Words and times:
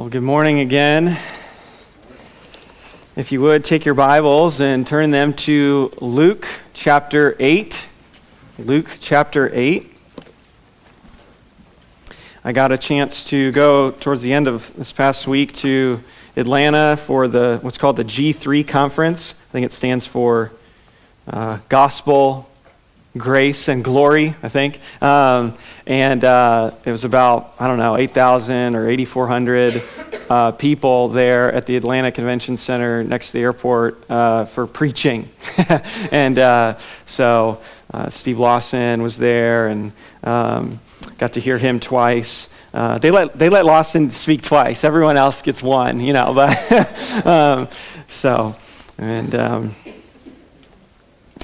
Well, 0.00 0.08
good 0.08 0.22
morning 0.22 0.60
again. 0.60 1.18
If 3.16 3.32
you 3.32 3.42
would, 3.42 3.66
take 3.66 3.84
your 3.84 3.94
Bibles 3.94 4.58
and 4.58 4.86
turn 4.86 5.10
them 5.10 5.34
to 5.34 5.92
Luke 6.00 6.48
chapter 6.72 7.36
8. 7.38 7.86
Luke 8.58 8.96
chapter 8.98 9.50
8. 9.52 9.94
I 12.42 12.52
got 12.52 12.72
a 12.72 12.78
chance 12.78 13.24
to 13.24 13.52
go 13.52 13.90
towards 13.90 14.22
the 14.22 14.32
end 14.32 14.48
of 14.48 14.74
this 14.74 14.90
past 14.90 15.26
week 15.28 15.52
to 15.56 16.02
Atlanta 16.34 16.96
for 16.96 17.28
the 17.28 17.58
what's 17.60 17.76
called 17.76 17.98
the 17.98 18.04
G3 18.04 18.66
conference. 18.66 19.34
I 19.50 19.52
think 19.52 19.66
it 19.66 19.72
stands 19.72 20.06
for 20.06 20.50
uh, 21.28 21.58
Gospel, 21.68 22.49
Grace, 23.18 23.68
and 23.68 23.82
Glory, 23.82 24.34
I 24.42 24.48
think. 24.48 24.80
Um, 25.02 25.54
and 25.86 26.24
uh, 26.24 26.70
it 26.84 26.92
was 26.92 27.04
about, 27.04 27.54
I 27.58 27.66
don't 27.66 27.78
know, 27.78 27.96
8,000 27.96 28.76
or 28.76 28.88
8,400 28.88 29.82
uh, 30.28 30.52
people 30.52 31.08
there 31.08 31.52
at 31.52 31.66
the 31.66 31.76
Atlanta 31.76 32.12
Convention 32.12 32.56
Center 32.56 33.02
next 33.02 33.28
to 33.28 33.32
the 33.34 33.40
airport 33.40 34.08
uh, 34.08 34.44
for 34.44 34.66
preaching. 34.66 35.28
and 36.12 36.38
uh, 36.38 36.78
so 37.04 37.60
uh, 37.92 38.10
Steve 38.10 38.38
Lawson 38.38 39.02
was 39.02 39.18
there 39.18 39.66
and 39.66 39.92
um, 40.22 40.78
got 41.18 41.32
to 41.32 41.40
hear 41.40 41.58
him 41.58 41.80
twice. 41.80 42.48
Uh, 42.72 42.98
they 42.98 43.10
let 43.10 43.36
they 43.36 43.48
let 43.48 43.66
Lawson 43.66 44.10
speak 44.12 44.42
twice. 44.42 44.84
Everyone 44.84 45.16
else 45.16 45.42
gets 45.42 45.60
one, 45.60 45.98
you 45.98 46.12
know. 46.12 46.32
But 46.32 47.26
um, 47.26 47.68
so 48.06 48.54
and 48.96 49.34
um, 49.34 49.74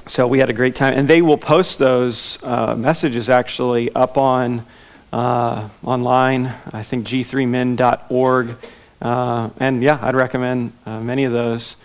so 0.06 0.27
we 0.27 0.38
had 0.38 0.50
a 0.50 0.52
great 0.52 0.77
time, 0.77 0.95
and 0.95 1.09
they 1.09 1.23
will 1.23 1.38
post 1.38 1.78
those 1.78 2.42
uh, 2.42 2.74
messages 2.77 3.28
actually 3.28 3.92
up 3.92 4.16
on 4.16 4.64
uh, 5.12 5.69
online. 5.84 6.46
I 6.72 6.82
think 6.82 7.06
g3min.org, 7.06 8.56
uh, 9.03 9.50
and 9.58 9.83
yeah, 9.83 9.98
I'd 10.00 10.14
recommend 10.14 10.72
uh, 10.84 11.00
many 11.00 11.25
of 11.25 11.33
those 11.33 11.77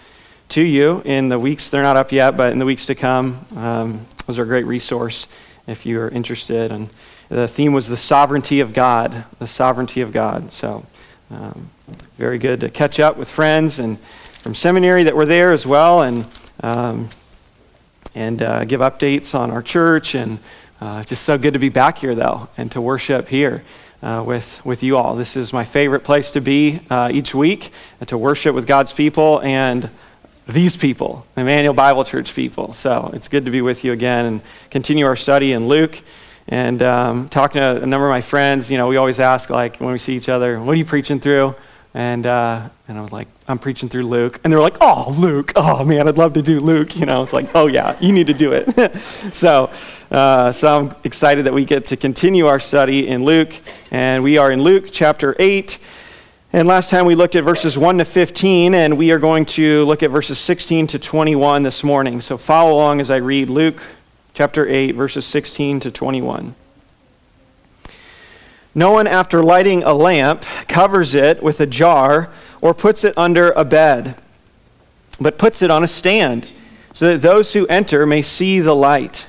to 0.49 0.61
you 0.61 1.01
in 1.05 1.29
the 1.29 1.39
weeks. 1.39 1.69
They're 1.69 1.81
not 1.81 1.97
up 1.97 2.11
yet, 2.11 2.37
but 2.37 2.51
in 2.51 2.59
the 2.59 2.65
weeks 2.65 2.85
to 2.87 2.95
come, 2.95 3.45
um, 3.55 4.05
those 4.27 4.37
are 4.37 4.43
a 4.43 4.47
great 4.47 4.65
resource 4.65 5.27
if 5.65 5.85
you're 5.85 6.09
interested. 6.09 6.71
And 6.71 6.89
the 7.29 7.47
theme 7.47 7.73
was 7.73 7.87
the 7.87 7.97
sovereignty 7.97 8.59
of 8.59 8.73
God, 8.73 9.23
the 9.39 9.47
sovereignty 9.47 10.01
of 10.01 10.11
God. 10.11 10.51
So, 10.51 10.85
um, 11.29 11.69
very 12.15 12.37
good 12.37 12.59
to 12.59 12.69
catch 12.69 12.99
up 12.99 13.17
with 13.17 13.29
friends 13.29 13.79
and 13.79 13.97
from 13.99 14.53
seminary 14.53 15.03
that 15.03 15.15
were 15.15 15.25
there 15.25 15.51
as 15.53 15.65
well, 15.65 16.01
and 16.01 16.25
um, 16.61 17.09
and 18.15 18.41
uh, 18.41 18.65
give 18.65 18.81
updates 18.81 19.33
on 19.33 19.51
our 19.51 19.61
church. 19.61 20.15
And 20.15 20.39
uh, 20.79 21.03
just 21.03 21.23
so 21.23 21.37
good 21.37 21.53
to 21.53 21.59
be 21.59 21.69
back 21.69 21.99
here, 21.99 22.15
though, 22.15 22.49
and 22.57 22.71
to 22.71 22.81
worship 22.81 23.27
here. 23.27 23.63
Uh, 24.03 24.23
with, 24.25 24.65
with 24.65 24.81
you 24.81 24.97
all. 24.97 25.15
This 25.15 25.35
is 25.35 25.53
my 25.53 25.63
favorite 25.63 26.03
place 26.03 26.31
to 26.31 26.41
be 26.41 26.79
uh, 26.89 27.11
each 27.13 27.35
week, 27.35 27.71
to 28.07 28.17
worship 28.17 28.55
with 28.55 28.65
God's 28.65 28.91
people 28.93 29.39
and 29.41 29.91
these 30.47 30.75
people, 30.75 31.23
Emmanuel 31.37 31.75
Bible 31.75 32.03
Church 32.03 32.33
people. 32.33 32.73
So 32.73 33.11
it's 33.13 33.27
good 33.27 33.45
to 33.45 33.51
be 33.51 33.61
with 33.61 33.83
you 33.83 33.91
again 33.91 34.25
and 34.25 34.41
continue 34.71 35.05
our 35.05 35.15
study 35.15 35.53
in 35.53 35.67
Luke. 35.67 36.01
And 36.47 36.81
um, 36.81 37.29
talking 37.29 37.61
to 37.61 37.83
a 37.83 37.85
number 37.85 38.07
of 38.07 38.11
my 38.11 38.21
friends, 38.21 38.71
you 38.71 38.77
know, 38.77 38.87
we 38.87 38.97
always 38.97 39.19
ask, 39.19 39.51
like, 39.51 39.77
when 39.77 39.91
we 39.91 39.99
see 39.99 40.15
each 40.17 40.29
other, 40.29 40.59
what 40.59 40.71
are 40.71 40.77
you 40.77 40.85
preaching 40.85 41.19
through? 41.19 41.53
And, 41.93 42.25
uh, 42.25 42.69
and 42.87 42.97
I 42.97 43.01
was 43.01 43.11
like, 43.11 43.27
I'm 43.47 43.59
preaching 43.59 43.89
through 43.89 44.07
Luke. 44.07 44.39
And 44.43 44.51
they're 44.51 44.61
like, 44.61 44.77
oh, 44.79 45.13
Luke. 45.17 45.51
Oh, 45.55 45.83
man, 45.83 46.07
I'd 46.07 46.17
love 46.17 46.33
to 46.33 46.41
do 46.41 46.61
Luke. 46.61 46.95
You 46.95 47.05
know, 47.05 47.21
it's 47.21 47.33
like, 47.33 47.53
oh, 47.53 47.67
yeah, 47.67 47.97
you 47.99 48.13
need 48.13 48.27
to 48.27 48.33
do 48.33 48.53
it. 48.53 48.95
so, 49.33 49.69
uh, 50.09 50.53
so 50.53 50.79
I'm 50.79 50.95
excited 51.03 51.45
that 51.45 51.53
we 51.53 51.65
get 51.65 51.87
to 51.87 51.97
continue 51.97 52.47
our 52.47 52.61
study 52.61 53.09
in 53.09 53.25
Luke. 53.25 53.53
And 53.91 54.23
we 54.23 54.37
are 54.37 54.51
in 54.51 54.61
Luke 54.61 54.85
chapter 54.91 55.35
8. 55.37 55.79
And 56.53 56.67
last 56.67 56.89
time 56.89 57.05
we 57.05 57.15
looked 57.15 57.35
at 57.35 57.43
verses 57.43 57.77
1 57.77 57.97
to 57.99 58.05
15, 58.05 58.73
and 58.73 58.97
we 58.97 59.11
are 59.11 59.19
going 59.19 59.45
to 59.47 59.85
look 59.85 60.03
at 60.03 60.11
verses 60.11 60.37
16 60.37 60.87
to 60.87 60.99
21 60.99 61.63
this 61.63 61.83
morning. 61.83 62.21
So 62.21 62.37
follow 62.37 62.73
along 62.73 62.99
as 62.99 63.09
I 63.09 63.17
read 63.17 63.49
Luke 63.49 63.81
chapter 64.33 64.67
8, 64.67 64.91
verses 64.91 65.25
16 65.25 65.81
to 65.81 65.91
21. 65.91 66.55
No 68.73 68.91
one, 68.91 69.07
after 69.07 69.43
lighting 69.43 69.83
a 69.83 69.93
lamp, 69.93 70.43
covers 70.67 71.13
it 71.13 71.43
with 71.43 71.59
a 71.59 71.65
jar 71.65 72.29
or 72.61 72.73
puts 72.73 73.03
it 73.03 73.17
under 73.17 73.51
a 73.51 73.65
bed, 73.65 74.15
but 75.19 75.37
puts 75.37 75.61
it 75.61 75.69
on 75.69 75.83
a 75.83 75.87
stand, 75.87 76.47
so 76.93 77.07
that 77.07 77.21
those 77.21 77.53
who 77.53 77.67
enter 77.67 78.05
may 78.05 78.21
see 78.21 78.59
the 78.59 78.75
light. 78.75 79.27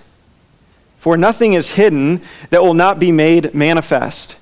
For 0.97 1.17
nothing 1.17 1.55
is 1.55 1.75
hidden 1.75 2.23
that 2.51 2.63
will 2.63 2.75
not 2.75 3.01
be 3.01 3.11
made 3.11 3.55
manifest, 3.55 4.37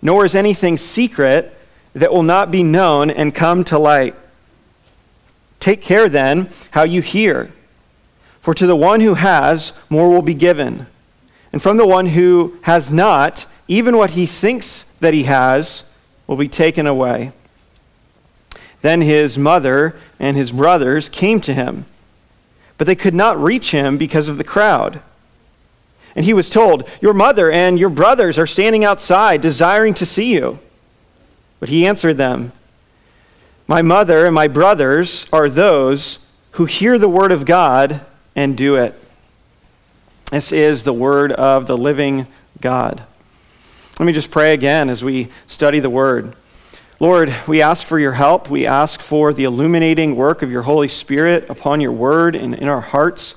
nor 0.00 0.24
is 0.24 0.34
anything 0.34 0.78
secret 0.78 1.58
that 1.92 2.12
will 2.12 2.22
not 2.22 2.50
be 2.50 2.62
known 2.62 3.10
and 3.10 3.34
come 3.34 3.64
to 3.64 3.78
light. 3.78 4.14
Take 5.60 5.82
care 5.82 6.08
then 6.08 6.48
how 6.70 6.84
you 6.84 7.02
hear. 7.02 7.50
For 8.40 8.54
to 8.54 8.66
the 8.66 8.76
one 8.76 9.00
who 9.00 9.14
has, 9.14 9.72
more 9.90 10.08
will 10.08 10.22
be 10.22 10.34
given. 10.34 10.86
And 11.52 11.62
from 11.62 11.76
the 11.76 11.86
one 11.86 12.06
who 12.06 12.58
has 12.62 12.92
not, 12.92 13.46
even 13.68 13.96
what 13.96 14.10
he 14.10 14.26
thinks 14.26 14.84
that 15.00 15.14
he 15.14 15.24
has 15.24 15.90
will 16.26 16.36
be 16.36 16.48
taken 16.48 16.86
away. 16.86 17.32
Then 18.82 19.00
his 19.00 19.36
mother 19.36 19.96
and 20.20 20.36
his 20.36 20.52
brothers 20.52 21.08
came 21.08 21.40
to 21.40 21.54
him, 21.54 21.86
but 22.78 22.86
they 22.86 22.94
could 22.94 23.14
not 23.14 23.40
reach 23.40 23.72
him 23.72 23.96
because 23.96 24.28
of 24.28 24.38
the 24.38 24.44
crowd. 24.44 25.00
And 26.14 26.24
he 26.24 26.32
was 26.32 26.48
told, 26.48 26.88
Your 27.00 27.12
mother 27.12 27.50
and 27.50 27.78
your 27.78 27.90
brothers 27.90 28.38
are 28.38 28.46
standing 28.46 28.84
outside, 28.84 29.40
desiring 29.40 29.94
to 29.94 30.06
see 30.06 30.32
you. 30.32 30.58
But 31.60 31.68
he 31.68 31.86
answered 31.86 32.16
them, 32.16 32.52
My 33.66 33.82
mother 33.82 34.24
and 34.24 34.34
my 34.34 34.48
brothers 34.48 35.26
are 35.32 35.48
those 35.48 36.18
who 36.52 36.64
hear 36.64 36.98
the 36.98 37.08
word 37.08 37.32
of 37.32 37.44
God 37.44 38.00
and 38.34 38.56
do 38.56 38.76
it. 38.76 38.94
This 40.30 40.52
is 40.52 40.84
the 40.84 40.92
word 40.92 41.32
of 41.32 41.66
the 41.66 41.76
living 41.76 42.26
God. 42.60 43.02
Let 43.98 44.04
me 44.04 44.12
just 44.12 44.30
pray 44.30 44.52
again 44.52 44.90
as 44.90 45.02
we 45.02 45.28
study 45.46 45.80
the 45.80 45.88
word. 45.88 46.36
Lord, 47.00 47.34
we 47.46 47.62
ask 47.62 47.86
for 47.86 47.98
your 47.98 48.12
help. 48.12 48.50
We 48.50 48.66
ask 48.66 49.00
for 49.00 49.32
the 49.32 49.44
illuminating 49.44 50.16
work 50.16 50.42
of 50.42 50.50
your 50.50 50.60
Holy 50.60 50.88
Spirit 50.88 51.48
upon 51.48 51.80
your 51.80 51.92
word 51.92 52.34
and 52.34 52.54
in 52.54 52.68
our 52.68 52.82
hearts, 52.82 53.34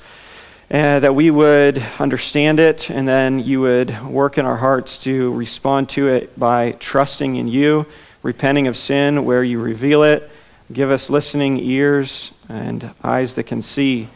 uh, 0.69 0.99
that 0.99 1.15
we 1.15 1.31
would 1.31 1.77
understand 1.97 2.59
it 2.59 2.89
and 2.89 3.07
then 3.07 3.39
you 3.39 3.61
would 3.61 4.05
work 4.05 4.37
in 4.37 4.45
our 4.45 4.57
hearts 4.57 4.97
to 4.99 5.31
respond 5.33 5.87
to 5.91 6.09
it 6.09 6.37
by 6.37 6.71
trusting 6.73 7.37
in 7.37 7.47
you 7.47 7.85
repenting 8.21 8.67
of 8.67 8.75
sin 8.75 9.23
where 9.23 9.45
you 9.45 9.61
reveal 9.61 10.03
it. 10.03 10.29
Give 10.73 10.91
us 10.91 11.09
listening 11.09 11.57
ears 11.57 12.33
and 12.49 12.93
eyes 13.01 13.35
that 13.35 13.45
can 13.45 13.61
see. 13.61 14.09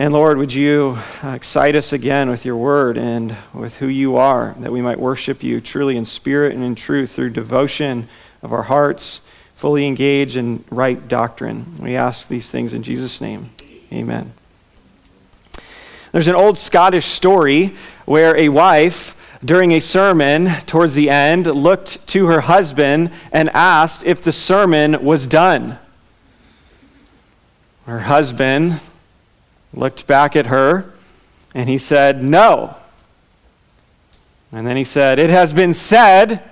And 0.00 0.12
Lord, 0.12 0.38
would 0.38 0.54
you 0.54 0.96
uh, 1.24 1.30
excite 1.30 1.74
us 1.74 1.92
again 1.92 2.30
with 2.30 2.44
your 2.44 2.54
word 2.54 2.96
and 2.96 3.36
with 3.52 3.78
who 3.78 3.88
you 3.88 4.14
are, 4.14 4.54
that 4.60 4.70
we 4.70 4.80
might 4.80 5.00
worship 5.00 5.42
you 5.42 5.60
truly 5.60 5.96
in 5.96 6.04
spirit 6.04 6.54
and 6.54 6.62
in 6.62 6.76
truth 6.76 7.10
through 7.10 7.30
devotion 7.30 8.06
of 8.40 8.52
our 8.52 8.62
hearts, 8.62 9.22
fully 9.56 9.88
engaged 9.88 10.36
in 10.36 10.62
right 10.70 11.08
doctrine. 11.08 11.74
We 11.80 11.96
ask 11.96 12.28
these 12.28 12.48
things 12.48 12.72
in 12.72 12.84
Jesus' 12.84 13.20
name. 13.20 13.50
Amen. 13.92 14.34
There's 16.12 16.28
an 16.28 16.36
old 16.36 16.56
Scottish 16.56 17.06
story 17.06 17.74
where 18.04 18.36
a 18.36 18.50
wife 18.50 19.16
during 19.44 19.72
a 19.72 19.80
sermon 19.80 20.46
towards 20.66 20.94
the 20.94 21.10
end, 21.10 21.46
looked 21.46 22.06
to 22.08 22.26
her 22.26 22.42
husband 22.42 23.10
and 23.32 23.50
asked 23.50 24.04
if 24.04 24.22
the 24.22 24.30
sermon 24.30 25.04
was 25.04 25.26
done. 25.26 25.76
Her 27.86 28.00
husband 28.00 28.80
looked 29.72 30.06
back 30.06 30.36
at 30.36 30.46
her 30.46 30.92
and 31.54 31.68
he 31.68 31.78
said, 31.78 32.22
No. 32.22 32.76
And 34.52 34.66
then 34.66 34.76
he 34.76 34.84
said, 34.84 35.18
It 35.18 35.30
has 35.30 35.52
been 35.52 35.74
said, 35.74 36.42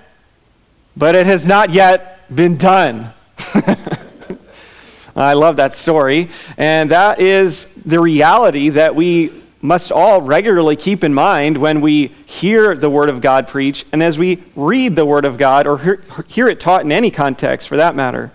but 0.95 1.15
it 1.15 1.25
has 1.25 1.45
not 1.45 1.71
yet 1.71 2.33
been 2.33 2.57
done. 2.57 3.13
I 5.15 5.33
love 5.33 5.55
that 5.55 5.73
story. 5.73 6.29
And 6.57 6.91
that 6.91 7.19
is 7.19 7.65
the 7.73 7.99
reality 7.99 8.69
that 8.69 8.95
we 8.95 9.31
must 9.61 9.91
all 9.91 10.21
regularly 10.21 10.75
keep 10.75 11.03
in 11.03 11.13
mind 11.13 11.57
when 11.57 11.81
we 11.81 12.07
hear 12.25 12.75
the 12.75 12.89
Word 12.89 13.09
of 13.09 13.21
God 13.21 13.47
preached 13.47 13.85
and 13.91 14.03
as 14.03 14.19
we 14.19 14.43
read 14.55 14.95
the 14.95 15.05
Word 15.05 15.25
of 15.25 15.37
God 15.37 15.65
or 15.65 15.79
hear, 15.79 16.03
hear 16.27 16.47
it 16.47 16.59
taught 16.59 16.83
in 16.83 16.91
any 16.91 17.09
context 17.09 17.67
for 17.67 17.77
that 17.77 17.95
matter. 17.95 18.31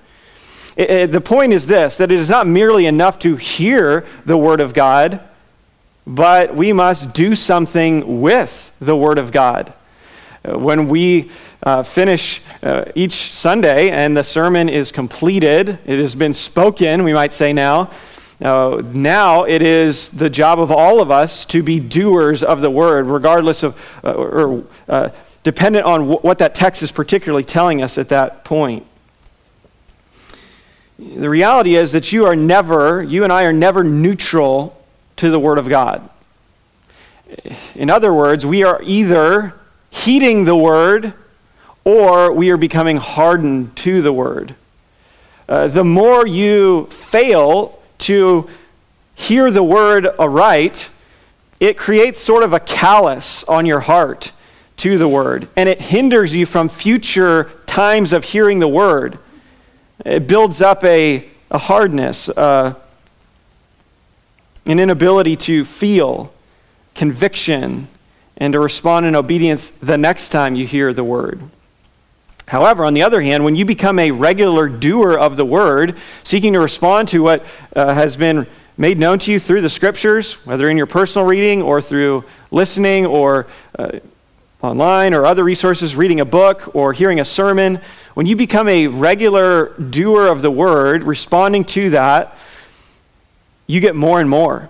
It, 0.76 1.08
the 1.08 1.20
point 1.20 1.52
is 1.52 1.66
this 1.66 1.96
that 1.98 2.10
it 2.10 2.18
is 2.18 2.28
not 2.28 2.46
merely 2.46 2.86
enough 2.86 3.18
to 3.20 3.36
hear 3.36 4.06
the 4.24 4.36
Word 4.36 4.60
of 4.60 4.74
God, 4.74 5.20
but 6.06 6.54
we 6.54 6.72
must 6.72 7.14
do 7.14 7.34
something 7.34 8.20
with 8.20 8.72
the 8.80 8.96
Word 8.96 9.18
of 9.18 9.32
God. 9.32 9.72
Uh, 10.44 10.58
when 10.58 10.88
we 10.88 11.30
uh, 11.62 11.82
finish 11.82 12.40
uh, 12.62 12.86
each 12.94 13.32
Sunday 13.32 13.90
and 13.90 14.16
the 14.16 14.24
sermon 14.24 14.68
is 14.68 14.90
completed, 14.90 15.78
it 15.84 15.98
has 15.98 16.14
been 16.14 16.34
spoken, 16.34 17.04
we 17.04 17.12
might 17.12 17.32
say 17.32 17.52
now 17.52 17.90
uh, 18.42 18.82
now 18.92 19.44
it 19.44 19.62
is 19.62 20.08
the 20.08 20.28
job 20.28 20.58
of 20.58 20.72
all 20.72 21.00
of 21.00 21.10
us 21.10 21.44
to 21.44 21.62
be 21.62 21.78
doers 21.78 22.42
of 22.42 22.60
the 22.60 22.70
word, 22.70 23.06
regardless 23.06 23.62
of, 23.62 23.80
uh, 24.02 24.12
or 24.12 24.64
uh, 24.88 25.10
dependent 25.44 25.84
on 25.84 26.00
w- 26.00 26.18
what 26.20 26.38
that 26.38 26.54
text 26.54 26.82
is 26.82 26.90
particularly 26.90 27.44
telling 27.44 27.82
us 27.82 27.98
at 27.98 28.08
that 28.08 28.44
point. 28.44 28.84
The 31.02 31.28
reality 31.28 31.74
is 31.74 31.92
that 31.92 32.12
you 32.12 32.26
are 32.26 32.36
never, 32.36 33.02
you 33.02 33.24
and 33.24 33.32
I 33.32 33.44
are 33.44 33.52
never 33.52 33.82
neutral 33.82 34.80
to 35.16 35.30
the 35.30 35.38
Word 35.38 35.58
of 35.58 35.68
God. 35.68 36.08
In 37.74 37.90
other 37.90 38.14
words, 38.14 38.46
we 38.46 38.62
are 38.62 38.80
either 38.84 39.54
heeding 39.90 40.44
the 40.44 40.54
Word 40.54 41.12
or 41.84 42.30
we 42.32 42.50
are 42.50 42.56
becoming 42.56 42.98
hardened 42.98 43.74
to 43.78 44.00
the 44.00 44.12
Word. 44.12 44.54
Uh, 45.48 45.66
the 45.66 45.84
more 45.84 46.24
you 46.24 46.86
fail 46.86 47.80
to 47.98 48.48
hear 49.16 49.50
the 49.50 49.64
Word 49.64 50.06
aright, 50.20 50.88
it 51.58 51.76
creates 51.76 52.20
sort 52.20 52.44
of 52.44 52.52
a 52.52 52.60
callus 52.60 53.42
on 53.44 53.66
your 53.66 53.80
heart 53.80 54.30
to 54.78 54.98
the 54.98 55.08
Word, 55.08 55.48
and 55.56 55.68
it 55.68 55.80
hinders 55.80 56.36
you 56.36 56.46
from 56.46 56.68
future 56.68 57.50
times 57.66 58.12
of 58.12 58.24
hearing 58.24 58.60
the 58.60 58.68
Word. 58.68 59.18
It 60.04 60.26
builds 60.26 60.60
up 60.60 60.82
a, 60.84 61.28
a 61.50 61.58
hardness, 61.58 62.28
uh, 62.28 62.74
an 64.66 64.80
inability 64.80 65.36
to 65.36 65.64
feel 65.64 66.32
conviction 66.94 67.88
and 68.36 68.52
to 68.52 68.60
respond 68.60 69.06
in 69.06 69.14
obedience 69.14 69.70
the 69.70 69.98
next 69.98 70.30
time 70.30 70.54
you 70.54 70.66
hear 70.66 70.92
the 70.92 71.04
Word. 71.04 71.40
However, 72.48 72.84
on 72.84 72.94
the 72.94 73.02
other 73.02 73.20
hand, 73.20 73.44
when 73.44 73.56
you 73.56 73.64
become 73.64 73.98
a 73.98 74.10
regular 74.10 74.68
doer 74.68 75.16
of 75.16 75.36
the 75.36 75.44
Word, 75.44 75.96
seeking 76.22 76.52
to 76.54 76.60
respond 76.60 77.08
to 77.08 77.22
what 77.22 77.44
uh, 77.74 77.94
has 77.94 78.16
been 78.16 78.46
made 78.76 78.98
known 78.98 79.18
to 79.20 79.32
you 79.32 79.38
through 79.38 79.60
the 79.60 79.70
Scriptures, 79.70 80.44
whether 80.46 80.68
in 80.68 80.76
your 80.76 80.86
personal 80.86 81.26
reading 81.26 81.62
or 81.62 81.80
through 81.80 82.24
listening 82.50 83.06
or 83.06 83.46
uh, 83.78 84.00
online 84.60 85.14
or 85.14 85.24
other 85.24 85.44
resources, 85.44 85.96
reading 85.96 86.20
a 86.20 86.24
book 86.24 86.74
or 86.74 86.92
hearing 86.92 87.20
a 87.20 87.24
sermon, 87.24 87.80
when 88.14 88.26
you 88.26 88.36
become 88.36 88.68
a 88.68 88.86
regular 88.86 89.74
doer 89.78 90.26
of 90.26 90.42
the 90.42 90.50
word, 90.50 91.02
responding 91.02 91.64
to 91.64 91.90
that, 91.90 92.36
you 93.66 93.80
get 93.80 93.96
more 93.96 94.20
and 94.20 94.28
more. 94.28 94.68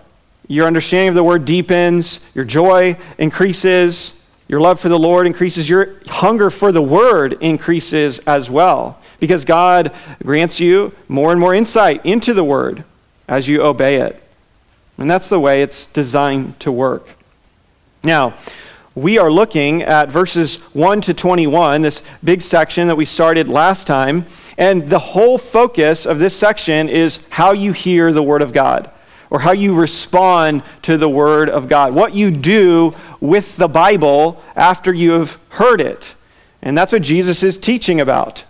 Your 0.49 0.67
understanding 0.67 1.09
of 1.09 1.15
the 1.15 1.25
word 1.25 1.45
deepens, 1.45 2.21
your 2.35 2.45
joy 2.45 2.97
increases, 3.19 4.23
your 4.49 4.61
love 4.61 4.79
for 4.79 4.89
the 4.89 4.99
Lord 4.99 5.27
increases, 5.27 5.69
your 5.69 5.97
hunger 6.07 6.51
for 6.51 6.73
the 6.73 6.83
word 6.83 7.35
increases 7.41 8.19
as 8.21 8.51
well, 8.51 9.01
because 9.19 9.45
God 9.45 9.93
grants 10.23 10.61
you 10.61 10.95
more 11.09 11.31
and 11.31 11.41
more 11.41 11.55
insight 11.55 12.05
into 12.05 12.35
the 12.35 12.45
word 12.45 12.85
as 13.27 13.49
you 13.49 13.63
obey 13.63 13.97
it. 13.97 14.23
And 14.99 15.11
that's 15.11 15.29
the 15.29 15.41
way 15.41 15.63
it's 15.63 15.87
designed 15.87 16.61
to 16.61 16.71
work. 16.71 17.17
Now, 18.05 18.35
we 18.95 19.19
are 19.19 19.31
looking 19.31 19.83
at 19.83 20.11
verses 20.11 20.57
1 20.75 21.01
to 21.03 21.15
21, 21.15 21.83
this 21.83 22.03
big 22.23 22.43
section 22.43 22.89
that 22.89 22.97
we 22.97 23.05
started 23.05 23.49
last 23.49 23.87
time. 23.87 24.27
And 24.59 24.89
the 24.89 24.99
whole 24.99 25.39
focus 25.39 26.05
of 26.05 26.19
this 26.19 26.37
section 26.37 26.89
is 26.89 27.21
how 27.31 27.53
you 27.53 27.73
hear 27.73 28.13
the 28.13 28.23
Word 28.23 28.43
of 28.43 28.53
God 28.53 28.91
or 29.31 29.41
how 29.41 29.53
you 29.53 29.75
respond 29.75 30.63
to 30.83 30.99
the 30.99 31.09
Word 31.09 31.49
of 31.49 31.71
God, 31.71 31.95
what 31.95 32.15
you 32.15 32.31
do 32.31 32.95
with 33.19 33.57
the 33.57 33.69
Bible 33.69 34.43
after 34.55 34.93
you 34.93 35.13
have 35.13 35.39
heard 35.51 35.81
it. 35.81 36.15
And 36.61 36.77
that's 36.77 36.93
what 36.93 37.01
Jesus 37.01 37.43
is 37.43 37.57
teaching 37.57 37.99
about. 37.99 38.45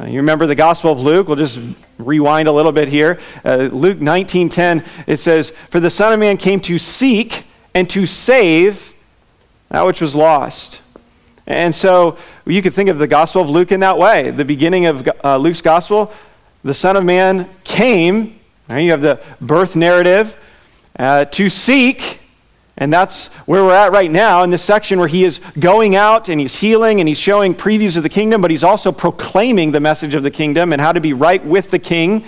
Uh, 0.00 0.04
you 0.04 0.16
remember 0.16 0.46
the 0.46 0.54
Gospel 0.54 0.92
of 0.92 1.00
Luke? 1.00 1.28
We'll 1.28 1.36
just 1.36 1.60
rewind 1.98 2.48
a 2.48 2.52
little 2.52 2.72
bit 2.72 2.88
here. 2.88 3.18
Uh, 3.44 3.68
Luke 3.70 3.98
19:10 3.98 4.84
it 5.06 5.20
says, 5.20 5.52
"For 5.68 5.80
the 5.80 5.90
Son 5.90 6.14
of 6.14 6.18
Man 6.18 6.38
came 6.38 6.60
to 6.60 6.78
seek 6.78 7.44
and 7.74 7.90
to 7.90 8.06
save 8.06 8.89
that 9.70 9.86
which 9.86 10.00
was 10.00 10.14
lost. 10.14 10.82
And 11.46 11.74
so 11.74 12.18
you 12.46 12.62
could 12.62 12.74
think 12.74 12.90
of 12.90 12.98
the 12.98 13.06
Gospel 13.06 13.42
of 13.42 13.50
Luke 13.50 13.72
in 13.72 13.80
that 13.80 13.98
way. 13.98 14.30
The 14.30 14.44
beginning 14.44 14.86
of 14.86 15.08
uh, 15.24 15.36
Luke's 15.36 15.62
Gospel, 15.62 16.12
the 16.62 16.74
Son 16.74 16.96
of 16.96 17.04
Man 17.04 17.48
came, 17.64 18.38
right? 18.68 18.80
you 18.80 18.90
have 18.90 19.00
the 19.00 19.20
birth 19.40 19.74
narrative, 19.74 20.36
uh, 20.98 21.24
to 21.24 21.48
seek, 21.48 22.20
and 22.76 22.92
that's 22.92 23.32
where 23.46 23.62
we're 23.64 23.74
at 23.74 23.92
right 23.92 24.10
now 24.10 24.42
in 24.42 24.50
this 24.50 24.62
section 24.62 24.98
where 24.98 25.08
he 25.08 25.24
is 25.24 25.38
going 25.58 25.96
out 25.96 26.28
and 26.28 26.40
he's 26.40 26.56
healing 26.56 27.00
and 27.00 27.08
he's 27.08 27.18
showing 27.18 27.54
previews 27.54 27.96
of 27.96 28.02
the 28.02 28.08
kingdom, 28.08 28.40
but 28.40 28.50
he's 28.50 28.64
also 28.64 28.90
proclaiming 28.90 29.72
the 29.72 29.80
message 29.80 30.14
of 30.14 30.22
the 30.22 30.30
kingdom 30.30 30.72
and 30.72 30.80
how 30.80 30.92
to 30.92 31.00
be 31.00 31.12
right 31.12 31.44
with 31.44 31.70
the 31.70 31.78
king. 31.78 32.24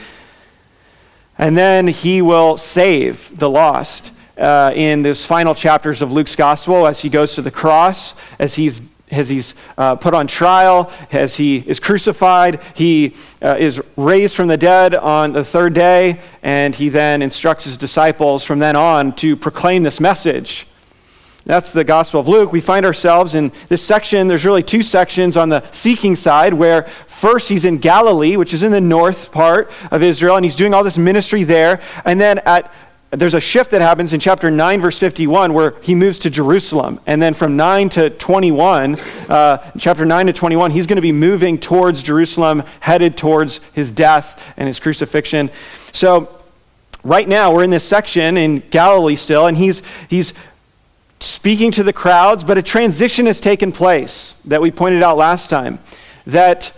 And 1.38 1.56
then 1.56 1.88
he 1.88 2.22
will 2.22 2.56
save 2.56 3.36
the 3.38 3.48
lost 3.48 4.12
uh, 4.36 4.72
in 4.74 5.02
those 5.02 5.26
final 5.26 5.54
chapters 5.54 6.02
of 6.02 6.12
Luke's 6.12 6.36
gospel 6.36 6.86
as 6.86 7.00
he 7.00 7.08
goes 7.08 7.34
to 7.34 7.42
the 7.42 7.50
cross, 7.50 8.14
as 8.38 8.54
he's 8.54 8.82
as 9.12 9.28
he's 9.28 9.54
uh, 9.76 9.94
put 9.94 10.14
on 10.14 10.26
trial, 10.26 10.90
as 11.12 11.36
he 11.36 11.58
is 11.58 11.78
crucified, 11.78 12.60
he 12.74 13.14
uh, 13.42 13.56
is 13.58 13.80
raised 13.96 14.34
from 14.34 14.48
the 14.48 14.56
dead 14.56 14.94
on 14.94 15.32
the 15.32 15.44
third 15.44 15.74
day, 15.74 16.18
and 16.42 16.74
he 16.74 16.88
then 16.88 17.20
instructs 17.20 17.64
his 17.66 17.76
disciples 17.76 18.42
from 18.42 18.58
then 18.58 18.74
on 18.74 19.14
to 19.16 19.36
proclaim 19.36 19.82
this 19.82 20.00
message. 20.00 20.66
That's 21.44 21.72
the 21.72 21.82
Gospel 21.84 22.20
of 22.20 22.28
Luke. 22.28 22.52
We 22.52 22.60
find 22.60 22.86
ourselves 22.86 23.34
in 23.34 23.50
this 23.68 23.84
section. 23.84 24.28
There's 24.28 24.44
really 24.44 24.62
two 24.62 24.82
sections 24.82 25.36
on 25.36 25.48
the 25.48 25.68
seeking 25.72 26.14
side, 26.14 26.54
where 26.54 26.84
first 27.06 27.48
he's 27.48 27.64
in 27.64 27.78
Galilee, 27.78 28.36
which 28.36 28.54
is 28.54 28.62
in 28.62 28.70
the 28.70 28.80
north 28.80 29.32
part 29.32 29.70
of 29.90 30.02
Israel, 30.02 30.36
and 30.36 30.44
he's 30.44 30.56
doing 30.56 30.72
all 30.72 30.84
this 30.84 30.98
ministry 30.98 31.42
there. 31.42 31.80
And 32.04 32.20
then 32.20 32.38
at 32.46 32.72
there's 33.12 33.34
a 33.34 33.40
shift 33.40 33.72
that 33.72 33.82
happens 33.82 34.14
in 34.14 34.20
chapter 34.20 34.50
9, 34.50 34.80
verse 34.80 34.98
51, 34.98 35.52
where 35.52 35.74
he 35.82 35.94
moves 35.94 36.18
to 36.20 36.30
Jerusalem. 36.30 36.98
And 37.06 37.20
then 37.20 37.34
from 37.34 37.58
9 37.58 37.90
to 37.90 38.08
21, 38.08 38.96
uh, 39.28 39.70
chapter 39.78 40.06
9 40.06 40.28
to 40.28 40.32
21, 40.32 40.70
he's 40.70 40.86
going 40.86 40.96
to 40.96 41.02
be 41.02 41.12
moving 41.12 41.58
towards 41.58 42.02
Jerusalem, 42.02 42.62
headed 42.80 43.18
towards 43.18 43.58
his 43.74 43.92
death 43.92 44.54
and 44.56 44.66
his 44.66 44.80
crucifixion. 44.80 45.50
So, 45.92 46.42
right 47.04 47.28
now, 47.28 47.52
we're 47.52 47.64
in 47.64 47.70
this 47.70 47.86
section 47.86 48.38
in 48.38 48.60
Galilee 48.70 49.16
still, 49.16 49.46
and 49.46 49.58
he's, 49.58 49.82
he's 50.08 50.32
speaking 51.20 51.70
to 51.72 51.82
the 51.82 51.92
crowds, 51.92 52.42
but 52.44 52.56
a 52.56 52.62
transition 52.62 53.26
has 53.26 53.40
taken 53.40 53.72
place 53.72 54.40
that 54.46 54.62
we 54.62 54.70
pointed 54.70 55.02
out 55.02 55.18
last 55.18 55.50
time. 55.50 55.80
That 56.26 56.72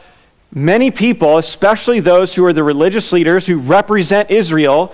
many 0.53 0.91
people, 0.91 1.39
especially 1.39 2.01
those 2.01 2.35
who 2.35 2.45
are 2.45 2.53
the 2.53 2.65
religious 2.65 3.13
leaders 3.13 3.47
who 3.47 3.59
represent 3.59 4.33
Israel, 4.33 4.93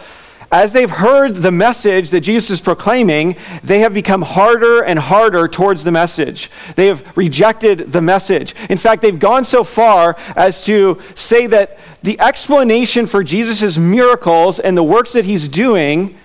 as 0.53 0.73
they've 0.73 0.91
heard 0.91 1.37
the 1.37 1.53
message 1.53 2.11
that 2.11 2.23
Jesus 2.23 2.51
is 2.51 2.61
proclaiming, 2.61 3.37
they 3.63 3.81
have 3.81 3.95
become 3.95 4.23
harder 4.23 4.83
and 4.83 4.99
harder 4.99 5.47
towards 5.47 5.85
the 5.85 5.93
message. 5.93 6.51
They 6.75 6.87
have 6.87 7.17
rejected 7.17 7.93
the 7.93 8.03
message. 8.03 8.57
In 8.69 8.77
fact, 8.77 9.03
they've 9.03 9.19
gone 9.19 9.45
so 9.45 9.63
far 9.63 10.17
as 10.35 10.65
to 10.65 11.01
say 11.15 11.47
that 11.47 11.79
the 12.03 12.19
explanation 12.21 13.07
for 13.07 13.23
Jesus' 13.23 13.79
miracles 13.79 14.59
and 14.59 14.77
the 14.77 14.83
works 14.83 15.13
that 15.13 15.25
he's 15.25 15.47
doing 15.47 16.19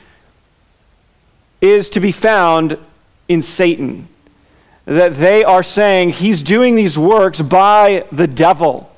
is 1.61 1.89
to 1.91 1.99
be 1.99 2.11
found 2.11 2.79
in 3.27 3.43
Satan. 3.43 4.07
That 4.85 5.15
they 5.15 5.43
are 5.43 5.63
saying 5.63 6.11
he's 6.11 6.41
doing 6.41 6.75
these 6.75 6.97
works 6.97 7.41
by 7.41 8.05
the 8.11 8.27
devil. 8.27 8.91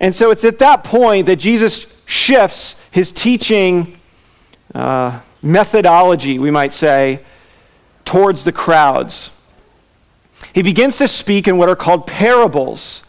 And 0.00 0.14
so 0.14 0.30
it's 0.30 0.44
at 0.44 0.58
that 0.58 0.84
point 0.84 1.26
that 1.26 1.36
Jesus 1.36 2.02
shifts 2.06 2.78
his 2.90 3.10
teaching 3.10 3.98
uh, 4.74 5.20
methodology, 5.42 6.38
we 6.38 6.50
might 6.50 6.72
say, 6.72 7.20
towards 8.04 8.44
the 8.44 8.52
crowds. 8.52 9.30
He 10.52 10.62
begins 10.62 10.98
to 10.98 11.08
speak 11.08 11.48
in 11.48 11.58
what 11.58 11.68
are 11.68 11.76
called 11.76 12.06
parables. 12.06 13.06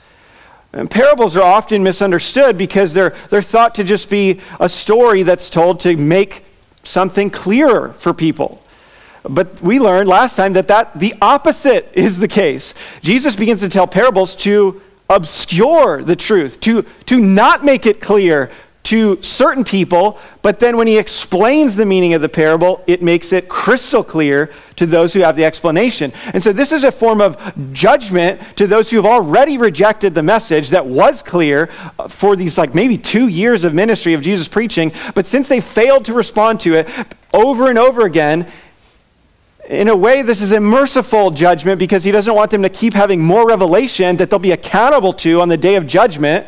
And 0.74 0.90
parables 0.90 1.38
are 1.38 1.44
often 1.44 1.84
misunderstood 1.84 2.58
because 2.58 2.94
they're, 2.94 3.16
they're 3.30 3.42
thought 3.42 3.76
to 3.76 3.84
just 3.84 4.10
be 4.10 4.42
a 4.60 4.68
story 4.68 5.24
that's 5.24 5.50
told 5.50 5.80
to 5.82 5.96
make 5.96 6.44
something 6.84 7.30
clearer 7.30 7.94
for 7.94 8.14
people. 8.14 8.62
But 9.24 9.62
we 9.62 9.80
learned 9.80 10.08
last 10.08 10.36
time 10.36 10.54
that, 10.54 10.68
that 10.68 11.00
the 11.00 11.16
opposite 11.22 11.90
is 11.94 12.20
the 12.20 12.28
case. 12.28 12.74
Jesus 13.02 13.36
begins 13.36 13.62
to 13.62 13.70
tell 13.70 13.88
parables 13.88 14.36
to 14.38 14.82
obscure 15.10 16.02
the 16.02 16.16
truth, 16.16 16.60
to, 16.62 16.84
to 17.06 17.20
not 17.20 17.64
make 17.64 17.86
it 17.86 18.02
clear 18.02 18.52
to 18.86 19.22
certain 19.22 19.63
people, 19.63 20.20
but 20.42 20.60
then 20.60 20.77
when 20.77 20.88
he 20.88 20.98
explains 20.98 21.75
the 21.75 21.86
meaning 21.86 22.13
of 22.13 22.22
the 22.22 22.30
parable, 22.30 22.84
it 22.86 23.01
makes 23.01 23.34
it 23.34 23.50
crystal 23.50 24.04
clear 24.04 24.51
to 24.75 24.86
those 24.86 25.13
who 25.13 25.22
have 25.22 25.36
the 25.36 25.44
explanation. 25.44 26.13
And 26.34 26.44
so 26.44 26.54
this 26.54 26.72
is 26.72 26.84
a 26.84 26.92
form 26.92 27.20
of 27.20 27.38
judgment 27.74 28.39
to 28.58 28.68
those 28.68 28.89
who 28.89 28.98
have 28.98 29.06
already 29.06 29.58
rejected 29.58 30.13
the 30.13 30.24
message 30.24 30.70
that 30.70 30.86
was 30.86 31.22
clear 31.22 31.68
for 32.08 32.36
these 32.36 32.58
like 32.58 32.75
maybe 32.75 32.98
2 32.98 33.27
years 33.27 33.63
of 33.63 33.74
ministry 33.74 34.13
of 34.13 34.22
Jesus 34.22 34.48
preaching, 34.48 34.92
but 35.15 35.25
since 35.25 35.48
they 35.48 35.60
failed 35.60 36.06
to 36.06 36.13
respond 36.13 36.60
to 36.62 36.75
it 36.75 36.88
over 37.34 37.70
and 37.70 37.80
over 37.80 38.06
again, 38.06 38.51
in 39.68 39.88
a 39.88 39.96
way, 39.96 40.22
this 40.22 40.42
is 40.42 40.51
a 40.51 40.60
merciful 40.60 41.32
judgment 41.32 41.80
because 41.80 42.04
he 42.04 42.12
doesn't 42.12 42.36
want 42.36 42.51
them 42.51 42.62
to 42.62 42.70
keep 42.70 42.94
having 42.94 43.20
more 43.20 43.48
revelation 43.48 44.18
that 44.18 44.30
they'll 44.30 44.38
be 44.38 44.51
accountable 44.51 45.12
to 45.13 45.42
on 45.42 45.50
the 45.50 45.58
day 45.58 45.74
of 45.75 45.88
judgment 45.88 46.46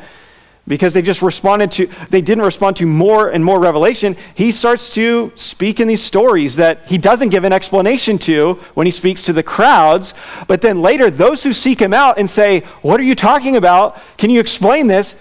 because 0.67 0.93
they 0.93 1.01
just 1.01 1.21
responded 1.21 1.71
to 1.71 1.89
they 2.09 2.21
didn't 2.21 2.43
respond 2.43 2.75
to 2.77 2.86
more 2.86 3.29
and 3.29 3.43
more 3.43 3.59
revelation. 3.59 4.15
He 4.36 4.51
starts 4.51 4.89
to 4.91 5.31
speak 5.36 5.79
in 5.79 5.88
these 5.88 6.03
stories 6.03 6.57
that 6.57 6.88
he 6.88 6.97
doesn't 6.97 7.29
give 7.29 7.43
an 7.43 7.53
explanation 7.53 8.17
to 8.19 8.55
when 8.74 8.86
he 8.86 8.91
speaks 8.91 9.24
to 9.24 9.33
the 9.33 9.43
crowds. 9.43 10.13
But 10.47 10.62
then 10.62 10.81
later 10.81 11.09
those 11.09 11.43
who 11.43 11.53
seek 11.53 11.79
him 11.79 11.93
out 11.93 12.17
and 12.17 12.29
say 12.29 12.62
what 12.81 13.00
are 13.00 13.03
you 13.03 13.15
talking 13.15 13.55
about? 13.55 13.97
Can 14.17 14.29
you 14.29 14.39
explain 14.39 14.88
this? 14.88 15.15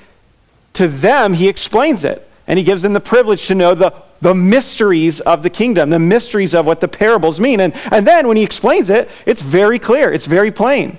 To 0.75 0.89
them, 0.89 1.35
he 1.35 1.49
explains 1.49 2.05
it. 2.05 2.29
And 2.47 2.59
he 2.59 2.65
gives 2.65 2.83
them 2.83 2.93
the 2.93 3.01
privilege 3.01 3.47
to 3.47 3.55
know 3.55 3.75
the, 3.75 3.93
the 4.21 4.35
mysteries 4.35 5.21
of 5.21 5.43
the 5.43 5.51
kingdom, 5.51 5.91
the 5.91 5.99
mysteries 5.99 6.55
of 6.55 6.67
what 6.67 6.81
the 6.81 6.87
parables 6.87 7.41
mean. 7.41 7.61
And, 7.61 7.75
and 7.91 8.07
then 8.07 8.29
when 8.29 8.37
he 8.37 8.43
explains 8.43 8.91
it, 8.91 9.11
it's 9.25 9.43
very 9.43 9.79
clear, 9.79 10.13
it's 10.13 10.27
very 10.27 10.53
plain 10.53 10.99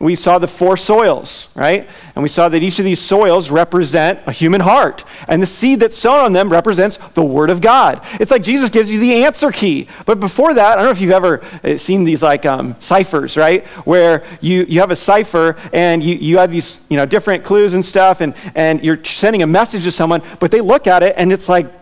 we 0.00 0.14
saw 0.14 0.38
the 0.38 0.46
four 0.46 0.76
soils, 0.76 1.48
right? 1.56 1.88
And 2.14 2.22
we 2.22 2.28
saw 2.28 2.48
that 2.48 2.62
each 2.62 2.78
of 2.78 2.84
these 2.84 3.00
soils 3.00 3.50
represent 3.50 4.20
a 4.26 4.32
human 4.32 4.60
heart. 4.60 5.04
And 5.26 5.42
the 5.42 5.46
seed 5.46 5.80
that's 5.80 5.98
sown 5.98 6.20
on 6.20 6.32
them 6.32 6.50
represents 6.50 6.98
the 7.14 7.22
Word 7.24 7.50
of 7.50 7.60
God. 7.60 8.00
It's 8.20 8.30
like 8.30 8.44
Jesus 8.44 8.70
gives 8.70 8.92
you 8.92 9.00
the 9.00 9.24
answer 9.24 9.50
key. 9.50 9.88
But 10.06 10.20
before 10.20 10.54
that, 10.54 10.72
I 10.72 10.74
don't 10.76 10.84
know 10.84 10.90
if 10.92 11.00
you've 11.00 11.10
ever 11.10 11.42
uh, 11.64 11.78
seen 11.78 12.04
these 12.04 12.22
like 12.22 12.46
um, 12.46 12.74
ciphers, 12.78 13.36
right? 13.36 13.66
Where 13.86 14.24
you, 14.40 14.64
you 14.68 14.78
have 14.80 14.92
a 14.92 14.96
cipher 14.96 15.56
and 15.72 16.00
you, 16.00 16.14
you 16.14 16.38
have 16.38 16.52
these 16.52 16.86
you 16.88 16.96
know, 16.96 17.04
different 17.04 17.42
clues 17.42 17.74
and 17.74 17.84
stuff, 17.84 18.20
and, 18.20 18.34
and 18.54 18.84
you're 18.84 19.04
sending 19.04 19.42
a 19.42 19.48
message 19.48 19.82
to 19.82 19.90
someone, 19.90 20.22
but 20.38 20.52
they 20.52 20.60
look 20.60 20.86
at 20.86 21.02
it 21.02 21.14
and 21.16 21.32
it's 21.32 21.48
like, 21.48 21.72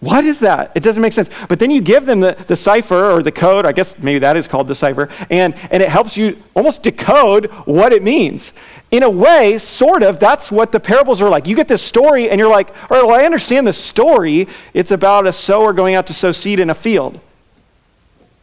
what 0.00 0.24
is 0.24 0.40
that? 0.40 0.72
It 0.74 0.82
doesn't 0.82 1.00
make 1.00 1.12
sense. 1.12 1.30
But 1.48 1.58
then 1.58 1.70
you 1.70 1.80
give 1.80 2.06
them 2.06 2.20
the, 2.20 2.36
the 2.46 2.56
cipher 2.56 3.10
or 3.10 3.22
the 3.22 3.32
code, 3.32 3.64
I 3.64 3.72
guess 3.72 3.98
maybe 3.98 4.18
that 4.18 4.36
is 4.36 4.46
called 4.46 4.68
the 4.68 4.74
cipher, 4.74 5.08
and, 5.30 5.54
and 5.70 5.82
it 5.82 5.88
helps 5.88 6.16
you 6.16 6.42
almost 6.54 6.82
decode 6.82 7.46
what 7.64 7.92
it 7.92 8.02
means. 8.02 8.52
In 8.90 9.02
a 9.02 9.10
way, 9.10 9.58
sort 9.58 10.02
of, 10.02 10.20
that's 10.20 10.52
what 10.52 10.70
the 10.70 10.80
parables 10.80 11.20
are 11.20 11.28
like. 11.28 11.46
You 11.46 11.56
get 11.56 11.66
this 11.66 11.82
story 11.82 12.30
and 12.30 12.38
you're 12.38 12.50
like, 12.50 12.68
all 12.90 12.98
right, 12.98 13.06
well, 13.06 13.20
I 13.20 13.24
understand 13.24 13.66
the 13.66 13.72
story. 13.72 14.48
It's 14.74 14.90
about 14.90 15.26
a 15.26 15.32
sower 15.32 15.72
going 15.72 15.94
out 15.94 16.06
to 16.08 16.14
sow 16.14 16.30
seed 16.30 16.60
in 16.60 16.70
a 16.70 16.74
field. 16.74 17.20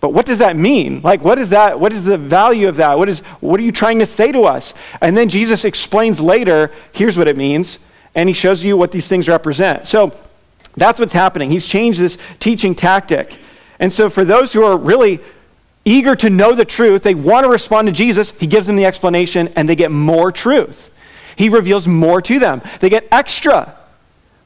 But 0.01 0.10
what 0.10 0.25
does 0.25 0.39
that 0.39 0.57
mean? 0.57 1.01
Like, 1.01 1.24
what 1.24 1.38
is 1.39 1.51
that? 1.51 1.79
What 1.79 1.93
is 1.93 2.03
the 2.03 2.17
value 2.17 2.67
of 2.67 2.75
that? 2.75 2.98
What, 2.98 3.07
is, 3.07 3.22
what 3.39 3.57
are 3.57 3.63
you 3.63 3.72
trying 3.72 4.00
to 4.00 4.05
say 4.05 4.33
to 4.33 4.41
us? 4.41 4.74
And 5.00 5.15
then 5.15 5.29
Jesus 5.29 5.63
explains 5.63 6.19
later, 6.19 6.72
here's 6.91 7.17
what 7.17 7.29
it 7.29 7.38
means, 7.38 7.79
and 8.13 8.27
he 8.27 8.33
shows 8.33 8.65
you 8.65 8.75
what 8.75 8.91
these 8.91 9.07
things 9.07 9.29
represent. 9.29 9.88
So, 9.88 10.13
that's 10.75 11.00
what's 11.00 11.13
happening. 11.13 11.51
He's 11.51 11.65
changed 11.65 12.00
this 12.00 12.18
teaching 12.39 12.75
tactic. 12.75 13.38
And 13.80 13.92
so, 13.92 14.10
for 14.10 14.24
those 14.24 14.53
who 14.53 14.63
are 14.63 14.77
really 14.77 15.20
eager 15.86 16.15
to 16.15 16.30
know 16.30 16.53
the 16.53 16.65
truth, 16.65 17.03
they 17.03 17.15
want 17.15 17.44
to 17.44 17.50
respond 17.50 17.88
to 17.88 17.92
Jesus, 17.92 18.32
he 18.32 18.48
gives 18.48 18.68
them 18.68 18.75
the 18.75 18.86
explanation 18.86 19.50
and 19.56 19.68
they 19.68 19.75
get 19.75 19.92
more 19.92 20.32
truth. 20.32 20.92
He 21.36 21.50
reveals 21.50 21.88
more 21.88 22.22
to 22.22 22.39
them. 22.39 22.62
They 22.80 22.89
get 22.89 23.08
extra. 23.12 23.75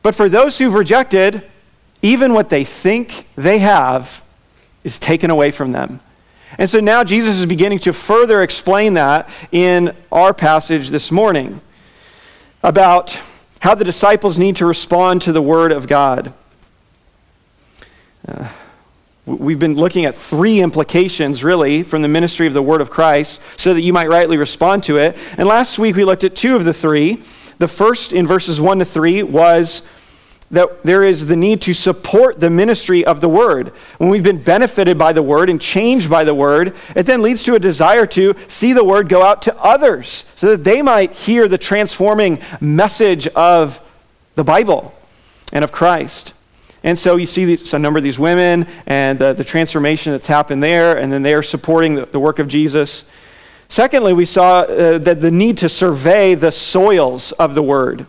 But 0.01 0.15
for 0.15 0.29
those 0.29 0.57
who've 0.57 0.73
rejected, 0.73 1.43
even 2.01 2.33
what 2.33 2.49
they 2.49 2.63
think 2.63 3.27
they 3.35 3.59
have 3.59 4.23
is 4.83 4.99
taken 4.99 5.29
away 5.29 5.51
from 5.51 5.73
them. 5.73 5.99
And 6.57 6.69
so 6.69 6.79
now 6.79 7.03
Jesus 7.03 7.39
is 7.39 7.45
beginning 7.45 7.79
to 7.79 7.93
further 7.93 8.41
explain 8.41 8.93
that 8.93 9.29
in 9.51 9.95
our 10.11 10.33
passage 10.33 10.89
this 10.89 11.11
morning 11.11 11.61
about 12.63 13.19
how 13.59 13.75
the 13.75 13.85
disciples 13.85 14.37
need 14.37 14.55
to 14.57 14.65
respond 14.65 15.21
to 15.23 15.31
the 15.31 15.41
Word 15.41 15.71
of 15.71 15.87
God. 15.87 16.33
Uh, 18.27 18.49
we've 19.25 19.59
been 19.59 19.75
looking 19.75 20.05
at 20.05 20.15
three 20.15 20.61
implications, 20.61 21.43
really, 21.43 21.83
from 21.83 22.01
the 22.01 22.07
ministry 22.07 22.47
of 22.47 22.53
the 22.53 22.61
Word 22.61 22.81
of 22.81 22.89
Christ 22.89 23.41
so 23.57 23.73
that 23.73 23.81
you 23.81 23.93
might 23.93 24.09
rightly 24.09 24.37
respond 24.37 24.83
to 24.83 24.97
it. 24.97 25.17
And 25.37 25.47
last 25.47 25.79
week 25.79 25.95
we 25.95 26.05
looked 26.05 26.23
at 26.23 26.35
two 26.35 26.55
of 26.55 26.65
the 26.65 26.73
three. 26.73 27.23
The 27.57 27.67
first, 27.67 28.13
in 28.13 28.27
verses 28.27 28.61
1 28.61 28.79
to 28.79 28.85
3, 28.85 29.23
was 29.23 29.87
that 30.49 30.83
there 30.83 31.03
is 31.03 31.25
the 31.25 31.35
need 31.35 31.61
to 31.61 31.73
support 31.73 32.39
the 32.39 32.49
ministry 32.49 33.03
of 33.03 33.19
the 33.19 33.27
word. 33.27 33.69
When 33.97 34.09
we've 34.09 34.23
been 34.23 34.41
benefited 34.41 34.97
by 34.97 35.11
the 35.11 35.21
word 35.21 35.49
and 35.49 35.59
changed 35.59 36.09
by 36.09 36.23
the 36.23 36.33
word, 36.33 36.73
it 36.95 37.03
then 37.03 37.21
leads 37.21 37.43
to 37.43 37.55
a 37.55 37.59
desire 37.59 38.05
to 38.07 38.33
see 38.47 38.71
the 38.71 38.83
word 38.83 39.09
go 39.09 39.23
out 39.23 39.41
to 39.43 39.57
others 39.57 40.25
so 40.35 40.51
that 40.51 40.63
they 40.63 40.81
might 40.81 41.13
hear 41.13 41.47
the 41.47 41.57
transforming 41.57 42.41
message 42.61 43.27
of 43.27 43.81
the 44.35 44.43
Bible 44.43 44.93
and 45.51 45.63
of 45.63 45.71
Christ. 45.71 46.33
And 46.83 46.97
so 46.97 47.17
you 47.17 47.25
see 47.25 47.43
these, 47.43 47.73
a 47.73 47.79
number 47.79 47.97
of 47.97 48.03
these 48.03 48.19
women 48.19 48.67
and 48.85 49.19
the, 49.19 49.33
the 49.33 49.43
transformation 49.43 50.13
that's 50.13 50.27
happened 50.27 50.63
there, 50.63 50.97
and 50.97 51.11
then 51.11 51.23
they 51.23 51.33
are 51.33 51.43
supporting 51.43 51.95
the, 51.95 52.05
the 52.05 52.19
work 52.19 52.39
of 52.39 52.47
Jesus. 52.47 53.03
Secondly, 53.67 54.13
we 54.13 54.23
saw 54.23 54.61
uh, 54.61 54.97
that 54.99 55.19
the 55.19 55.31
need 55.31 55.57
to 55.57 55.67
survey 55.67 56.35
the 56.35 56.51
soils 56.51 57.33
of 57.33 57.53
the 57.53 57.63
word 57.63 58.05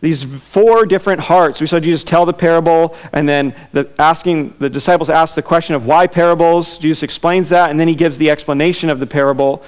these 0.00 0.24
four 0.24 0.86
different 0.86 1.20
hearts. 1.20 1.60
We 1.60 1.66
saw 1.66 1.78
Jesus 1.78 2.04
tell 2.04 2.24
the 2.24 2.32
parable, 2.32 2.96
and 3.12 3.28
then 3.28 3.54
the, 3.72 3.88
asking 3.98 4.54
the 4.58 4.70
disciples 4.70 5.10
ask 5.10 5.34
the 5.34 5.42
question 5.42 5.74
of 5.74 5.86
why 5.86 6.06
parables. 6.06 6.78
Jesus 6.78 7.02
explains 7.02 7.50
that, 7.50 7.70
and 7.70 7.78
then 7.78 7.88
he 7.88 7.94
gives 7.94 8.16
the 8.16 8.30
explanation 8.30 8.88
of 8.88 8.98
the 8.98 9.06
parable. 9.06 9.62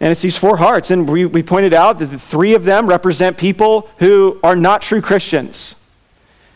And 0.00 0.12
it's 0.12 0.22
these 0.22 0.36
four 0.36 0.58
hearts. 0.58 0.90
And 0.90 1.08
we, 1.08 1.24
we 1.24 1.42
pointed 1.42 1.72
out 1.72 1.98
that 1.98 2.06
the 2.06 2.18
three 2.18 2.54
of 2.54 2.64
them 2.64 2.86
represent 2.86 3.36
people 3.36 3.88
who 3.98 4.38
are 4.42 4.54
not 4.54 4.82
true 4.82 5.00
Christians. 5.00 5.74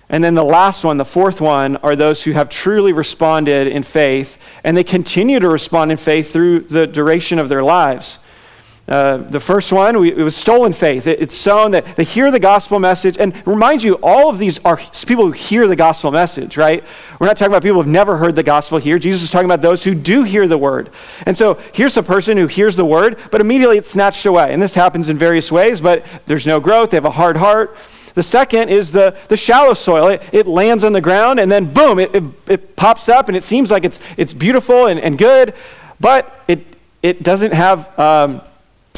And 0.09 0.23
then 0.23 0.35
the 0.35 0.45
last 0.45 0.85
one, 0.85 0.99
the 0.99 1.07
fourth 1.07 1.41
one, 1.41 1.77
are 1.79 1.97
those 1.97 2.23
who 2.23 2.33
have 2.33 2.51
truly 2.51 2.93
responded 2.93 3.67
in 3.67 3.83
faith, 3.83 4.39
and 4.63 4.77
they 4.77 4.85
continue 4.85 5.41
to 5.41 5.49
respond 5.49 5.91
in 5.91 5.97
faith 5.97 6.31
through 6.31 6.61
the 6.61 6.87
duration 6.87 7.39
of 7.39 7.49
their 7.49 7.63
lives. 7.63 8.19
Uh, 8.89 9.19
the 9.19 9.39
first 9.39 9.73
one, 9.73 10.01
we, 10.01 10.11
it 10.11 10.17
was 10.17 10.35
stolen 10.35 10.73
faith. 10.73 11.07
It, 11.07 11.23
it's 11.23 11.37
sown 11.37 11.71
that 11.71 11.95
they 11.95 12.03
hear 12.03 12.33
the 12.33 12.41
gospel 12.41 12.81
message. 12.81 13.17
And 13.17 13.35
remind 13.47 13.83
you, 13.83 13.95
all 14.03 14.29
of 14.29 14.39
these 14.39 14.59
are 14.65 14.77
people 15.07 15.27
who 15.27 15.33
hear 15.33 15.69
the 15.69 15.77
gospel 15.77 16.11
message, 16.11 16.57
right? 16.57 16.83
We're 17.21 17.29
not 17.29 17.37
talking 17.39 17.53
about 17.53 17.63
people 17.63 17.77
who've 17.77 17.87
never 17.87 18.17
heard 18.17 18.35
the 18.35 18.43
gospel 18.43 18.79
here. 18.79 18.99
Jesus 18.99 19.23
is 19.23 19.31
talking 19.31 19.45
about 19.45 19.63
those 19.63 19.85
who 19.85 19.95
do 19.95 20.25
hear 20.25 20.49
the 20.49 20.59
word. 20.59 20.91
And 21.27 21.39
so 21.39 21.61
here's 21.73 21.97
a 21.97 22.03
person 22.03 22.37
who 22.37 22.49
hears 22.49 22.75
the 22.75 22.85
word, 22.85 23.19
but 23.31 23.41
immediately 23.41 23.79
it's 23.79 23.91
snatched 23.91 24.27
away. 24.27 24.53
And 24.53 24.61
this 24.61 24.75
happens 24.75 25.09
in 25.09 25.17
various 25.17 25.53
ways, 25.53 25.81
but 25.81 26.05
there's 26.27 26.47
no 26.47 26.59
growth. 26.59 26.91
They 26.91 26.97
have 26.97 27.05
a 27.05 27.13
hard 27.13 27.37
heart. 27.37 27.77
The 28.15 28.23
second 28.25 28.69
is 28.69 28.91
the, 28.91 29.17
the 29.29 29.37
shallow 29.37 29.75
soil. 29.75 30.09
It, 30.09 30.23
it 30.33 30.47
lands 30.49 30.83
on 30.83 30.93
the 30.93 31.01
ground 31.01 31.39
and 31.39 31.51
then 31.51 31.73
boom, 31.73 32.01
it, 32.01 32.15
it, 32.15 32.25
it 32.49 32.77
pops 32.77 33.09
up 33.09 33.29
and 33.29 33.37
it 33.37 33.45
seems 33.45 33.71
like 33.71 33.85
it's, 33.85 34.01
it's 34.19 34.35
beautiful 34.35 34.87
and, 34.87 34.99
and 34.99 35.17
good, 35.17 35.55
but 36.01 36.45
it, 36.49 36.67
it 37.01 37.23
doesn't 37.23 37.55
have. 37.55 37.97
Um, 37.97 38.43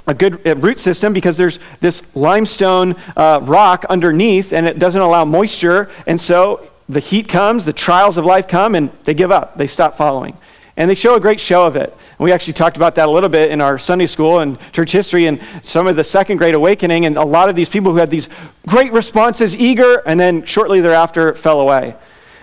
a 0.07 0.15
good 0.15 0.45
root 0.63 0.79
system 0.79 1.13
because 1.13 1.37
there's 1.37 1.59
this 1.81 2.15
limestone 2.15 2.95
uh, 3.17 3.41
rock 3.43 3.85
underneath 3.89 4.53
and 4.53 4.67
it 4.67 4.79
doesn't 4.79 5.01
allow 5.01 5.25
moisture. 5.25 5.91
And 6.07 6.21
so 6.21 6.69
the 6.89 7.01
heat 7.01 7.29
comes, 7.29 7.65
the 7.65 7.73
trials 7.73 8.17
of 8.17 8.25
life 8.25 8.47
come, 8.47 8.75
and 8.75 8.91
they 9.05 9.15
give 9.15 9.31
up. 9.31 9.57
They 9.57 9.67
stop 9.67 9.95
following. 9.95 10.37
And 10.77 10.91
they 10.91 10.97
show 10.97 11.15
a 11.15 11.21
great 11.21 11.41
show 11.41 11.67
of 11.67 11.77
it. 11.77 11.91
And 11.91 12.19
we 12.19 12.33
actually 12.33 12.55
talked 12.55 12.77
about 12.77 12.97
that 12.97 13.09
a 13.09 13.11
little 13.11 13.29
bit 13.29 13.51
in 13.51 13.61
our 13.61 13.79
Sunday 13.79 14.07
school 14.07 14.41
and 14.41 14.59
church 14.73 14.91
history 14.91 15.27
and 15.27 15.41
some 15.63 15.87
of 15.87 15.95
the 15.95 16.05
second 16.05 16.39
great 16.39 16.55
awakening. 16.55 17.07
And 17.07 17.17
a 17.17 17.25
lot 17.25 17.49
of 17.49 17.55
these 17.55 17.69
people 17.69 17.93
who 17.93 17.99
had 17.99 18.11
these 18.11 18.29
great 18.67 18.93
responses, 18.93 19.55
eager, 19.55 20.03
and 20.05 20.19
then 20.19 20.45
shortly 20.45 20.81
thereafter 20.81 21.33
fell 21.35 21.61
away. 21.61 21.95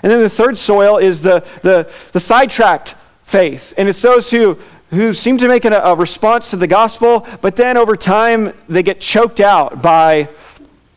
And 0.01 0.11
then 0.11 0.21
the 0.21 0.29
third 0.29 0.57
soil 0.57 0.97
is 0.97 1.21
the, 1.21 1.45
the, 1.61 1.91
the 2.13 2.19
sidetracked 2.19 2.95
faith. 3.23 3.73
And 3.77 3.89
it's 3.89 4.01
those 4.01 4.31
who 4.31 4.57
who 4.91 5.13
seem 5.13 5.37
to 5.37 5.47
make 5.47 5.65
a, 5.65 5.69
a 5.69 5.95
response 5.95 6.51
to 6.51 6.57
the 6.57 6.67
gospel, 6.67 7.25
but 7.41 7.55
then 7.55 7.77
over 7.77 7.95
time 7.95 8.53
they 8.69 8.83
get 8.83 8.99
choked 8.99 9.39
out 9.39 9.81
by 9.81 10.29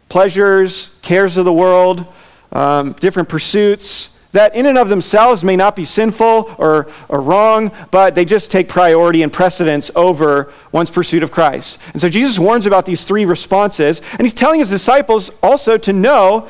pleasures, 0.09 0.99
cares 1.03 1.37
of 1.37 1.45
the 1.45 1.53
world, 1.53 2.05
um, 2.53 2.93
different 2.93 3.29
pursuits 3.29 4.11
that 4.35 4.57
in 4.57 4.67
and 4.67 4.77
of 4.77 4.89
themselves 4.89 5.45
may 5.45 5.55
not 5.55 5.77
be 5.77 5.85
sinful 5.85 6.53
or, 6.59 6.89
or 7.09 7.21
wrong, 7.21 7.71
but 7.93 8.17
they 8.17 8.25
just 8.25 8.51
take 8.51 8.69
priority 8.69 9.23
and 9.23 9.33
precedence 9.33 9.93
over 9.95 10.53
one's 10.73 10.91
pursuit 10.91 11.23
of 11.23 11.31
Christ. 11.31 11.79
And 11.93 12.01
so 12.01 12.09
Jesus 12.09 12.37
warns 12.37 12.67
about 12.67 12.85
these 12.85 13.05
three 13.05 13.25
responses, 13.25 14.03
and 14.11 14.23
he's 14.23 14.35
telling 14.35 14.59
his 14.59 14.71
disciples 14.71 15.31
also 15.41 15.79
to 15.79 15.93
know 15.93 16.49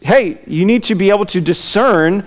hey, 0.00 0.38
you 0.46 0.64
need 0.64 0.84
to 0.84 0.94
be 0.94 1.10
able 1.10 1.26
to 1.26 1.40
discern 1.40 2.24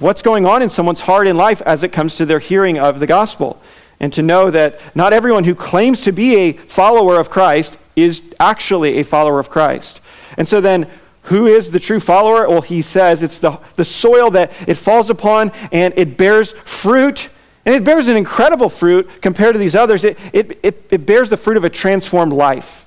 what's 0.00 0.22
going 0.22 0.44
on 0.44 0.60
in 0.60 0.68
someone's 0.68 1.02
heart 1.02 1.28
and 1.28 1.38
life 1.38 1.62
as 1.62 1.84
it 1.84 1.92
comes 1.92 2.16
to 2.16 2.26
their 2.26 2.40
hearing 2.40 2.80
of 2.80 2.98
the 2.98 3.06
gospel 3.06 3.62
and 4.02 4.12
to 4.12 4.20
know 4.20 4.50
that 4.50 4.80
not 4.96 5.12
everyone 5.12 5.44
who 5.44 5.54
claims 5.54 6.02
to 6.02 6.12
be 6.12 6.36
a 6.36 6.52
follower 6.52 7.18
of 7.18 7.30
Christ 7.30 7.78
is 7.94 8.34
actually 8.40 8.98
a 8.98 9.04
follower 9.04 9.38
of 9.38 9.48
Christ. 9.48 10.00
And 10.36 10.46
so 10.46 10.60
then, 10.60 10.90
who 11.26 11.46
is 11.46 11.70
the 11.70 11.78
true 11.78 12.00
follower? 12.00 12.48
Well, 12.48 12.62
he 12.62 12.82
says 12.82 13.22
it's 13.22 13.38
the, 13.38 13.60
the 13.76 13.84
soil 13.84 14.30
that 14.32 14.50
it 14.68 14.74
falls 14.74 15.08
upon 15.08 15.52
and 15.70 15.94
it 15.96 16.16
bears 16.16 16.50
fruit. 16.52 17.28
And 17.64 17.76
it 17.76 17.84
bears 17.84 18.08
an 18.08 18.16
incredible 18.16 18.68
fruit 18.68 19.08
compared 19.22 19.54
to 19.54 19.58
these 19.60 19.76
others. 19.76 20.02
It, 20.02 20.18
it, 20.32 20.58
it, 20.64 20.88
it 20.90 21.06
bears 21.06 21.30
the 21.30 21.36
fruit 21.36 21.56
of 21.56 21.62
a 21.62 21.70
transformed 21.70 22.32
life. 22.32 22.86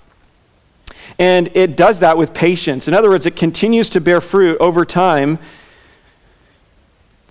And 1.17 1.49
it 1.53 1.77
does 1.77 2.01
that 2.01 2.17
with 2.17 2.33
patience. 2.33 2.89
In 2.89 2.93
other 2.93 3.09
words, 3.09 3.25
it 3.25 3.37
continues 3.37 3.89
to 3.91 4.01
bear 4.01 4.19
fruit 4.19 4.57
over 4.59 4.83
time 4.83 5.39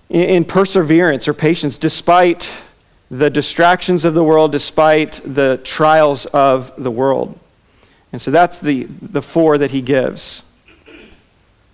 in, 0.09 0.21
in 0.21 0.45
perseverance 0.45 1.27
or 1.27 1.35
patience 1.35 1.77
despite 1.77 2.51
the 3.09 3.29
distractions 3.29 4.05
of 4.05 4.13
the 4.13 4.23
world 4.23 4.51
despite 4.51 5.21
the 5.23 5.57
trials 5.63 6.25
of 6.27 6.71
the 6.81 6.91
world. 6.91 7.39
And 8.11 8.21
so 8.21 8.31
that's 8.31 8.59
the, 8.59 8.87
the 9.01 9.21
four 9.21 9.57
that 9.57 9.71
he 9.71 9.81
gives. 9.81 10.43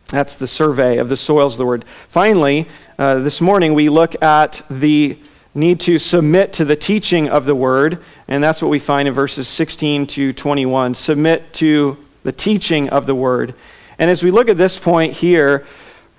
That's 0.08 0.36
the 0.36 0.48
survey 0.48 0.98
of 0.98 1.08
the 1.08 1.16
soils 1.16 1.54
of 1.54 1.60
the 1.60 1.66
word. 1.66 1.86
Finally, 2.08 2.68
uh, 3.00 3.20
this 3.20 3.40
morning 3.40 3.74
we 3.74 3.90
look 3.90 4.22
at 4.22 4.62
the 4.70 5.18
need 5.54 5.80
to 5.82 6.00
submit 6.00 6.54
to 6.54 6.66
the 6.66 6.76
teaching 6.76 7.30
of 7.30 7.46
the 7.46 7.56
word, 7.56 8.04
and 8.28 8.44
that's 8.44 8.62
what 8.62 8.70
we 8.70 8.80
find 8.80 9.08
in 9.08 9.14
verses 9.14 9.48
16 9.48 10.08
to 10.08 10.34
21. 10.34 10.96
Submit 10.96 11.54
to 11.54 11.98
the 12.24 12.32
teaching 12.32 12.90
of 12.90 13.06
the 13.06 13.16
word. 13.16 13.54
And 13.98 14.10
as 14.10 14.24
we 14.24 14.32
look 14.32 14.50
at 14.50 14.58
this 14.58 14.78
point 14.78 15.14
here, 15.14 15.66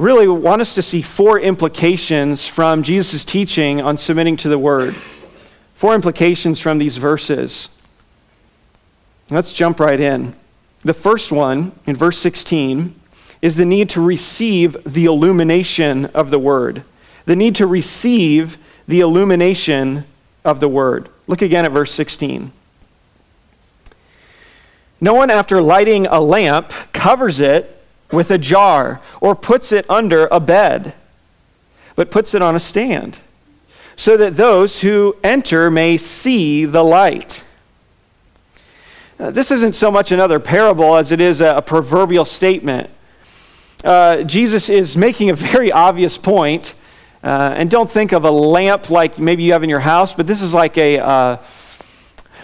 really 0.02 0.26
want 0.26 0.60
us 0.60 0.74
to 0.74 0.82
see 0.82 1.00
four 1.00 1.38
implications 1.38 2.46
from 2.46 2.82
Jesus' 2.82 3.24
teaching 3.24 3.80
on 3.80 3.96
submitting 3.96 4.36
to 4.38 4.48
the 4.48 4.58
word. 4.58 4.94
Four 5.74 5.94
implications 5.94 6.60
from 6.60 6.78
these 6.78 6.96
verses. 6.96 7.68
Let's 9.30 9.52
jump 9.52 9.78
right 9.80 10.00
in. 10.00 10.34
The 10.82 10.92
first 10.92 11.30
one, 11.30 11.72
in 11.86 11.94
verse 11.94 12.18
16, 12.18 12.94
is 13.40 13.56
the 13.56 13.64
need 13.64 13.88
to 13.90 14.00
receive 14.00 14.76
the 14.84 15.04
illumination 15.04 16.06
of 16.06 16.30
the 16.30 16.38
word. 16.38 16.82
The 17.24 17.36
need 17.36 17.54
to 17.56 17.66
receive 17.66 18.58
the 18.88 19.00
illumination 19.00 20.04
of 20.44 20.58
the 20.58 20.68
word. 20.68 21.08
Look 21.28 21.42
again 21.42 21.64
at 21.64 21.70
verse 21.70 21.92
16. 21.92 22.50
No 25.00 25.14
one, 25.14 25.30
after 25.30 25.62
lighting 25.62 26.06
a 26.06 26.20
lamp, 26.20 26.72
covers 26.92 27.38
it 27.38 27.81
with 28.12 28.30
a 28.30 28.38
jar 28.38 29.00
or 29.20 29.34
puts 29.34 29.72
it 29.72 29.88
under 29.88 30.28
a 30.30 30.38
bed, 30.38 30.94
but 31.96 32.10
puts 32.10 32.34
it 32.34 32.42
on 32.42 32.54
a 32.54 32.60
stand, 32.60 33.18
so 33.96 34.16
that 34.16 34.36
those 34.36 34.82
who 34.82 35.16
enter 35.24 35.70
may 35.70 35.96
see 35.96 36.64
the 36.64 36.82
light. 36.82 37.44
Uh, 39.18 39.30
this 39.30 39.50
isn't 39.50 39.74
so 39.74 39.90
much 39.90 40.10
another 40.10 40.40
parable 40.40 40.96
as 40.96 41.12
it 41.12 41.20
is 41.20 41.40
a, 41.40 41.62
proverbial 41.62 42.24
statement. 42.24 42.90
Uh, 43.84 44.22
Jesus 44.22 44.68
is 44.68 44.96
making 44.96 45.30
a 45.30 45.34
very 45.34 45.70
obvious 45.70 46.18
point 46.18 46.74
uh, 47.22 47.54
and 47.56 47.70
don't 47.70 47.90
think 47.90 48.12
of 48.12 48.24
a 48.24 48.30
lamp 48.30 48.90
like 48.90 49.18
maybe 49.18 49.44
you 49.44 49.52
have 49.52 49.62
in 49.62 49.70
your 49.70 49.80
house, 49.80 50.12
but 50.12 50.26
this 50.26 50.42
is 50.42 50.52
like 50.52 50.76
a 50.76 50.98
uh, 50.98 51.36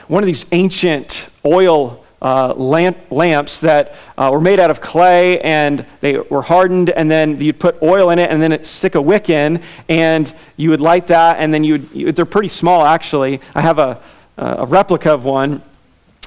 one 0.07 0.23
of 0.23 0.27
these 0.27 0.47
ancient 0.53 1.29
oil 1.45 2.05
uh, 2.21 2.53
lamp, 2.55 3.11
lamps 3.11 3.61
that 3.61 3.95
uh, 4.17 4.31
were 4.33 4.41
made 4.41 4.59
out 4.59 4.71
of 4.71 4.81
clay 4.81 5.41
and 5.41 5.87
they 6.01 6.19
were 6.19 6.43
hardened, 6.43 6.91
and 6.91 7.11
then 7.11 7.41
you'd 7.41 7.61
put 7.61 7.81
oil 7.83 8.11
in 8.11 8.19
it, 8.19 8.31
and 8.31 8.43
then 8.43 8.53
it 8.53 8.67
stick 8.67 8.95
a 8.95 9.03
wick 9.03 9.31
in, 9.31 9.63
and 9.89 10.33
you 10.57 10.71
would 10.71 10.81
light 10.81 11.07
that, 11.09 11.39
and 11.39 11.55
then 11.55 11.65
you 11.65 11.75
would, 11.75 12.17
they're 12.17 12.27
pretty 12.27 12.49
small 12.49 12.85
actually. 12.85 13.41
I 13.55 13.61
have 13.61 13.79
a, 13.79 14.01
a 14.37 14.67
replica 14.67 15.13
of 15.13 15.25
one 15.25 15.63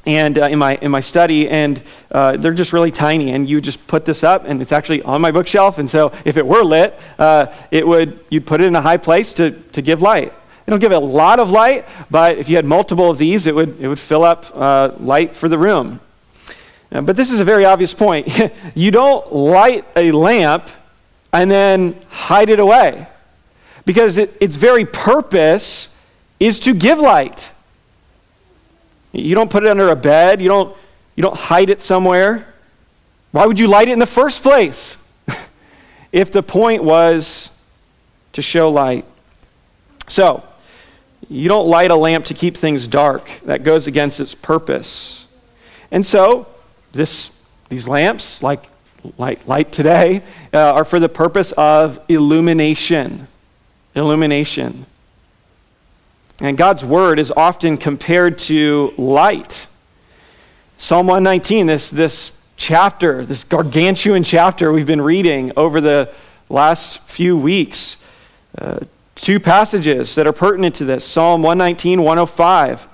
and 0.06 0.38
uh, 0.38 0.48
in 0.48 0.60
my 0.60 0.76
in 0.78 0.92
my 0.92 1.00
study, 1.00 1.48
and 1.48 1.82
uh, 2.12 2.38
they're 2.38 2.54
just 2.54 2.74
really 2.74 2.92
tiny. 2.92 3.32
And 3.32 3.48
you 3.48 3.62
just 3.62 3.86
put 3.88 4.06
this 4.06 4.24
up, 4.24 4.46
and 4.46 4.62
it's 4.62 4.72
actually 4.72 5.02
on 5.04 5.22
my 5.22 5.32
bookshelf. 5.32 5.78
And 5.78 5.90
so, 5.90 6.12
if 6.26 6.38
it 6.38 6.46
were 6.46 6.64
lit, 6.64 7.00
uh, 7.20 7.54
it 7.70 7.88
would 7.88 8.20
you'd 8.30 8.48
put 8.48 8.62
it 8.62 8.66
in 8.66 8.76
a 8.76 8.82
high 8.82 8.98
place 8.98 9.34
to 9.36 9.52
to 9.52 9.82
give 9.82 10.02
light. 10.02 10.34
It'll 10.72 10.80
give 10.80 10.94
it 10.94 10.96
a 10.96 11.00
lot 11.00 11.42
of 11.42 11.50
light, 11.50 11.86
but 12.10 12.38
if 12.38 12.48
you 12.48 12.56
had 12.56 12.64
multiple 12.64 13.10
of 13.10 13.18
these, 13.18 13.46
it 13.46 13.54
would 13.54 13.82
it 13.82 13.90
would 13.90 14.00
fill 14.00 14.24
up 14.24 14.46
uh, 14.56 14.94
light 15.02 15.34
for 15.34 15.50
the 15.50 15.58
room. 15.58 16.00
Uh, 16.90 17.02
but 17.02 17.18
this 17.18 17.30
is 17.30 17.42
a 17.42 17.44
very 17.44 17.66
obvious 17.66 17.94
point. 17.94 18.34
you 18.74 18.90
don't 18.90 19.34
light 19.34 19.84
a 19.98 20.14
lamp 20.14 20.70
and 21.34 21.52
then 21.52 22.00
hide 22.08 22.50
it 22.50 22.58
away, 22.58 23.06
because 23.84 24.18
it, 24.18 24.34
its 24.40 24.56
very 24.56 24.86
purpose 24.86 25.94
is 26.40 26.58
to 26.62 26.74
give 26.74 27.00
light. 27.00 27.52
You 29.12 29.36
don't 29.36 29.52
put 29.52 29.66
it 29.66 29.70
under 29.70 29.90
a 29.90 29.96
bed, 29.98 30.42
you 30.42 30.48
don't, 30.48 30.74
you 31.18 31.22
don't 31.22 31.36
hide 31.36 31.70
it 31.70 31.82
somewhere. 31.82 32.48
Why 33.34 33.46
would 33.46 33.60
you 33.60 33.68
light 33.68 33.90
it 33.90 33.92
in 33.92 34.00
the 34.00 34.06
first 34.06 34.42
place? 34.42 34.98
if 36.14 36.32
the 36.32 36.42
point 36.42 36.82
was 36.82 37.50
to 38.32 38.42
show 38.42 38.72
light. 38.72 39.04
So, 40.08 40.46
you 41.30 41.48
don't 41.48 41.68
light 41.68 41.92
a 41.92 41.96
lamp 41.96 42.26
to 42.26 42.34
keep 42.34 42.58
things 42.58 42.88
dark. 42.88 43.30
That 43.46 43.64
goes 43.64 43.88
against 43.88 44.20
its 44.20 44.36
purpose. 44.36 45.28
And 45.92 46.06
so, 46.06 46.48
this, 46.92 47.32
these 47.70 47.88
lamps, 47.88 48.42
like 48.42 48.68
light, 49.18 49.48
light 49.48 49.72
today, 49.72 50.24
uh, 50.54 50.74
are 50.74 50.86
for 50.86 51.00
the 51.00 51.10
purpose 51.10 51.52
of 51.54 52.00
illumination. 52.08 53.28
Illumination. 53.96 54.86
And 56.40 56.58
God's 56.58 56.84
word 56.84 57.20
is 57.20 57.32
often 57.32 57.78
compared 57.78 58.40
to 58.40 58.94
light. 58.98 59.68
Psalm 60.78 61.06
119, 61.06 61.68
this, 61.68 61.92
this 61.92 62.40
chapter, 62.56 63.24
this 63.24 63.44
gargantuan 63.44 64.24
chapter 64.24 64.72
we've 64.72 64.88
been 64.88 65.02
reading 65.02 65.52
over 65.56 65.80
the 65.80 66.12
last 66.50 67.00
few 67.02 67.38
weeks, 67.38 67.98
uh, 68.58 68.80
two 69.22 69.40
passages 69.40 70.16
that 70.16 70.26
are 70.26 70.34
pertinent 70.34 70.76
to 70.76 70.84
this 70.84 71.06
Psalm 71.06 71.44
119, 71.44 72.02
105. 72.02 72.88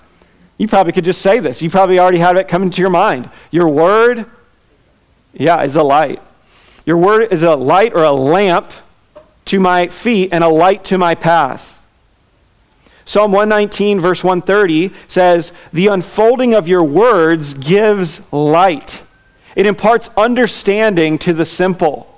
You 0.58 0.68
probably 0.68 0.92
could 0.92 1.06
just 1.06 1.22
say 1.22 1.40
this. 1.40 1.62
You 1.62 1.70
probably 1.70 2.00
already 2.00 2.18
have 2.18 2.36
it 2.36 2.48
coming 2.48 2.70
to 2.72 2.82
your 2.82 2.90
mind. 2.90 3.30
Your 3.50 3.70
word, 3.70 4.26
yeah, 5.34 5.64
is 5.64 5.76
a 5.76 5.84
light. 5.84 6.22
Your 6.86 6.98
word 6.98 7.32
is 7.32 7.44
a 7.44 7.56
light 7.56 7.94
or 7.94 8.04
a 8.04 8.12
lamp 8.12 8.72
to 9.46 9.60
my 9.60 9.88
feet 9.88 10.30
and 10.34 10.44
a 10.44 10.50
light 10.50 10.84
to 10.86 10.98
my 10.98 11.16
path. 11.16 11.82
Psalm 13.06 13.32
119, 13.32 14.02
verse 14.02 14.22
130 14.22 14.92
says, 15.08 15.54
The 15.72 15.88
unfolding 15.88 16.54
of 16.54 16.68
your 16.68 16.84
words 16.84 17.54
gives 17.54 18.32
light, 18.34 19.02
it 19.56 19.66
imparts 19.66 20.10
understanding 20.18 21.18
to 21.20 21.32
the 21.32 21.46
simple. 21.46 22.17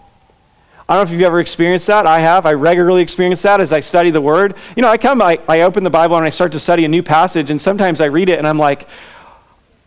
I 0.89 0.95
don't 0.95 1.05
know 1.05 1.13
if 1.13 1.19
you've 1.19 1.27
ever 1.27 1.39
experienced 1.39 1.85
that. 1.85 2.07
I 2.07 2.19
have. 2.21 2.47
I 2.47 2.53
regularly 2.53 3.03
experience 3.03 3.43
that 3.43 3.61
as 3.61 3.71
I 3.71 3.79
study 3.79 4.09
the 4.09 4.21
Word. 4.21 4.55
You 4.75 4.81
know, 4.81 4.87
I 4.87 4.97
come, 4.97 5.21
I, 5.21 5.37
I 5.47 5.61
open 5.61 5.83
the 5.83 5.91
Bible 5.91 6.17
and 6.17 6.25
I 6.25 6.31
start 6.31 6.51
to 6.53 6.59
study 6.59 6.83
a 6.83 6.87
new 6.87 7.03
passage, 7.03 7.51
and 7.51 7.61
sometimes 7.61 8.01
I 8.01 8.05
read 8.05 8.27
it 8.27 8.39
and 8.39 8.47
I'm 8.47 8.57
like, 8.57 8.87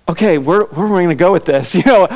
okay, 0.08 0.38
where, 0.38 0.60
where 0.62 0.86
are 0.86 0.92
we 0.92 0.98
going 0.98 1.08
to 1.08 1.14
go 1.16 1.32
with 1.32 1.44
this? 1.44 1.74
You 1.82 1.82
know, 1.82 2.06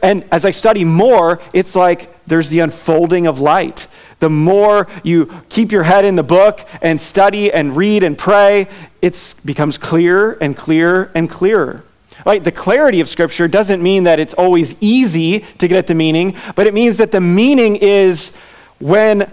and 0.00 0.24
as 0.30 0.44
I 0.44 0.52
study 0.52 0.84
more, 0.84 1.40
it's 1.52 1.74
like 1.74 2.24
there's 2.26 2.48
the 2.48 2.60
unfolding 2.60 3.26
of 3.26 3.40
light. 3.40 3.88
The 4.20 4.30
more 4.30 4.86
you 5.02 5.42
keep 5.48 5.72
your 5.72 5.82
head 5.82 6.04
in 6.04 6.14
the 6.14 6.22
book 6.22 6.64
and 6.80 7.00
study 7.00 7.52
and 7.52 7.76
read 7.76 8.04
and 8.04 8.16
pray, 8.16 8.68
it 9.02 9.34
becomes 9.44 9.76
clearer 9.76 10.38
and 10.40 10.56
clearer 10.56 11.10
and 11.16 11.28
clearer. 11.28 11.84
Right? 12.26 12.42
The 12.42 12.50
clarity 12.50 13.00
of 13.00 13.08
Scripture 13.08 13.46
doesn't 13.46 13.80
mean 13.80 14.02
that 14.02 14.18
it's 14.18 14.34
always 14.34 14.74
easy 14.80 15.44
to 15.58 15.68
get 15.68 15.78
at 15.78 15.86
the 15.86 15.94
meaning, 15.94 16.34
but 16.56 16.66
it 16.66 16.74
means 16.74 16.96
that 16.96 17.12
the 17.12 17.20
meaning 17.20 17.76
is 17.76 18.36
when 18.80 19.30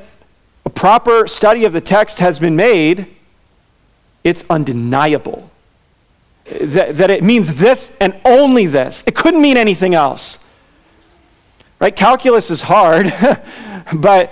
a 0.63 0.69
proper 0.69 1.27
study 1.27 1.65
of 1.65 1.73
the 1.73 1.81
text 1.81 2.19
has 2.19 2.37
been 2.37 2.55
made, 2.55 3.07
it's 4.23 4.45
undeniable. 4.47 5.49
That, 6.45 6.97
that 6.97 7.09
it 7.09 7.23
means 7.23 7.55
this 7.55 7.97
and 7.99 8.15
only 8.23 8.67
this. 8.67 9.03
It 9.07 9.15
couldn't 9.15 9.41
mean 9.41 9.57
anything 9.57 9.95
else. 9.95 10.37
Right? 11.79 11.95
Calculus 11.95 12.51
is 12.51 12.61
hard, 12.61 13.11
but 13.95 14.31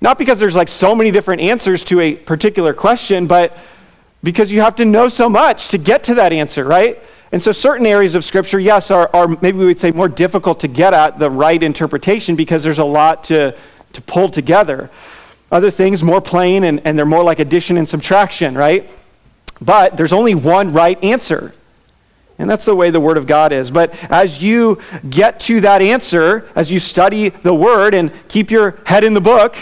not 0.00 0.16
because 0.16 0.40
there's 0.40 0.56
like 0.56 0.70
so 0.70 0.94
many 0.94 1.10
different 1.10 1.42
answers 1.42 1.84
to 1.84 2.00
a 2.00 2.14
particular 2.14 2.72
question, 2.72 3.26
but 3.26 3.54
because 4.22 4.50
you 4.50 4.60
have 4.60 4.76
to 4.76 4.84
know 4.84 5.08
so 5.08 5.28
much 5.28 5.68
to 5.68 5.78
get 5.78 6.04
to 6.04 6.14
that 6.14 6.32
answer, 6.32 6.64
right? 6.64 7.00
And 7.30 7.42
so 7.42 7.52
certain 7.52 7.86
areas 7.86 8.14
of 8.14 8.24
Scripture, 8.24 8.58
yes, 8.58 8.90
are, 8.90 9.10
are 9.14 9.28
maybe 9.28 9.58
we 9.58 9.66
would 9.66 9.78
say 9.78 9.90
more 9.90 10.08
difficult 10.08 10.60
to 10.60 10.68
get 10.68 10.94
at 10.94 11.18
the 11.18 11.30
right 11.30 11.62
interpretation 11.62 12.36
because 12.36 12.62
there's 12.62 12.78
a 12.78 12.84
lot 12.84 13.24
to, 13.24 13.56
to 13.92 14.02
pull 14.02 14.28
together. 14.28 14.90
Other 15.50 15.70
things 15.70 16.02
more 16.02 16.20
plain 16.20 16.64
and, 16.64 16.80
and 16.84 16.98
they're 16.98 17.06
more 17.06 17.22
like 17.22 17.38
addition 17.38 17.76
and 17.76 17.88
subtraction, 17.88 18.54
right? 18.56 18.88
But 19.60 19.96
there's 19.96 20.12
only 20.12 20.34
one 20.34 20.72
right 20.72 21.02
answer. 21.02 21.54
And 22.38 22.48
that's 22.48 22.64
the 22.64 22.74
way 22.74 22.90
the 22.90 23.00
Word 23.00 23.16
of 23.16 23.26
God 23.26 23.52
is. 23.52 23.70
But 23.70 23.92
as 24.10 24.42
you 24.42 24.80
get 25.08 25.40
to 25.40 25.60
that 25.62 25.82
answer, 25.82 26.48
as 26.54 26.70
you 26.70 26.78
study 26.78 27.30
the 27.30 27.54
Word 27.54 27.94
and 27.94 28.12
keep 28.28 28.50
your 28.50 28.78
head 28.86 29.04
in 29.04 29.12
the 29.14 29.20
book, 29.20 29.56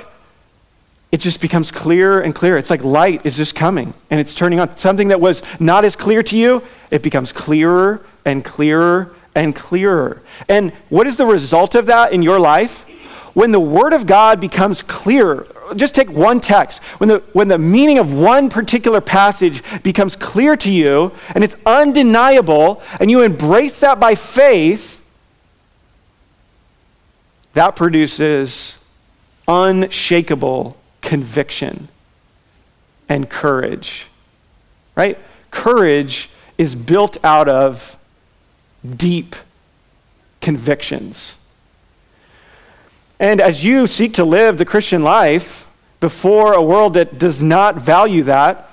it 1.12 1.21
just 1.21 1.40
becomes 1.40 1.71
clearer 1.71 2.21
and 2.21 2.35
clearer. 2.35 2.57
It's 2.59 2.71
like 2.71 2.83
light 2.83 3.25
is 3.25 3.37
just 3.37 3.55
coming 3.55 3.95
and 4.11 4.21
it's 4.21 4.35
turning 4.35 4.59
on. 4.59 4.77
Something 4.77 5.09
that 5.09 5.21
was 5.21 5.42
not 5.61 5.85
as 5.85 5.95
clear 5.95 6.23
to 6.25 6.37
you, 6.37 6.62
it 6.90 7.03
becomes 7.03 7.33
clearer 7.33 8.05
and 8.25 8.45
clearer 8.45 9.14
and 9.35 9.55
clearer. 9.55 10.23
And 10.49 10.73
what 10.88 11.07
is 11.07 11.16
the 11.16 11.27
result 11.27 11.75
of 11.75 11.87
that 11.87 12.12
in 12.12 12.23
your 12.23 12.40
life? 12.40 12.83
When 13.35 13.53
the 13.53 13.61
Word 13.61 13.92
of 13.92 14.07
God 14.07 14.40
becomes 14.40 14.83
clearer, 14.83 15.47
just 15.77 15.95
take 15.95 16.11
one 16.11 16.40
text. 16.40 16.83
When 16.99 17.09
the, 17.09 17.19
when 17.35 17.49
the 17.49 17.59
meaning 17.59 17.99
of 17.99 18.12
one 18.12 18.49
particular 18.49 19.01
passage 19.01 19.62
becomes 19.83 20.16
clear 20.16 20.57
to 20.57 20.73
you 20.73 21.12
and 21.35 21.45
it's 21.45 21.55
undeniable, 21.66 22.83
and 22.99 23.11
you 23.11 23.23
embrace 23.23 23.81
that 23.81 24.01
by 24.01 24.14
faith, 24.14 25.05
that 27.53 27.77
produces 27.77 28.83
unshakable 29.47 30.77
conviction 31.07 31.88
and 33.09 33.31
courage. 33.31 34.09
Right? 34.97 35.16
Courage 35.53 36.29
is 36.59 36.75
built 36.75 37.16
out 37.25 37.49
of 37.49 37.97
deep 38.85 39.37
convictions. 40.40 41.38
And 43.21 43.40
as 43.40 43.64
you 43.64 43.87
seek 43.87 44.14
to 44.14 44.25
live 44.25 44.59
the 44.59 44.64
Christian 44.64 45.03
life 45.03 45.69
before 46.01 46.53
a 46.53 46.62
world 46.62 46.95
that 46.95 47.19
does 47.19 47.40
not 47.40 47.77
value 47.77 48.25
that, 48.25 48.69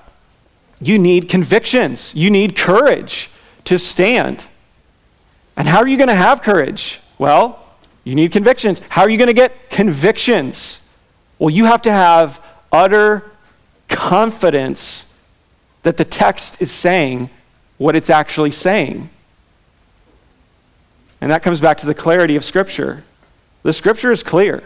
you 0.81 0.97
need 0.97 1.29
convictions. 1.29 2.13
You 2.15 2.31
need 2.31 2.57
courage 2.57 3.29
to 3.65 3.77
stand. 3.77 4.43
And 5.55 5.67
how 5.67 5.77
are 5.77 5.87
you 5.87 5.97
going 5.97 6.09
to 6.09 6.15
have 6.15 6.41
courage? 6.41 6.99
Well, 7.19 7.59
You 8.03 8.15
need 8.15 8.33
convictions. 8.33 8.81
How 8.89 9.03
are 9.03 9.09
you 9.09 9.17
going 9.17 9.29
to 9.29 9.33
get 9.33 9.69
convictions? 9.69 10.82
Well, 11.39 11.49
you 11.49 11.65
have 11.65 11.81
to 11.83 11.91
have 11.91 12.43
utter 12.71 13.31
confidence 13.87 15.13
that 15.83 15.97
the 15.97 16.05
text 16.05 16.61
is 16.61 16.71
saying 16.71 17.29
what 17.77 17.95
it's 17.95 18.09
actually 18.09 18.51
saying. 18.51 19.09
And 21.19 21.31
that 21.31 21.43
comes 21.43 21.61
back 21.61 21.77
to 21.79 21.85
the 21.85 21.93
clarity 21.93 22.35
of 22.35 22.43
Scripture. 22.43 23.03
The 23.63 23.73
Scripture 23.73 24.11
is 24.11 24.23
clear, 24.23 24.63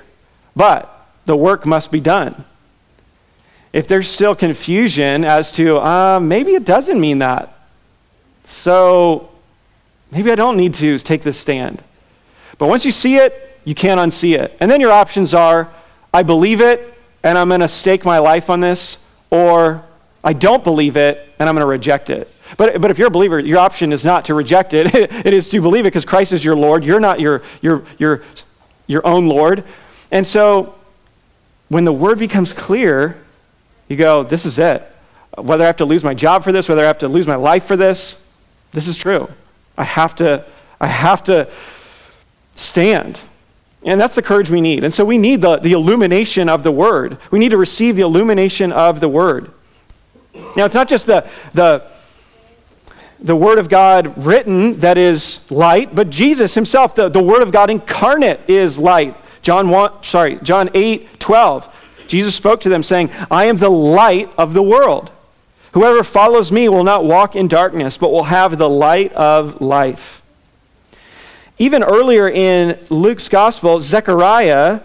but 0.56 1.08
the 1.25 1.36
work 1.36 1.65
must 1.65 1.91
be 1.91 1.99
done. 1.99 2.45
If 3.73 3.88
there's 3.88 4.10
still 4.10 4.34
confusion 4.34 5.23
as 5.23 5.51
to, 5.53 5.77
uh, 5.77 6.19
maybe 6.19 6.53
it 6.53 6.65
doesn't 6.65 6.99
mean 6.99 7.19
that, 7.19 7.56
so 8.45 9.30
maybe 10.12 10.32
I 10.32 10.36
don't 10.36 10.58
need 10.58 10.73
to 10.75 10.97
take 10.99 11.21
this 11.21 11.38
stand. 11.38 11.84
But 12.58 12.69
once 12.69 12.86
you 12.86 12.91
see 12.91 13.17
it, 13.17 13.60
you 13.65 13.75
can't 13.75 13.99
unsee 13.99 14.39
it. 14.39 14.56
And 14.60 14.71
then 14.71 14.82
your 14.82 14.91
options 14.91 15.34
are 15.34 15.69
I 16.17 16.23
believe 16.23 16.62
it 16.62 16.95
and 17.21 17.38
I'm 17.38 17.47
going 17.47 17.62
to 17.62 17.67
stake 17.67 18.03
my 18.03 18.17
life 18.17 18.49
on 18.49 18.60
this, 18.60 18.97
or 19.30 19.84
I 20.23 20.34
don't 20.34 20.63
believe 20.63 20.97
it 20.97 21.32
and 21.38 21.47
I'm 21.47 21.53
going 21.53 21.62
to 21.62 21.69
reject 21.69 22.10
it. 22.10 22.34
But, 22.58 22.82
but 22.82 22.89
if 22.89 22.97
you're 22.97 23.10
a 23.10 23.12
believer, 23.12 23.38
your 23.38 23.60
option 23.60 23.93
is 23.93 24.03
not 24.03 24.25
to 24.25 24.34
reject 24.34 24.73
it. 24.73 24.95
it 24.95 25.32
is 25.32 25.47
to 25.49 25.62
believe 25.62 25.82
it 25.82 25.89
because 25.89 26.06
Christ 26.06 26.34
is 26.34 26.43
your 26.43 26.56
Lord. 26.56 26.84
You're 26.84 26.99
not 26.99 27.19
your, 27.19 27.43
your, 27.62 27.84
your, 27.99 28.23
your 28.88 29.06
own 29.06 29.27
Lord. 29.27 29.63
And 30.12 30.25
so 30.25 30.73
when 31.69 31.86
the 31.86 31.93
word 31.93 32.17
becomes 32.17 32.51
clear, 32.51 33.15
you 33.88 33.95
go, 33.95 34.23
this 34.23 34.43
is 34.43 34.58
it. 34.58 34.91
Whether 35.38 35.65
I 35.65 35.67
have 35.67 35.77
to 35.77 35.86
lose 35.86 36.03
my 36.03 36.15
job 36.15 36.43
for 36.43 36.51
this, 36.51 36.67
whether 36.67 36.82
I 36.82 36.88
have 36.88 36.97
to 36.99 37.08
lose 37.08 37.27
my 37.27 37.36
life 37.36 37.65
for 37.65 37.77
this, 37.77 38.19
this 38.71 38.88
is 38.88 38.97
true. 38.97 39.30
I 39.77 39.84
have 39.84 40.15
to, 40.15 40.45
I 40.82 40.88
have 40.88 41.23
to 41.25 41.47
stand. 42.56 43.21
And 43.88 44.02
that's 44.02 44.15
the 44.15 44.21
courage 44.21 44.50
we 44.50 44.60
need. 44.60 44.84
And 44.84 44.93
so 44.93 45.06
we 45.06 45.17
need 45.17 45.41
the, 45.41 45.56
the 45.58 45.71
illumination 45.71 46.50
of 46.50 46.62
the 46.62 46.73
word. 46.73 47.17
We 47.32 47.39
need 47.39 47.50
to 47.50 47.58
receive 47.58 47.95
the 47.95 48.02
illumination 48.02 48.73
of 48.73 49.00
the 49.00 49.08
word. 49.08 49.50
Now, 50.58 50.65
it's 50.65 50.76
not 50.76 50.89
just 50.89 51.08
the, 51.08 51.28
the, 51.54 51.89
the 53.21 53.36
word 53.36 53.60
of 53.60 53.69
God 53.69 54.26
written 54.26 54.82
that 54.82 54.97
is 54.97 55.50
light, 55.50 55.95
but 55.95 56.10
Jesus 56.10 56.54
himself, 56.54 56.95
the, 56.95 57.08
the 57.08 57.23
word 57.23 57.41
of 57.41 57.54
God 57.54 57.69
incarnate 57.69 58.41
is 58.50 58.78
light. 58.78 59.15
John 59.41 59.69
1, 59.69 60.04
sorry, 60.04 60.36
John 60.43 60.69
8, 60.73 61.21
12. 61.21 62.04
Jesus 62.08 62.36
spoke 62.36 62.60
to 62.62 62.69
them 62.69 62.84
saying, 62.84 63.10
I 63.32 63.45
am 63.45 63.56
the 63.56 63.69
light 63.69 64.34
of 64.38 64.54
the 64.54 64.63
world. 64.63 65.12
Whoever 65.71 66.04
follows 66.04 66.52
me 66.52 66.67
will 66.67 66.84
not 66.84 67.06
walk 67.06 67.38
in 67.38 67.47
darkness, 67.47 67.97
but 67.97 68.12
will 68.12 68.26
have 68.26 68.58
the 68.58 68.69
light 68.69 69.13
of 69.13 69.62
life. 69.62 70.21
Even 71.60 71.82
earlier 71.82 72.30
in 72.30 72.78
Luke's 72.91 73.30
gospel, 73.30 73.82
Zechariah, 73.82 74.82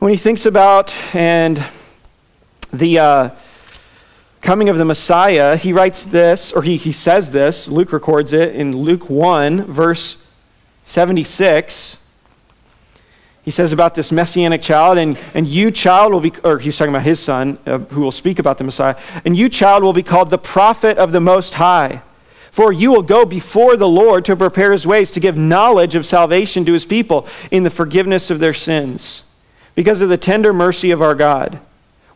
when 0.00 0.10
he 0.10 0.16
thinks 0.16 0.44
about 0.44 0.92
and 1.14 1.64
the 2.72 2.98
uh, 2.98 3.30
coming 4.40 4.68
of 4.68 4.76
the 4.76 4.84
Messiah, 4.84 5.56
he 5.56 5.72
writes 5.72 6.02
this, 6.02 6.52
or 6.52 6.62
he, 6.62 6.76
he 6.76 6.90
says 6.90 7.30
this, 7.30 7.68
Luke 7.68 7.92
records 7.92 8.32
it 8.32 8.56
in 8.56 8.76
Luke 8.76 9.08
1, 9.08 9.66
verse 9.66 10.20
76. 10.84 11.98
He 13.44 13.52
says 13.52 13.72
about 13.72 13.94
this 13.94 14.10
messianic 14.10 14.62
child, 14.62 14.98
and, 14.98 15.16
and 15.32 15.46
you, 15.46 15.70
child, 15.70 16.12
will 16.12 16.20
be, 16.20 16.32
or 16.42 16.58
he's 16.58 16.76
talking 16.76 16.92
about 16.92 17.04
his 17.04 17.20
son, 17.20 17.56
uh, 17.66 17.78
who 17.78 18.00
will 18.00 18.10
speak 18.10 18.40
about 18.40 18.58
the 18.58 18.64
Messiah, 18.64 18.96
and 19.24 19.36
you, 19.36 19.48
child, 19.48 19.84
will 19.84 19.92
be 19.92 20.02
called 20.02 20.30
the 20.30 20.38
prophet 20.38 20.98
of 20.98 21.12
the 21.12 21.20
Most 21.20 21.54
High. 21.54 22.02
For 22.58 22.72
you 22.72 22.90
will 22.90 23.04
go 23.04 23.24
before 23.24 23.76
the 23.76 23.86
Lord 23.86 24.24
to 24.24 24.34
prepare 24.34 24.72
his 24.72 24.84
ways, 24.84 25.12
to 25.12 25.20
give 25.20 25.36
knowledge 25.36 25.94
of 25.94 26.04
salvation 26.04 26.64
to 26.64 26.72
his 26.72 26.84
people 26.84 27.24
in 27.52 27.62
the 27.62 27.70
forgiveness 27.70 28.32
of 28.32 28.40
their 28.40 28.52
sins, 28.52 29.22
because 29.76 30.00
of 30.00 30.08
the 30.08 30.16
tender 30.16 30.52
mercy 30.52 30.90
of 30.90 31.00
our 31.00 31.14
God, 31.14 31.60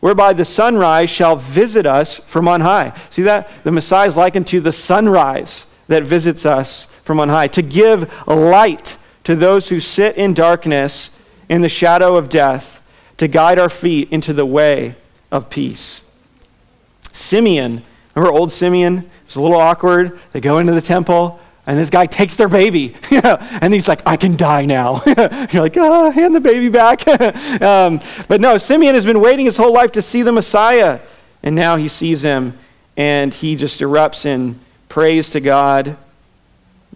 whereby 0.01 0.33
the 0.33 0.43
sunrise 0.43 1.09
shall 1.09 1.37
visit 1.37 1.85
us 1.85 2.17
from 2.17 2.49
on 2.49 2.59
high. 2.59 2.91
See 3.09 3.21
that? 3.21 3.49
The 3.63 3.71
Messiah 3.71 4.09
is 4.09 4.17
likened 4.17 4.45
to 4.47 4.59
the 4.59 4.73
sunrise 4.73 5.65
that 5.87 6.03
visits 6.03 6.45
us 6.45 6.87
from 7.03 7.21
on 7.21 7.29
high, 7.29 7.47
to 7.47 7.61
give 7.61 8.27
light 8.27 8.97
to 9.23 9.37
those 9.37 9.69
who 9.69 9.79
sit 9.79 10.17
in 10.17 10.33
darkness 10.33 11.17
in 11.47 11.61
the 11.61 11.69
shadow 11.69 12.17
of 12.17 12.27
death, 12.27 12.81
to 13.15 13.29
guide 13.29 13.59
our 13.59 13.69
feet 13.69 14.11
into 14.11 14.33
the 14.33 14.45
way 14.45 14.95
of 15.31 15.49
peace. 15.49 16.01
Simeon, 17.13 17.81
remember 18.13 18.37
old 18.37 18.51
Simeon? 18.51 19.09
It's 19.33 19.37
a 19.39 19.41
little 19.41 19.57
awkward. 19.57 20.19
They 20.31 20.41
go 20.41 20.59
into 20.59 20.73
the 20.73 20.81
temple, 20.81 21.39
and 21.65 21.75
this 21.75 21.89
guy 21.89 22.05
takes 22.05 22.35
their 22.35 22.47
baby. 22.47 22.95
and 23.09 23.73
he's 23.73 23.87
like, 23.87 24.03
I 24.05 24.15
can 24.15 24.37
die 24.37 24.65
now. 24.65 25.01
You're 25.07 25.63
like, 25.63 25.75
oh, 25.75 26.11
hand 26.11 26.35
the 26.35 26.39
baby 26.39 26.69
back. 26.69 27.07
um, 27.63 27.99
but 28.27 28.39
no, 28.39 28.59
Simeon 28.59 28.93
has 28.93 29.05
been 29.05 29.19
waiting 29.21 29.47
his 29.47 29.57
whole 29.57 29.73
life 29.73 29.91
to 29.93 30.03
see 30.03 30.21
the 30.21 30.31
Messiah. 30.31 30.99
And 31.41 31.55
now 31.55 31.77
he 31.77 31.87
sees 31.87 32.21
him, 32.21 32.59
and 32.95 33.33
he 33.33 33.55
just 33.55 33.81
erupts 33.81 34.23
in 34.23 34.59
praise 34.87 35.31
to 35.31 35.39
God. 35.39 35.97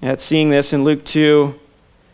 At 0.04 0.22
seeing 0.22 0.52
this 0.52 0.74
in 0.74 0.84
Luke 0.84 1.04
2, 1.06 1.60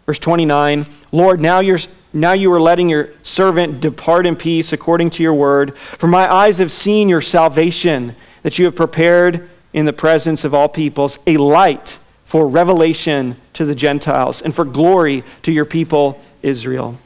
verse 0.05 0.19
29, 0.19 0.85
Lord, 1.11 1.41
now 1.41 1.59
you're. 1.59 1.79
Now 2.15 2.31
you 2.31 2.53
are 2.53 2.61
letting 2.61 2.89
your 2.89 3.09
servant 3.23 3.81
depart 3.81 4.25
in 4.25 4.35
peace 4.37 4.71
according 4.71 5.09
to 5.09 5.23
your 5.23 5.33
word. 5.33 5.75
For 5.77 6.07
my 6.07 6.31
eyes 6.31 6.59
have 6.59 6.71
seen 6.71 7.09
your 7.09 7.21
salvation 7.21 8.15
that 8.43 8.59
you 8.59 8.65
have 8.65 8.75
prepared 8.75 9.49
in 9.73 9.85
the 9.85 9.93
presence 9.93 10.43
of 10.43 10.53
all 10.53 10.69
peoples, 10.69 11.17
a 11.27 11.37
light 11.37 11.97
for 12.25 12.47
revelation 12.47 13.35
to 13.53 13.65
the 13.65 13.75
Gentiles 13.75 14.41
and 14.41 14.53
for 14.55 14.65
glory 14.65 15.23
to 15.41 15.51
your 15.51 15.65
people, 15.65 16.19
Israel. 16.41 16.97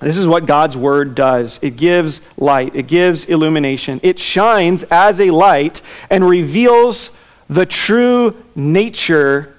This 0.00 0.16
is 0.16 0.28
what 0.28 0.46
God's 0.46 0.76
word 0.76 1.14
does 1.14 1.58
it 1.60 1.76
gives 1.76 2.20
light, 2.38 2.74
it 2.74 2.86
gives 2.86 3.24
illumination, 3.24 4.00
it 4.02 4.18
shines 4.18 4.84
as 4.84 5.20
a 5.20 5.30
light 5.30 5.82
and 6.08 6.28
reveals 6.28 7.16
the 7.48 7.66
true 7.66 8.36
nature 8.54 9.56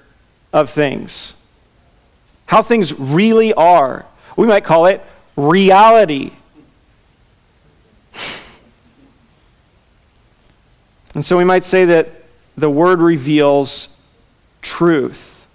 of 0.52 0.70
things. 0.70 1.34
How 2.46 2.62
things 2.62 2.98
really 2.98 3.52
are. 3.54 4.06
We 4.36 4.46
might 4.46 4.64
call 4.64 4.86
it 4.86 5.04
reality. 5.36 6.32
And 11.14 11.24
so 11.24 11.36
we 11.36 11.44
might 11.44 11.64
say 11.64 11.84
that 11.86 12.08
the 12.56 12.70
word 12.70 13.00
reveals 13.00 13.88
truth. 14.62 15.46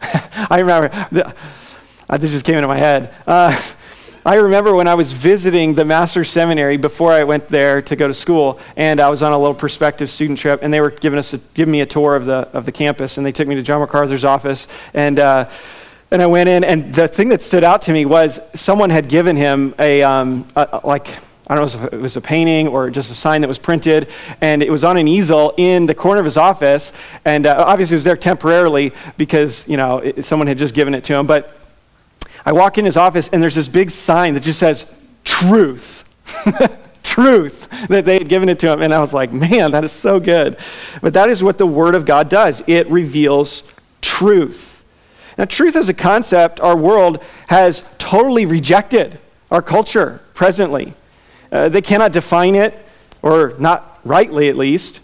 I 0.02 0.60
remember, 0.60 0.88
the, 1.10 1.34
uh, 2.08 2.16
this 2.18 2.30
just 2.32 2.44
came 2.44 2.56
into 2.56 2.68
my 2.68 2.76
head. 2.76 3.14
Uh, 3.26 3.60
I 4.26 4.34
remember 4.34 4.74
when 4.74 4.88
I 4.88 4.94
was 4.94 5.12
visiting 5.12 5.72
the 5.72 5.86
Master's 5.86 6.28
Seminary 6.28 6.76
before 6.76 7.12
I 7.12 7.24
went 7.24 7.48
there 7.48 7.80
to 7.80 7.96
go 7.96 8.06
to 8.06 8.12
school, 8.12 8.60
and 8.76 9.00
I 9.00 9.08
was 9.08 9.22
on 9.22 9.32
a 9.32 9.38
little 9.38 9.54
prospective 9.54 10.10
student 10.10 10.38
trip, 10.38 10.60
and 10.62 10.74
they 10.74 10.82
were 10.82 10.90
giving, 10.90 11.18
us 11.18 11.32
a, 11.32 11.38
giving 11.54 11.72
me 11.72 11.80
a 11.80 11.86
tour 11.86 12.14
of 12.14 12.26
the, 12.26 12.48
of 12.52 12.66
the 12.66 12.72
campus, 12.72 13.16
and 13.16 13.24
they 13.24 13.32
took 13.32 13.48
me 13.48 13.54
to 13.54 13.62
John 13.62 13.80
MacArthur's 13.80 14.24
office, 14.24 14.66
and, 14.92 15.18
uh, 15.18 15.48
and 16.10 16.20
I 16.20 16.26
went 16.26 16.48
in, 16.50 16.62
and 16.62 16.92
the 16.94 17.08
thing 17.08 17.30
that 17.30 17.40
stood 17.40 17.64
out 17.64 17.82
to 17.82 17.92
me 17.92 18.04
was 18.04 18.38
someone 18.54 18.90
had 18.90 19.08
given 19.08 19.36
him 19.36 19.74
a, 19.78 20.02
um, 20.02 20.46
a 20.56 20.80
like, 20.84 21.06
I 21.48 21.54
don't 21.54 21.74
know 21.74 21.86
if 21.86 21.92
it 21.94 22.00
was 22.00 22.16
a 22.16 22.20
painting 22.20 22.68
or 22.68 22.90
just 22.90 23.10
a 23.10 23.14
sign 23.14 23.40
that 23.40 23.48
was 23.48 23.58
printed, 23.58 24.08
and 24.40 24.62
it 24.62 24.70
was 24.70 24.84
on 24.84 24.98
an 24.98 25.08
easel 25.08 25.54
in 25.56 25.86
the 25.86 25.94
corner 25.94 26.20
of 26.20 26.24
his 26.24 26.36
office. 26.36 26.92
And 27.24 27.46
uh, 27.46 27.64
obviously, 27.66 27.94
it 27.94 27.98
was 27.98 28.04
there 28.04 28.16
temporarily 28.16 28.92
because 29.16 29.66
you 29.66 29.76
know 29.76 29.98
it, 29.98 30.24
someone 30.24 30.46
had 30.46 30.58
just 30.58 30.74
given 30.74 30.94
it 30.94 31.04
to 31.04 31.18
him. 31.18 31.26
But 31.26 31.56
I 32.44 32.52
walk 32.52 32.76
in 32.76 32.84
his 32.84 32.96
office, 32.96 33.28
and 33.28 33.42
there's 33.42 33.54
this 33.54 33.68
big 33.68 33.90
sign 33.90 34.34
that 34.34 34.42
just 34.42 34.58
says 34.58 34.86
"Truth." 35.24 36.04
truth 37.02 37.68
that 37.88 38.04
they 38.04 38.14
had 38.14 38.28
given 38.28 38.48
it 38.48 38.58
to 38.60 38.70
him. 38.70 38.82
And 38.82 38.92
I 38.92 39.00
was 39.00 39.12
like, 39.12 39.32
man, 39.32 39.70
that 39.70 39.82
is 39.82 39.92
so 39.92 40.20
good. 40.20 40.56
But 41.00 41.14
that 41.14 41.30
is 41.30 41.42
what 41.42 41.58
the 41.58 41.66
Word 41.66 41.94
of 41.94 42.04
God 42.04 42.28
does 42.28 42.62
it 42.66 42.86
reveals 42.88 43.62
truth. 44.00 44.84
Now, 45.36 45.44
truth 45.44 45.76
as 45.76 45.88
a 45.88 45.94
concept, 45.94 46.60
our 46.60 46.76
world 46.76 47.22
has 47.46 47.82
totally 47.98 48.44
rejected 48.44 49.18
our 49.50 49.62
culture 49.62 50.20
presently. 50.34 50.94
Uh, 51.50 51.68
they 51.68 51.82
cannot 51.82 52.12
define 52.12 52.54
it, 52.54 52.86
or 53.22 53.54
not 53.58 54.00
rightly 54.04 54.48
at 54.48 54.56
least. 54.56 55.00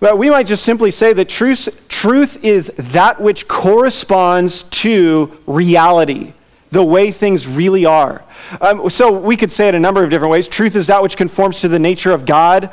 But 0.00 0.18
we 0.18 0.30
might 0.30 0.48
just 0.48 0.64
simply 0.64 0.90
say 0.90 1.12
that 1.12 1.28
truth, 1.28 1.86
truth 1.88 2.44
is 2.44 2.72
that 2.76 3.20
which 3.20 3.46
corresponds 3.46 4.64
to 4.64 5.38
reality, 5.46 6.32
the 6.72 6.82
way 6.82 7.12
things 7.12 7.46
really 7.46 7.84
are. 7.84 8.24
Um, 8.60 8.90
so 8.90 9.12
we 9.12 9.36
could 9.36 9.52
say 9.52 9.68
it 9.68 9.76
a 9.76 9.80
number 9.80 10.02
of 10.02 10.10
different 10.10 10.32
ways. 10.32 10.48
Truth 10.48 10.74
is 10.74 10.88
that 10.88 11.02
which 11.02 11.16
conforms 11.16 11.60
to 11.60 11.68
the 11.68 11.78
nature 11.78 12.10
of 12.10 12.26
God 12.26 12.70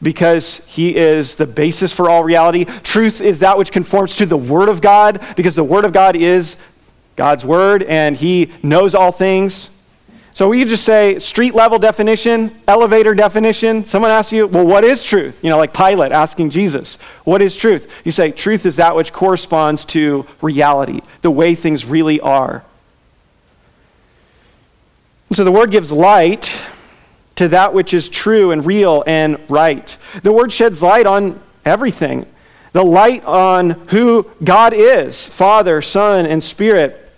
because 0.00 0.66
he 0.66 0.96
is 0.96 1.34
the 1.34 1.46
basis 1.46 1.92
for 1.92 2.08
all 2.08 2.24
reality. 2.24 2.64
Truth 2.64 3.20
is 3.20 3.40
that 3.40 3.58
which 3.58 3.72
conforms 3.72 4.14
to 4.16 4.24
the 4.24 4.38
Word 4.38 4.70
of 4.70 4.80
God 4.80 5.22
because 5.36 5.54
the 5.54 5.64
Word 5.64 5.84
of 5.84 5.92
God 5.92 6.16
is 6.16 6.56
God's 7.16 7.44
Word 7.44 7.82
and 7.82 8.16
he 8.16 8.52
knows 8.62 8.94
all 8.94 9.12
things. 9.12 9.68
So 10.40 10.48
we 10.48 10.60
could 10.60 10.68
just 10.68 10.86
say 10.86 11.18
street 11.18 11.54
level 11.54 11.78
definition, 11.78 12.62
elevator 12.66 13.14
definition. 13.14 13.84
Someone 13.84 14.10
asks 14.10 14.32
you, 14.32 14.46
well, 14.46 14.64
what 14.64 14.84
is 14.84 15.04
truth? 15.04 15.38
You 15.44 15.50
know, 15.50 15.58
like 15.58 15.74
Pilate 15.74 16.12
asking 16.12 16.48
Jesus, 16.48 16.96
what 17.24 17.42
is 17.42 17.54
truth? 17.54 18.00
You 18.06 18.10
say, 18.10 18.30
truth 18.30 18.64
is 18.64 18.76
that 18.76 18.96
which 18.96 19.12
corresponds 19.12 19.84
to 19.84 20.26
reality, 20.40 21.02
the 21.20 21.30
way 21.30 21.54
things 21.54 21.84
really 21.84 22.20
are. 22.20 22.64
So 25.32 25.44
the 25.44 25.52
word 25.52 25.70
gives 25.70 25.92
light 25.92 26.50
to 27.36 27.48
that 27.48 27.74
which 27.74 27.92
is 27.92 28.08
true 28.08 28.50
and 28.50 28.64
real 28.64 29.04
and 29.06 29.38
right. 29.50 29.94
The 30.22 30.32
word 30.32 30.52
sheds 30.52 30.80
light 30.80 31.06
on 31.06 31.38
everything. 31.66 32.24
The 32.72 32.82
light 32.82 33.26
on 33.26 33.72
who 33.88 34.30
God 34.42 34.72
is 34.72 35.26
Father, 35.26 35.82
Son, 35.82 36.24
and 36.24 36.42
Spirit, 36.42 37.09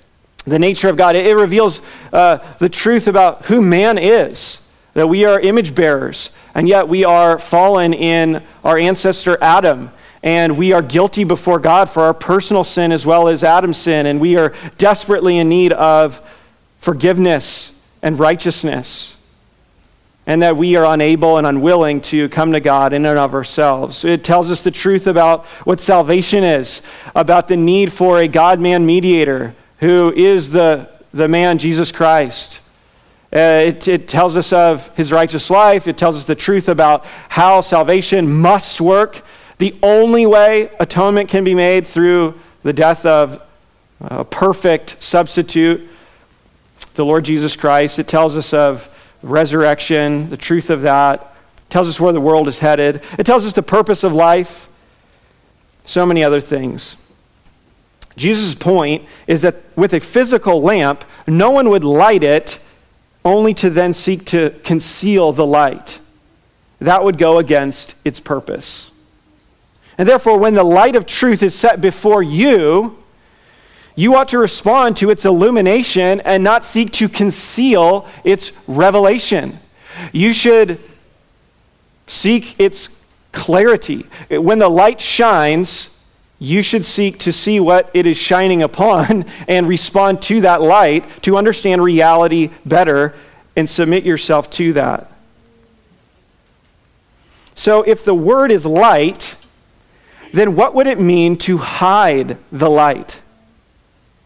the 0.45 0.59
nature 0.59 0.89
of 0.89 0.97
God. 0.97 1.17
It 1.17 1.37
reveals 1.37 1.81
uh, 2.13 2.39
the 2.59 2.69
truth 2.69 3.07
about 3.07 3.47
who 3.47 3.63
man 3.63 3.99
is, 3.99 4.61
that 4.95 5.09
we 5.09 5.25
are 5.25 5.41
image 5.41 5.75
bearers, 5.75 6.31
and 6.55 6.69
yet 6.69 6.89
we 6.89 7.05
are 7.05 7.39
fallen 7.39 7.95
in 7.95 8.43
our 8.65 8.79
ancestor 8.79 9.39
Adam. 9.41 9.91
And 10.25 10.57
we 10.57 10.73
are 10.73 10.83
guilty 10.83 11.25
before 11.25 11.59
God 11.59 11.91
for 11.91 12.05
our 12.05 12.15
personal 12.15 12.63
sin 12.63 12.93
as 12.93 13.05
well 13.05 13.27
as 13.27 13.43
Adam's 13.43 13.77
sin, 13.77 14.07
and 14.07 14.21
we 14.21 14.37
are 14.37 14.55
desperately 14.79 15.39
in 15.39 15.49
need 15.49 15.73
of 15.73 16.21
forgiveness 16.79 17.77
and 18.03 18.19
righteousness, 18.19 19.17
and 20.25 20.43
that 20.43 20.57
we 20.57 20.77
are 20.77 20.85
unable 20.85 21.39
and 21.39 21.47
unwilling 21.47 22.01
to 22.03 22.29
come 22.29 22.53
to 22.53 22.61
God 22.61 22.93
in 22.93 23.05
and 23.05 23.19
of 23.19 23.35
ourselves. 23.35 24.05
It 24.05 24.23
tells 24.23 24.49
us 24.49 24.63
the 24.63 24.71
truth 24.71 25.09
about 25.09 25.45
what 25.65 25.81
salvation 25.81 26.45
is, 26.45 26.83
about 27.17 27.49
the 27.49 27.57
need 27.57 27.93
for 27.93 28.21
a 28.21 28.29
God 28.29 28.61
man 28.61 28.87
mediator 28.87 29.57
who 29.83 30.13
is 30.13 30.51
the, 30.51 30.89
the 31.13 31.27
man, 31.27 31.59
Jesus 31.59 31.91
Christ. 31.91 32.61
Uh, 33.35 33.59
it, 33.67 33.89
it 33.89 34.07
tells 34.07 34.37
us 34.37 34.53
of 34.53 34.95
his 34.97 35.11
righteous 35.11 35.51
life. 35.51 35.89
It 35.89 35.99
tells 35.99 36.17
us 36.17 36.25
the 36.25 36.37
truth 36.37 36.69
about 36.69 37.05
how 37.29 37.63
salvation 37.63 38.33
must 38.41 38.81
work. 38.81 39.23
The 39.59 39.77
only 39.83 40.25
way 40.25 40.71
atonement 40.79 41.29
can 41.29 41.43
be 41.43 41.55
made 41.55 41.85
through 41.85 42.39
the 42.63 42.73
death 42.73 43.05
of 43.05 43.43
a 44.01 44.25
perfect 44.25 45.03
substitute 45.03 45.89
the 46.95 47.05
Lord 47.05 47.25
Jesus 47.25 47.57
Christ. 47.57 47.99
It 47.99 48.07
tells 48.07 48.37
us 48.37 48.55
of 48.55 48.89
resurrection, 49.21 50.29
the 50.29 50.37
truth 50.37 50.71
of 50.71 50.83
that. 50.83 51.23
It 51.57 51.71
tells 51.71 51.89
us 51.89 51.99
where 51.99 52.13
the 52.13 52.21
world 52.21 52.47
is 52.47 52.61
headed. 52.61 53.03
It 53.19 53.25
tells 53.25 53.47
us 53.47 53.53
the 53.53 53.63
purpose 53.63 54.05
of 54.05 54.13
life. 54.13 54.69
So 55.85 56.07
many 56.07 56.23
other 56.23 56.41
things. 56.41 56.97
Jesus' 58.17 58.55
point 58.55 59.07
is 59.27 59.43
that 59.43 59.57
with 59.77 59.93
a 59.95 60.01
physical 60.01 60.61
lamp, 60.61 61.05
no 61.27 61.51
one 61.51 61.71
would 61.71 61.85
light 61.85 62.23
it 62.23 62.59
only 63.25 63.55
to 63.55 63.71
then 63.71 63.93
seek 63.93 64.25
to 64.27 64.51
conceal 64.65 65.33
the 65.33 65.47
light. 65.47 66.01
That 66.81 67.05
would 67.05 67.17
go 67.17 67.39
against 67.39 67.95
its 68.05 68.21
purpose. 68.21 68.91
And 69.97 70.09
therefore, 70.09 70.39
when 70.39 70.55
the 70.55 70.65
light 70.65 70.97
of 70.97 71.07
truth 71.07 71.43
is 71.43 71.55
set 71.55 71.81
before 71.81 72.23
you, 72.23 72.99
you 73.95 74.17
ought 74.17 74.29
to 74.29 74.39
respond 74.39 74.97
to 74.97 75.11
its 75.11 75.25
illumination 75.25 76.21
and 76.21 76.43
not 76.43 76.65
seek 76.65 76.93
to 76.93 77.09
conceal 77.09 78.09
its 78.25 78.53
revelation. 78.67 79.59
You 80.13 80.33
should 80.33 80.81
seek 82.07 82.59
its 82.59 82.89
clarity. 83.33 84.07
When 84.31 84.59
the 84.59 84.69
light 84.69 85.01
shines, 85.01 85.92
you 86.43 86.61
should 86.61 86.85
seek 86.85 87.21
to 87.21 87.31
see 87.31 87.61
what 87.61 87.89
it 87.95 88.05
is 88.05 88.17
shining 88.17 88.63
upon 88.63 89.25
and 89.49 89.69
respond 89.69 90.21
to 90.21 90.41
that 90.41 90.61
light 90.61 91.05
to 91.23 91.37
understand 91.37 91.83
reality 91.83 92.51
better 92.67 93.15
and 93.55 93.71
submit 93.71 94.05
yourself 94.05 94.51
to 94.51 94.73
that. 94.73 95.09
So, 97.55 97.83
if 97.83 98.05
the 98.05 98.15
word 98.15 98.51
is 98.51 98.67
light, 98.67 99.37
then 100.33 100.57
what 100.57 100.75
would 100.75 100.89
it 100.89 100.99
mean 100.99 101.37
to 101.37 101.59
hide 101.59 102.39
the 102.51 102.69
light? 102.69 103.23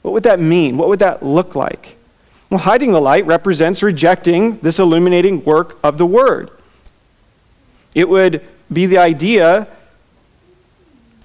What 0.00 0.12
would 0.12 0.22
that 0.22 0.40
mean? 0.40 0.78
What 0.78 0.88
would 0.88 1.00
that 1.00 1.22
look 1.22 1.54
like? 1.54 1.98
Well, 2.48 2.60
hiding 2.60 2.92
the 2.92 3.00
light 3.00 3.26
represents 3.26 3.82
rejecting 3.82 4.58
this 4.60 4.78
illuminating 4.78 5.44
work 5.44 5.78
of 5.82 5.98
the 5.98 6.06
Word. 6.06 6.50
It 7.94 8.08
would 8.08 8.42
be 8.72 8.86
the 8.86 8.98
idea 8.98 9.68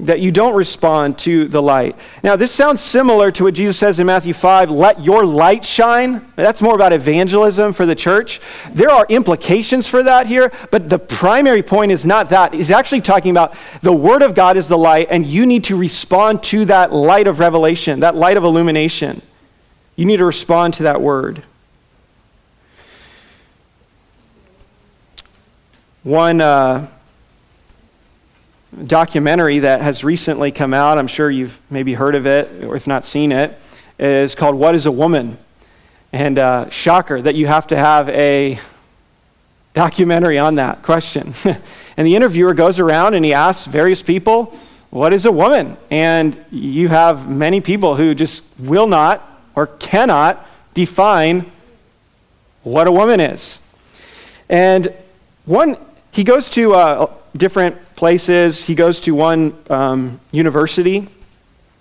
that 0.02 0.20
you 0.20 0.32
don't 0.32 0.56
respond 0.56 1.18
to 1.20 1.48
the 1.48 1.62
light. 1.62 1.96
Now, 2.24 2.36
this 2.36 2.52
sounds 2.52 2.82
similar 2.82 3.32
to 3.32 3.44
what 3.44 3.54
Jesus 3.54 3.78
says 3.78 4.00
in 4.00 4.08
Matthew 4.08 4.34
5 4.34 4.72
let 4.72 5.04
your 5.04 5.26
light 5.26 5.64
shine. 5.64 6.26
That's 6.36 6.62
more 6.62 6.76
about 6.76 6.92
evangelism 6.92 7.74
for 7.74 7.86
the 7.86 7.96
church. 7.96 8.42
There 8.72 8.90
are 8.90 9.06
implications 9.10 9.88
for 9.88 10.04
that 10.04 10.28
here, 10.28 10.52
but 10.72 10.90
the 10.90 11.00
primary 11.00 11.62
point 11.62 11.92
is 11.92 12.06
not 12.06 12.30
that. 12.30 12.54
He's 12.54 12.72
actually 12.72 13.02
talking 13.02 13.32
about 13.32 13.56
the 13.82 13.94
Word 13.94 14.24
of 14.24 14.34
God 14.34 14.58
is 14.58 14.68
the 14.68 14.78
light, 14.78 15.08
and 15.12 15.26
you 15.26 15.46
need 15.46 15.66
to 15.66 15.76
respond 15.76 16.42
to 16.44 16.66
that 16.66 16.92
light 16.92 17.28
of 17.28 17.40
revelation, 17.40 18.00
that 18.00 18.16
light 18.16 18.38
of 18.38 18.44
illumination. 18.44 19.22
You 19.96 20.06
need 20.06 20.18
to 20.18 20.26
respond 20.26 20.74
to 20.76 20.84
that 20.84 21.02
Word. 21.02 21.44
One. 26.04 26.42
Uh, 26.42 26.88
documentary 28.86 29.60
that 29.60 29.82
has 29.82 30.04
recently 30.04 30.52
come 30.52 30.74
out. 30.74 30.98
I'm 30.98 31.08
sure 31.08 31.30
you've 31.30 31.60
maybe 31.70 31.94
heard 31.94 32.16
of 32.16 32.26
it, 32.26 32.64
or 32.64 32.76
if 32.76 32.88
not 32.88 33.06
seen 33.06 33.32
it. 33.32 33.58
Is 34.00 34.36
called 34.36 34.56
What 34.56 34.76
is 34.76 34.86
a 34.86 34.92
Woman? 34.92 35.38
And 36.14 36.38
uh, 36.38 36.70
shocker 36.70 37.22
that 37.22 37.36
you 37.36 37.48
have 37.48 37.68
to 37.68 37.78
have 37.78 38.10
a 38.10 38.60
documentary 39.74 40.38
on 40.38 40.56
that 40.56 40.84
question. 40.84 41.34
and 41.98 42.08
the 42.08 42.16
interviewer 42.16 42.54
goes 42.54 42.80
around 42.80 43.14
and 43.14 43.24
he 43.24 43.34
asks 43.34 43.66
various 43.66 44.02
people, 44.02 44.58
What 44.90 45.14
is 45.14 45.26
a 45.26 45.32
woman? 45.32 45.78
And 45.90 46.44
you 46.52 46.88
have 46.88 47.30
many 47.30 47.62
people 47.62 47.96
who 47.96 48.16
just 48.16 48.44
will 48.60 48.88
not 48.88 49.28
or 49.56 49.68
cannot 49.68 50.46
define 50.74 51.52
what 52.64 52.88
a 52.88 52.92
woman 52.92 53.20
is. 53.20 53.60
And 54.50 54.94
one, 55.46 55.78
he 56.12 56.24
goes 56.24 56.50
to 56.52 56.74
uh, 56.74 57.14
different 57.36 57.78
places. 58.02 58.64
He 58.64 58.74
goes 58.74 59.00
to 59.02 59.14
one 59.14 59.56
um, 59.70 60.20
university 60.32 61.08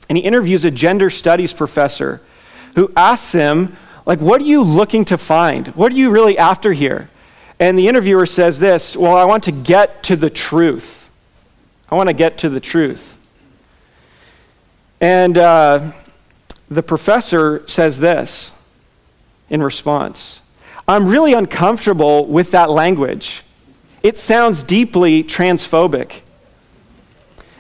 and 0.07 0.19
he 0.19 0.23
interviews 0.23 0.67
a 0.67 0.71
gender 0.71 1.09
studies 1.09 1.55
professor 1.55 2.21
who 2.75 2.93
asks 2.95 3.33
him, 3.33 3.75
like, 4.05 4.21
what 4.21 4.43
are 4.43 4.45
you 4.45 4.63
looking 4.63 5.07
to 5.07 5.17
find? 5.17 5.69
What 5.69 5.93
are 5.93 5.95
you 5.95 6.11
really 6.11 6.37
after 6.37 6.75
here? 6.75 7.09
And 7.59 7.79
the 7.79 7.89
interviewer 7.89 8.27
says 8.27 8.59
this 8.59 8.99
Well, 8.99 9.17
I 9.17 9.25
want 9.25 9.45
to 9.45 9.51
get 9.51 10.03
to 10.05 10.17
the 10.17 10.29
truth. 10.29 11.09
I 11.91 11.95
want 11.95 12.11
to 12.11 12.13
get 12.13 12.37
to 12.39 12.51
the 12.51 12.61
truth. 12.61 13.17
And 15.01 15.39
uh, 15.39 15.93
the 16.69 16.83
professor 16.83 17.67
says 17.67 17.99
this 17.99 18.53
in 19.49 19.63
response 19.63 20.43
I'm 20.87 21.09
really 21.09 21.33
uncomfortable 21.33 22.27
with 22.27 22.51
that 22.51 22.71
language. 22.71 23.43
It 24.03 24.17
sounds 24.17 24.63
deeply 24.63 25.23
transphobic. 25.23 26.21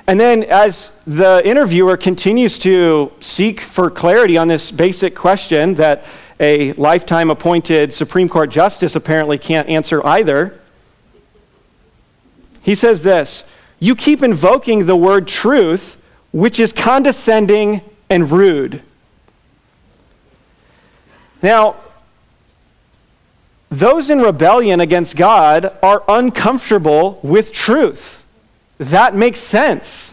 And 0.06 0.18
then, 0.18 0.42
as 0.44 0.90
the 1.06 1.40
interviewer 1.44 1.96
continues 1.96 2.58
to 2.60 3.12
seek 3.20 3.60
for 3.60 3.90
clarity 3.90 4.36
on 4.36 4.48
this 4.48 4.72
basic 4.72 5.14
question 5.14 5.74
that 5.74 6.04
a 6.40 6.72
lifetime 6.72 7.30
appointed 7.30 7.92
Supreme 7.92 8.28
Court 8.28 8.50
justice 8.50 8.96
apparently 8.96 9.38
can't 9.38 9.68
answer 9.68 10.04
either, 10.06 10.58
he 12.62 12.74
says 12.74 13.02
this 13.02 13.44
You 13.78 13.94
keep 13.94 14.22
invoking 14.22 14.86
the 14.86 14.96
word 14.96 15.28
truth, 15.28 16.00
which 16.32 16.58
is 16.58 16.72
condescending 16.72 17.82
and 18.08 18.30
rude. 18.30 18.82
Now, 21.42 21.76
those 23.70 24.10
in 24.10 24.18
rebellion 24.18 24.80
against 24.80 25.16
God 25.16 25.76
are 25.82 26.02
uncomfortable 26.08 27.20
with 27.22 27.52
truth. 27.52 28.26
That 28.78 29.14
makes 29.14 29.38
sense. 29.38 30.12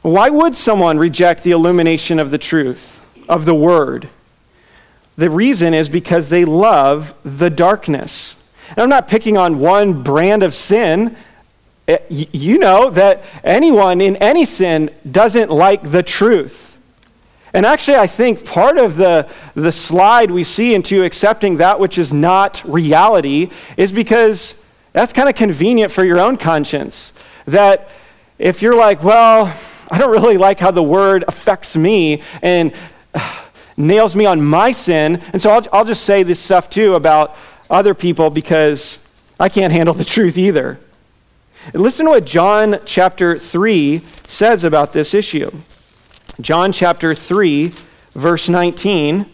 Why 0.00 0.30
would 0.30 0.54
someone 0.54 0.98
reject 0.98 1.42
the 1.42 1.50
illumination 1.50 2.18
of 2.18 2.30
the 2.30 2.38
truth, 2.38 3.02
of 3.28 3.44
the 3.44 3.54
word? 3.54 4.08
The 5.16 5.30
reason 5.30 5.74
is 5.74 5.88
because 5.88 6.28
they 6.28 6.44
love 6.44 7.14
the 7.22 7.50
darkness. 7.50 8.36
And 8.70 8.80
I'm 8.80 8.88
not 8.88 9.06
picking 9.06 9.36
on 9.36 9.58
one 9.58 10.02
brand 10.02 10.42
of 10.42 10.54
sin. 10.54 11.16
Eh, 11.86 11.98
you 12.08 12.58
know 12.58 12.90
that 12.90 13.22
anyone 13.42 14.00
in 14.00 14.16
any 14.16 14.44
sin 14.44 14.90
doesn't 15.10 15.50
like 15.50 15.90
the 15.90 16.02
truth. 16.02 16.73
And 17.54 17.64
actually, 17.64 17.96
I 17.96 18.08
think 18.08 18.44
part 18.44 18.78
of 18.78 18.96
the, 18.96 19.28
the 19.54 19.70
slide 19.70 20.32
we 20.32 20.42
see 20.42 20.74
into 20.74 21.04
accepting 21.04 21.58
that 21.58 21.78
which 21.78 21.98
is 21.98 22.12
not 22.12 22.60
reality 22.64 23.50
is 23.76 23.92
because 23.92 24.60
that's 24.92 25.12
kind 25.12 25.28
of 25.28 25.36
convenient 25.36 25.92
for 25.92 26.04
your 26.04 26.18
own 26.18 26.36
conscience. 26.36 27.12
That 27.46 27.88
if 28.40 28.60
you're 28.60 28.74
like, 28.74 29.04
well, 29.04 29.56
I 29.88 29.98
don't 29.98 30.10
really 30.10 30.36
like 30.36 30.58
how 30.58 30.72
the 30.72 30.82
word 30.82 31.24
affects 31.28 31.76
me, 31.76 32.22
and 32.42 32.72
uh, 33.14 33.44
nails 33.76 34.16
me 34.16 34.26
on 34.26 34.42
my 34.44 34.72
sin. 34.72 35.22
And 35.32 35.40
so 35.40 35.50
I'll, 35.50 35.66
I'll 35.72 35.84
just 35.84 36.02
say 36.02 36.24
this 36.24 36.40
stuff 36.40 36.68
too 36.68 36.96
about 36.96 37.36
other 37.70 37.94
people 37.94 38.30
because 38.30 38.98
I 39.38 39.48
can't 39.48 39.72
handle 39.72 39.94
the 39.94 40.04
truth 40.04 40.36
either. 40.36 40.80
Listen 41.72 42.06
to 42.06 42.10
what 42.10 42.24
John 42.24 42.80
chapter 42.84 43.38
3 43.38 44.02
says 44.26 44.64
about 44.64 44.92
this 44.92 45.14
issue. 45.14 45.52
John 46.40 46.72
chapter 46.72 47.14
3, 47.14 47.72
verse 48.14 48.48
19. 48.48 49.26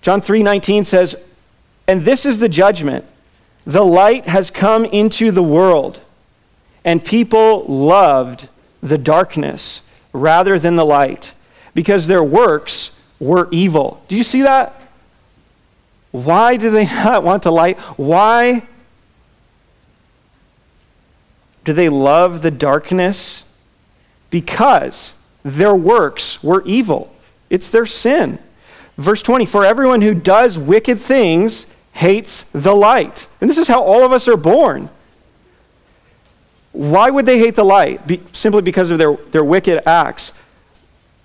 John 0.00 0.20
3:19 0.20 0.84
says, 0.84 1.16
"And 1.88 2.04
this 2.04 2.24
is 2.24 2.38
the 2.38 2.48
judgment. 2.48 3.04
The 3.66 3.84
light 3.84 4.28
has 4.28 4.50
come 4.52 4.84
into 4.84 5.32
the 5.32 5.42
world, 5.42 5.98
and 6.84 7.04
people 7.04 7.64
loved 7.66 8.48
the 8.80 8.98
darkness 8.98 9.82
rather 10.12 10.60
than 10.60 10.76
the 10.76 10.84
light, 10.84 11.32
because 11.74 12.06
their 12.06 12.22
works 12.22 12.92
were 13.18 13.48
evil." 13.50 14.00
Do 14.06 14.14
you 14.14 14.22
see 14.22 14.42
that? 14.42 14.80
Why 16.12 16.56
do 16.56 16.70
they 16.70 16.86
not 17.04 17.24
want 17.24 17.42
the 17.42 17.52
light? 17.52 17.76
Why 17.96 18.62
do 21.66 21.72
they 21.72 21.88
love 21.88 22.42
the 22.42 22.50
darkness? 22.52 23.44
Because 24.30 25.14
their 25.44 25.74
works 25.74 26.42
were 26.42 26.62
evil. 26.64 27.10
It's 27.50 27.70
their 27.70 27.86
sin. 27.86 28.38
Verse 28.96 29.20
20 29.20 29.46
For 29.46 29.64
everyone 29.64 30.00
who 30.00 30.14
does 30.14 30.56
wicked 30.56 31.00
things 31.00 31.66
hates 31.92 32.42
the 32.52 32.74
light. 32.74 33.26
And 33.40 33.50
this 33.50 33.58
is 33.58 33.66
how 33.66 33.82
all 33.82 34.04
of 34.04 34.12
us 34.12 34.28
are 34.28 34.36
born. 34.36 34.90
Why 36.70 37.10
would 37.10 37.26
they 37.26 37.40
hate 37.40 37.56
the 37.56 37.64
light? 37.64 38.06
Be, 38.06 38.22
simply 38.32 38.62
because 38.62 38.92
of 38.92 38.98
their, 38.98 39.14
their 39.16 39.44
wicked 39.44 39.88
acts. 39.88 40.30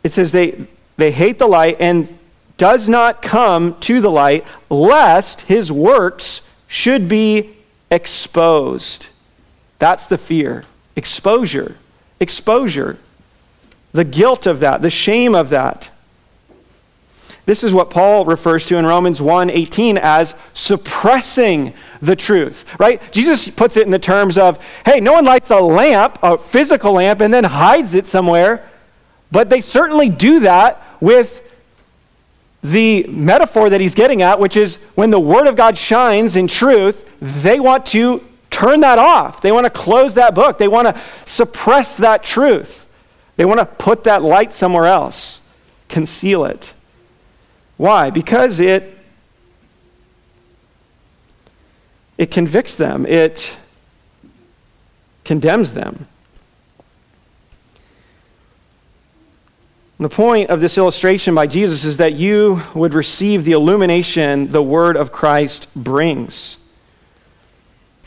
It 0.03 0.11
says 0.11 0.31
they, 0.31 0.65
they 0.97 1.11
hate 1.11 1.37
the 1.37 1.47
light 1.47 1.77
and 1.79 2.17
does 2.57 2.89
not 2.89 3.21
come 3.21 3.79
to 3.81 4.01
the 4.01 4.09
light, 4.09 4.43
lest 4.71 5.41
his 5.41 5.71
works 5.71 6.49
should 6.67 7.07
be 7.07 7.51
exposed. 7.91 9.09
That's 9.81 10.05
the 10.05 10.19
fear. 10.19 10.63
Exposure. 10.95 11.75
Exposure. 12.19 12.99
The 13.93 14.03
guilt 14.03 14.45
of 14.45 14.59
that, 14.59 14.83
the 14.83 14.91
shame 14.91 15.33
of 15.33 15.49
that. 15.49 15.89
This 17.47 17.63
is 17.63 17.73
what 17.73 17.89
Paul 17.89 18.23
refers 18.25 18.67
to 18.67 18.77
in 18.77 18.85
Romans 18.85 19.19
1:18 19.19 19.97
as 19.97 20.35
suppressing 20.53 21.73
the 21.99 22.15
truth, 22.15 22.63
right? 22.77 23.01
Jesus 23.11 23.47
puts 23.47 23.75
it 23.75 23.87
in 23.87 23.91
the 23.91 23.97
terms 23.97 24.37
of, 24.37 24.59
hey, 24.85 24.99
no 24.99 25.13
one 25.13 25.25
lights 25.25 25.49
a 25.49 25.59
lamp, 25.59 26.19
a 26.21 26.37
physical 26.37 26.93
lamp, 26.93 27.19
and 27.19 27.33
then 27.33 27.45
hides 27.45 27.95
it 27.95 28.05
somewhere. 28.05 28.63
But 29.31 29.49
they 29.49 29.61
certainly 29.61 30.09
do 30.09 30.41
that 30.41 30.79
with 30.99 31.41
the 32.61 33.07
metaphor 33.09 33.71
that 33.71 33.81
he's 33.81 33.95
getting 33.95 34.21
at, 34.21 34.39
which 34.39 34.55
is 34.55 34.75
when 34.93 35.09
the 35.09 35.19
Word 35.19 35.47
of 35.47 35.55
God 35.55 35.75
shines 35.75 36.35
in 36.35 36.47
truth, 36.47 37.09
they 37.19 37.59
want 37.59 37.87
to 37.87 38.23
turn 38.61 38.81
that 38.81 38.99
off. 38.99 39.41
They 39.41 39.51
want 39.51 39.65
to 39.65 39.71
close 39.71 40.13
that 40.13 40.35
book. 40.35 40.59
They 40.59 40.67
want 40.67 40.87
to 40.87 41.01
suppress 41.25 41.97
that 41.97 42.23
truth. 42.23 42.87
They 43.35 43.45
want 43.45 43.59
to 43.59 43.65
put 43.65 44.03
that 44.03 44.21
light 44.21 44.53
somewhere 44.53 44.85
else, 44.85 45.41
conceal 45.89 46.45
it. 46.45 46.73
Why? 47.77 48.11
Because 48.11 48.59
it 48.59 48.97
it 52.19 52.29
convicts 52.29 52.75
them. 52.75 53.07
It 53.07 53.57
condemns 55.23 55.73
them. 55.73 56.07
the 59.97 60.09
point 60.09 60.49
of 60.49 60.61
this 60.61 60.79
illustration 60.79 61.35
by 61.35 61.45
Jesus 61.45 61.83
is 61.83 61.97
that 61.97 62.13
you 62.13 62.63
would 62.73 62.95
receive 62.95 63.45
the 63.45 63.51
illumination 63.51 64.51
the 64.51 64.61
word 64.61 64.97
of 64.97 65.11
Christ 65.11 65.67
brings. 65.75 66.57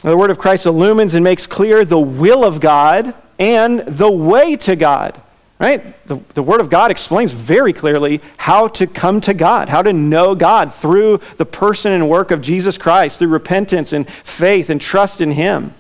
The 0.05 0.17
word 0.17 0.31
of 0.31 0.39
Christ 0.39 0.67
illumines 0.67 1.15
and 1.15 1.25
makes 1.25 1.47
clear 1.47 1.85
the 1.85 1.99
will 1.99 2.45
of 2.45 2.61
God 2.61 3.15
and 3.39 3.81
the 3.81 4.11
way 4.11 4.55
to 4.57 4.77
God. 4.77 5.19
Right? 5.59 6.07
The, 6.07 6.21
the 6.35 6.43
Word 6.43 6.61
of 6.61 6.69
God 6.69 6.91
explains 6.91 7.33
very 7.33 7.73
clearly 7.73 8.21
how 8.37 8.69
to 8.69 8.87
come 8.87 9.21
to 9.23 9.33
God, 9.33 9.69
how 9.69 9.83
to 9.83 9.93
know 9.93 10.35
God 10.35 10.75
through 10.75 11.21
the 11.37 11.47
person 11.47 11.93
and 11.93 12.11
work 12.11 12.33
of 12.33 12.43
Jesus 12.43 12.77
Christ, 12.77 13.19
through 13.19 13.29
repentance 13.29 13.93
and 13.93 14.07
faith 14.07 14.69
and 14.69 14.81
trust 14.81 15.21
in 15.21 15.31
Him. 15.31 15.73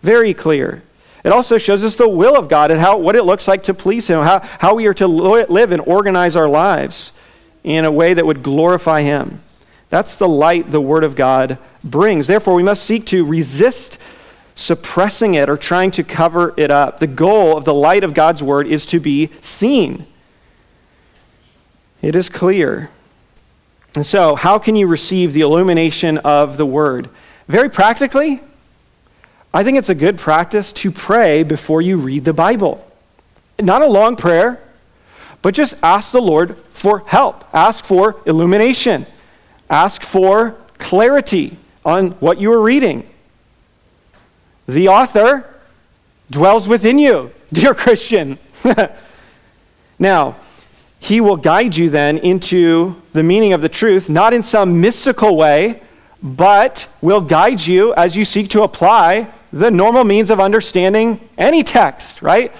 Very 0.00 0.34
clear. 0.34 0.82
It 1.22 1.30
also 1.30 1.58
shows 1.58 1.84
us 1.84 1.94
the 1.94 2.08
will 2.08 2.36
of 2.36 2.48
God 2.48 2.72
and 2.72 2.80
how, 2.80 2.96
what 2.96 3.14
it 3.14 3.24
looks 3.24 3.46
like 3.46 3.62
to 3.64 3.74
please 3.74 4.08
Him, 4.08 4.24
how, 4.24 4.40
how 4.58 4.74
we 4.74 4.86
are 4.86 4.94
to 4.94 5.06
live 5.06 5.70
and 5.70 5.82
organize 5.82 6.34
our 6.34 6.48
lives 6.48 7.12
in 7.62 7.84
a 7.84 7.92
way 7.92 8.14
that 8.14 8.26
would 8.26 8.42
glorify 8.42 9.02
Him. 9.02 9.40
That's 9.92 10.16
the 10.16 10.26
light 10.26 10.70
the 10.70 10.80
Word 10.80 11.04
of 11.04 11.14
God 11.14 11.58
brings. 11.84 12.26
Therefore, 12.26 12.54
we 12.54 12.62
must 12.62 12.82
seek 12.82 13.04
to 13.08 13.26
resist 13.26 13.98
suppressing 14.54 15.34
it 15.34 15.50
or 15.50 15.58
trying 15.58 15.90
to 15.90 16.02
cover 16.02 16.54
it 16.56 16.70
up. 16.70 16.98
The 16.98 17.06
goal 17.06 17.58
of 17.58 17.66
the 17.66 17.74
light 17.74 18.02
of 18.02 18.14
God's 18.14 18.42
word 18.42 18.66
is 18.66 18.86
to 18.86 19.00
be 19.00 19.28
seen. 19.42 20.06
It 22.00 22.14
is 22.14 22.30
clear. 22.30 22.88
And 23.94 24.06
so, 24.06 24.34
how 24.34 24.58
can 24.58 24.76
you 24.76 24.86
receive 24.86 25.34
the 25.34 25.42
illumination 25.42 26.16
of 26.16 26.56
the 26.56 26.64
word? 26.64 27.10
Very 27.46 27.68
practically, 27.68 28.40
I 29.52 29.62
think 29.62 29.76
it's 29.76 29.90
a 29.90 29.94
good 29.94 30.16
practice 30.16 30.72
to 30.72 30.90
pray 30.90 31.42
before 31.42 31.82
you 31.82 31.98
read 31.98 32.24
the 32.24 32.32
Bible. 32.32 32.90
Not 33.60 33.82
a 33.82 33.88
long 33.88 34.16
prayer, 34.16 34.58
but 35.42 35.52
just 35.52 35.74
ask 35.82 36.12
the 36.12 36.22
Lord 36.22 36.56
for 36.70 37.00
help. 37.00 37.44
Ask 37.52 37.84
for 37.84 38.16
illumination. 38.24 39.04
Ask 39.72 40.02
for 40.02 40.54
clarity 40.76 41.56
on 41.82 42.10
what 42.12 42.38
you 42.38 42.52
are 42.52 42.60
reading. 42.60 43.08
The 44.68 44.88
author 44.88 45.48
dwells 46.30 46.68
within 46.68 46.98
you, 46.98 47.30
dear 47.52 47.72
Christian. 47.72 48.38
now, 49.98 50.36
he 51.00 51.22
will 51.22 51.38
guide 51.38 51.74
you 51.74 51.88
then 51.88 52.18
into 52.18 53.00
the 53.14 53.22
meaning 53.22 53.54
of 53.54 53.62
the 53.62 53.68
truth, 53.70 54.10
not 54.10 54.34
in 54.34 54.42
some 54.42 54.82
mystical 54.82 55.36
way, 55.36 55.80
but 56.22 56.86
will 57.00 57.22
guide 57.22 57.66
you 57.66 57.94
as 57.94 58.14
you 58.14 58.26
seek 58.26 58.50
to 58.50 58.62
apply 58.62 59.26
the 59.54 59.70
normal 59.70 60.04
means 60.04 60.28
of 60.28 60.38
understanding 60.38 61.18
any 61.38 61.62
text, 61.62 62.20
right? 62.20 62.52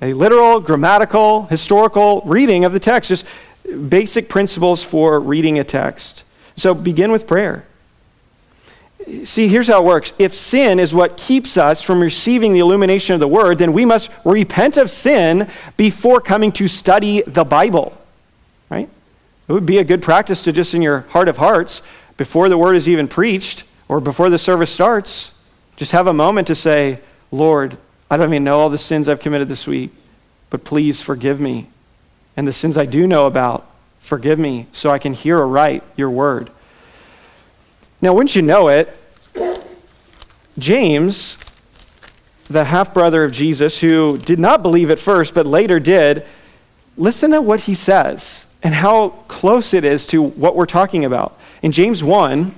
A 0.00 0.12
literal, 0.12 0.60
grammatical, 0.60 1.46
historical 1.46 2.22
reading 2.24 2.64
of 2.64 2.72
the 2.72 2.80
text, 2.80 3.08
just 3.08 3.26
basic 3.88 4.28
principles 4.28 4.84
for 4.84 5.18
reading 5.18 5.58
a 5.58 5.64
text. 5.64 6.23
So 6.56 6.74
begin 6.74 7.12
with 7.12 7.26
prayer. 7.26 7.64
See, 9.24 9.48
here's 9.48 9.68
how 9.68 9.82
it 9.82 9.84
works. 9.84 10.14
If 10.18 10.34
sin 10.34 10.78
is 10.78 10.94
what 10.94 11.16
keeps 11.16 11.56
us 11.56 11.82
from 11.82 12.00
receiving 12.00 12.54
the 12.54 12.60
illumination 12.60 13.12
of 13.12 13.20
the 13.20 13.28
word, 13.28 13.58
then 13.58 13.72
we 13.72 13.84
must 13.84 14.10
repent 14.24 14.76
of 14.76 14.90
sin 14.90 15.48
before 15.76 16.20
coming 16.20 16.52
to 16.52 16.68
study 16.68 17.22
the 17.26 17.44
Bible. 17.44 17.98
Right? 18.70 18.88
It 19.46 19.52
would 19.52 19.66
be 19.66 19.78
a 19.78 19.84
good 19.84 20.00
practice 20.00 20.42
to 20.44 20.52
just 20.52 20.72
in 20.72 20.80
your 20.80 21.00
heart 21.10 21.28
of 21.28 21.36
hearts, 21.36 21.82
before 22.16 22.48
the 22.48 22.56
word 22.56 22.76
is 22.76 22.88
even 22.88 23.08
preached 23.08 23.64
or 23.88 24.00
before 24.00 24.30
the 24.30 24.38
service 24.38 24.70
starts, 24.70 25.34
just 25.76 25.92
have 25.92 26.06
a 26.06 26.12
moment 26.12 26.46
to 26.46 26.54
say, 26.54 27.00
Lord, 27.30 27.76
I 28.10 28.16
don't 28.16 28.28
even 28.28 28.44
know 28.44 28.60
all 28.60 28.70
the 28.70 28.78
sins 28.78 29.08
I've 29.08 29.20
committed 29.20 29.48
this 29.48 29.66
week, 29.66 29.90
but 30.48 30.64
please 30.64 31.00
forgive 31.00 31.40
me. 31.40 31.68
And 32.36 32.46
the 32.46 32.52
sins 32.52 32.76
I 32.78 32.86
do 32.86 33.06
know 33.06 33.26
about, 33.26 33.68
forgive 34.04 34.38
me 34.38 34.66
so 34.70 34.90
I 34.90 34.98
can 34.98 35.14
hear 35.14 35.38
aright 35.38 35.82
your 35.96 36.10
word. 36.10 36.50
Now, 38.02 38.12
wouldn't 38.12 38.36
you 38.36 38.42
know 38.42 38.68
it, 38.68 38.94
James, 40.58 41.38
the 42.48 42.64
half 42.64 42.92
brother 42.92 43.24
of 43.24 43.32
Jesus, 43.32 43.80
who 43.80 44.18
did 44.18 44.38
not 44.38 44.60
believe 44.60 44.90
at 44.90 44.98
first 44.98 45.32
but 45.32 45.46
later 45.46 45.80
did, 45.80 46.26
listen 46.98 47.30
to 47.30 47.40
what 47.40 47.60
he 47.60 47.74
says 47.74 48.44
and 48.62 48.74
how 48.74 49.08
close 49.26 49.72
it 49.72 49.86
is 49.86 50.06
to 50.08 50.22
what 50.22 50.54
we're 50.54 50.66
talking 50.66 51.06
about. 51.06 51.40
In 51.62 51.72
James 51.72 52.04
1, 52.04 52.54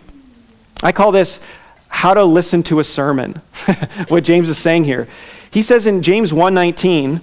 I 0.82 0.90
call 0.90 1.12
this 1.12 1.38
how 1.86 2.12
to 2.12 2.24
listen 2.24 2.64
to 2.64 2.80
a 2.80 2.84
sermon. 2.84 3.34
what 4.08 4.24
James 4.24 4.50
is 4.50 4.58
saying 4.58 4.82
here. 4.82 5.06
He 5.48 5.62
says 5.62 5.86
in 5.86 6.02
James 6.02 6.32
1:19, 6.32 7.20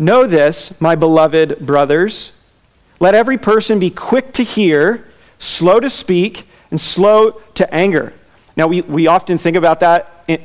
"Know 0.00 0.26
this, 0.26 0.78
my 0.80 0.96
beloved 0.96 1.64
brothers, 1.64 2.32
let 3.00 3.14
every 3.14 3.38
person 3.38 3.78
be 3.78 3.90
quick 3.90 4.32
to 4.34 4.42
hear, 4.42 5.06
slow 5.38 5.80
to 5.80 5.90
speak, 5.90 6.46
and 6.70 6.80
slow 6.80 7.32
to 7.54 7.74
anger. 7.74 8.12
Now, 8.56 8.66
we, 8.68 8.82
we 8.82 9.06
often 9.06 9.38
think 9.38 9.56
about 9.56 9.80
that 9.80 10.24
in, 10.28 10.40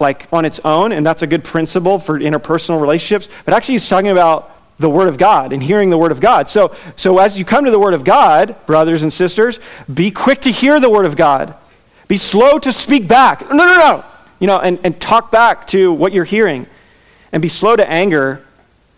like 0.00 0.26
on 0.32 0.44
its 0.44 0.60
own, 0.64 0.92
and 0.92 1.06
that's 1.06 1.22
a 1.22 1.26
good 1.26 1.44
principle 1.44 1.98
for 1.98 2.18
interpersonal 2.18 2.80
relationships, 2.80 3.28
but 3.44 3.54
actually, 3.54 3.74
he's 3.74 3.88
talking 3.88 4.10
about 4.10 4.50
the 4.78 4.90
Word 4.90 5.08
of 5.08 5.18
God 5.18 5.52
and 5.52 5.62
hearing 5.62 5.90
the 5.90 5.98
Word 5.98 6.10
of 6.10 6.20
God. 6.20 6.48
So, 6.48 6.74
so 6.96 7.18
as 7.18 7.38
you 7.38 7.44
come 7.44 7.64
to 7.64 7.70
the 7.70 7.78
Word 7.78 7.94
of 7.94 8.02
God, 8.02 8.56
brothers 8.66 9.02
and 9.02 9.12
sisters, 9.12 9.60
be 9.92 10.10
quick 10.10 10.40
to 10.42 10.50
hear 10.50 10.80
the 10.80 10.90
Word 10.90 11.06
of 11.06 11.16
God. 11.16 11.54
Be 12.08 12.16
slow 12.16 12.58
to 12.58 12.72
speak 12.72 13.06
back. 13.06 13.48
No, 13.50 13.56
no, 13.56 13.76
no. 13.76 14.04
You 14.40 14.46
know, 14.46 14.58
and, 14.58 14.78
and 14.84 15.00
talk 15.00 15.30
back 15.30 15.66
to 15.68 15.92
what 15.92 16.12
you're 16.12 16.24
hearing. 16.24 16.66
And 17.32 17.40
be 17.40 17.48
slow 17.48 17.76
to 17.76 17.88
anger 17.88 18.44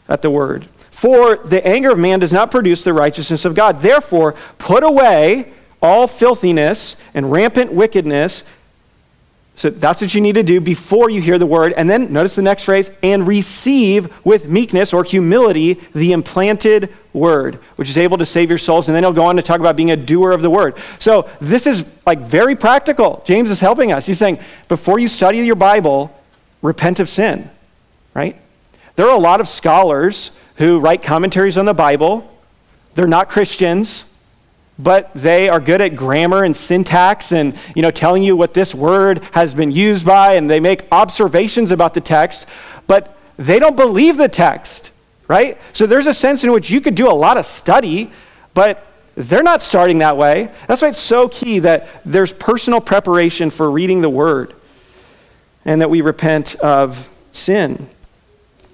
at 0.09 0.22
the 0.22 0.30
word. 0.30 0.66
For 1.07 1.36
the 1.36 1.64
anger 1.64 1.92
of 1.92 2.00
man 2.00 2.18
does 2.18 2.32
not 2.32 2.50
produce 2.50 2.82
the 2.82 2.92
righteousness 2.92 3.44
of 3.44 3.54
God. 3.54 3.80
Therefore, 3.80 4.34
put 4.59 4.82
away 4.82 5.52
all 5.80 6.09
filthiness 6.09 7.00
and 7.14 7.30
rampant 7.30 7.72
wickedness. 7.72 8.42
So 9.54 9.70
that's 9.70 10.00
what 10.00 10.16
you 10.16 10.20
need 10.20 10.34
to 10.34 10.42
do 10.42 10.61
before 10.61 11.09
you 11.09 11.20
hear 11.20 11.38
the 11.38 11.46
word. 11.46 11.74
And 11.74 11.88
then 11.88 12.12
notice 12.12 12.34
the 12.34 12.42
next 12.42 12.64
phrase 12.64 12.90
and 13.04 13.24
receive 13.24 14.12
with 14.26 14.48
meekness 14.48 14.92
or 14.92 15.04
humility 15.04 15.74
the 15.94 16.11
implanted 16.11 16.92
word, 17.12 17.61
which 17.76 17.88
is 17.88 17.96
able 17.96 18.18
to 18.18 18.26
save 18.26 18.48
your 18.48 18.59
souls. 18.59 18.88
And 18.88 18.96
then 18.96 19.04
he'll 19.04 19.12
go 19.12 19.26
on 19.26 19.36
to 19.36 19.42
talk 19.42 19.61
about 19.61 19.76
being 19.76 19.92
a 19.92 19.96
doer 19.96 20.32
of 20.32 20.42
the 20.42 20.50
word. 20.50 20.74
So 20.98 21.30
this 21.40 21.68
is 21.68 21.88
like 22.04 22.18
very 22.18 22.57
practical. 22.57 23.22
James 23.24 23.48
is 23.48 23.61
helping 23.61 23.92
us. 23.92 24.07
He's 24.07 24.18
saying, 24.18 24.40
before 24.66 24.98
you 24.98 25.07
study 25.07 25.38
your 25.38 25.54
Bible, 25.54 26.12
repent 26.62 26.98
of 26.98 27.09
sin, 27.09 27.48
right? 28.12 28.36
There 28.96 29.07
are 29.07 29.14
a 29.14 29.20
lot 29.20 29.40
of 29.40 29.48
scholars 29.48 30.32
who 30.57 30.80
write 30.80 31.02
commentaries 31.02 31.59
on 31.59 31.64
the 31.64 31.74
Bible. 31.74 32.30
They're 32.94 33.07
not 33.07 33.28
Christians 33.28 34.07
but 34.78 35.11
they 35.14 35.48
are 35.48 35.61
good 35.61 35.80
at 35.80 35.96
grammar 35.96 36.44
and 36.44 36.57
syntax 36.57 37.32
and 37.32 37.57
you 37.74 37.82
know 37.82 37.90
telling 37.90 38.22
you 38.22 38.36
what 38.36 38.54
this 38.54 38.74
word 38.74 39.22
has 39.32 39.54
been 39.54 39.70
used 39.70 40.04
by 40.04 40.34
and 40.34 40.50
they 40.50 40.61
make 40.61 40.84
observations 40.92 41.70
about 41.70 41.94
the 41.94 42.00
text 42.00 42.46
but 42.86 43.16
they 43.36 43.59
don't 43.59 43.76
believe 43.76 44.16
the 44.16 44.28
text 44.28 44.90
right? 45.28 45.59
So 45.72 45.86
there's 45.86 46.07
a 46.07 46.14
sense 46.14 46.44
in 46.44 46.52
which 46.52 46.70
you 46.70 46.80
could 46.80 46.94
do 46.94 47.11
a 47.11 47.14
lot 47.14 47.36
of 47.36 47.46
study 47.46 48.12
but 48.54 48.86
they're 49.16 49.42
not 49.42 49.62
starting 49.62 49.98
that 49.98 50.18
way. 50.18 50.50
That's 50.68 50.82
why 50.82 50.88
it's 50.88 50.98
so 50.98 51.28
key 51.28 51.61
that 51.61 51.88
there's 52.04 52.34
personal 52.34 52.82
preparation 52.82 53.48
for 53.48 53.70
reading 53.70 54.02
the 54.02 54.11
word 54.11 54.54
and 55.64 55.80
that 55.80 55.88
we 55.88 56.02
repent 56.02 56.54
of 56.57 57.09
sin 57.32 57.88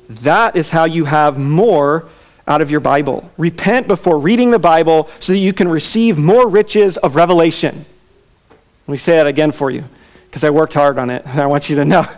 that 0.09 0.57
is 0.57 0.71
how 0.71 0.85
you 0.85 1.05
have 1.05 1.39
more 1.39 2.09
out 2.47 2.61
of 2.61 2.71
your 2.71 2.81
Bible. 2.81 3.31
Repent 3.37 3.89
before 3.89 4.19
reading 4.19 4.51
the 4.51 4.59
Bible 4.59 5.09
so 5.21 5.33
that 5.33 5.39
you 5.39 5.53
can 5.53 5.69
receive 5.69 6.19
more 6.19 6.49
riches 6.49 6.97
of 6.97 7.17
revelation. 7.17 7.85
Let 8.87 8.93
me 8.93 8.99
say 8.99 9.17
that 9.17 9.27
again 9.27 9.53
for 9.53 9.71
you 9.71 9.85
because 10.27 10.45
I 10.45 10.51
worked 10.51 10.75
hard 10.75 10.99
on 10.99 11.11
it 11.11 11.25
and 11.25 11.41
I 11.41 11.47
want 11.47 11.69
you 11.69 11.77
to 11.77 11.85
know. 11.85 12.05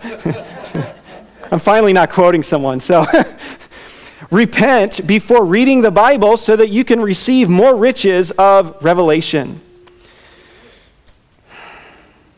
I'm 1.53 1.61
finally 1.61 1.93
not 1.93 2.11
quoting 2.11 2.43
someone. 2.43 2.81
So 2.81 3.05
repent 4.31 5.07
before 5.07 5.45
reading 5.45 5.83
the 5.83 5.91
Bible 5.91 6.37
so 6.37 6.57
that 6.57 6.71
you 6.71 6.85
can 6.85 7.01
receive 7.01 7.49
more 7.49 7.77
riches 7.77 8.31
of 8.33 8.83
revelation. 8.83 9.61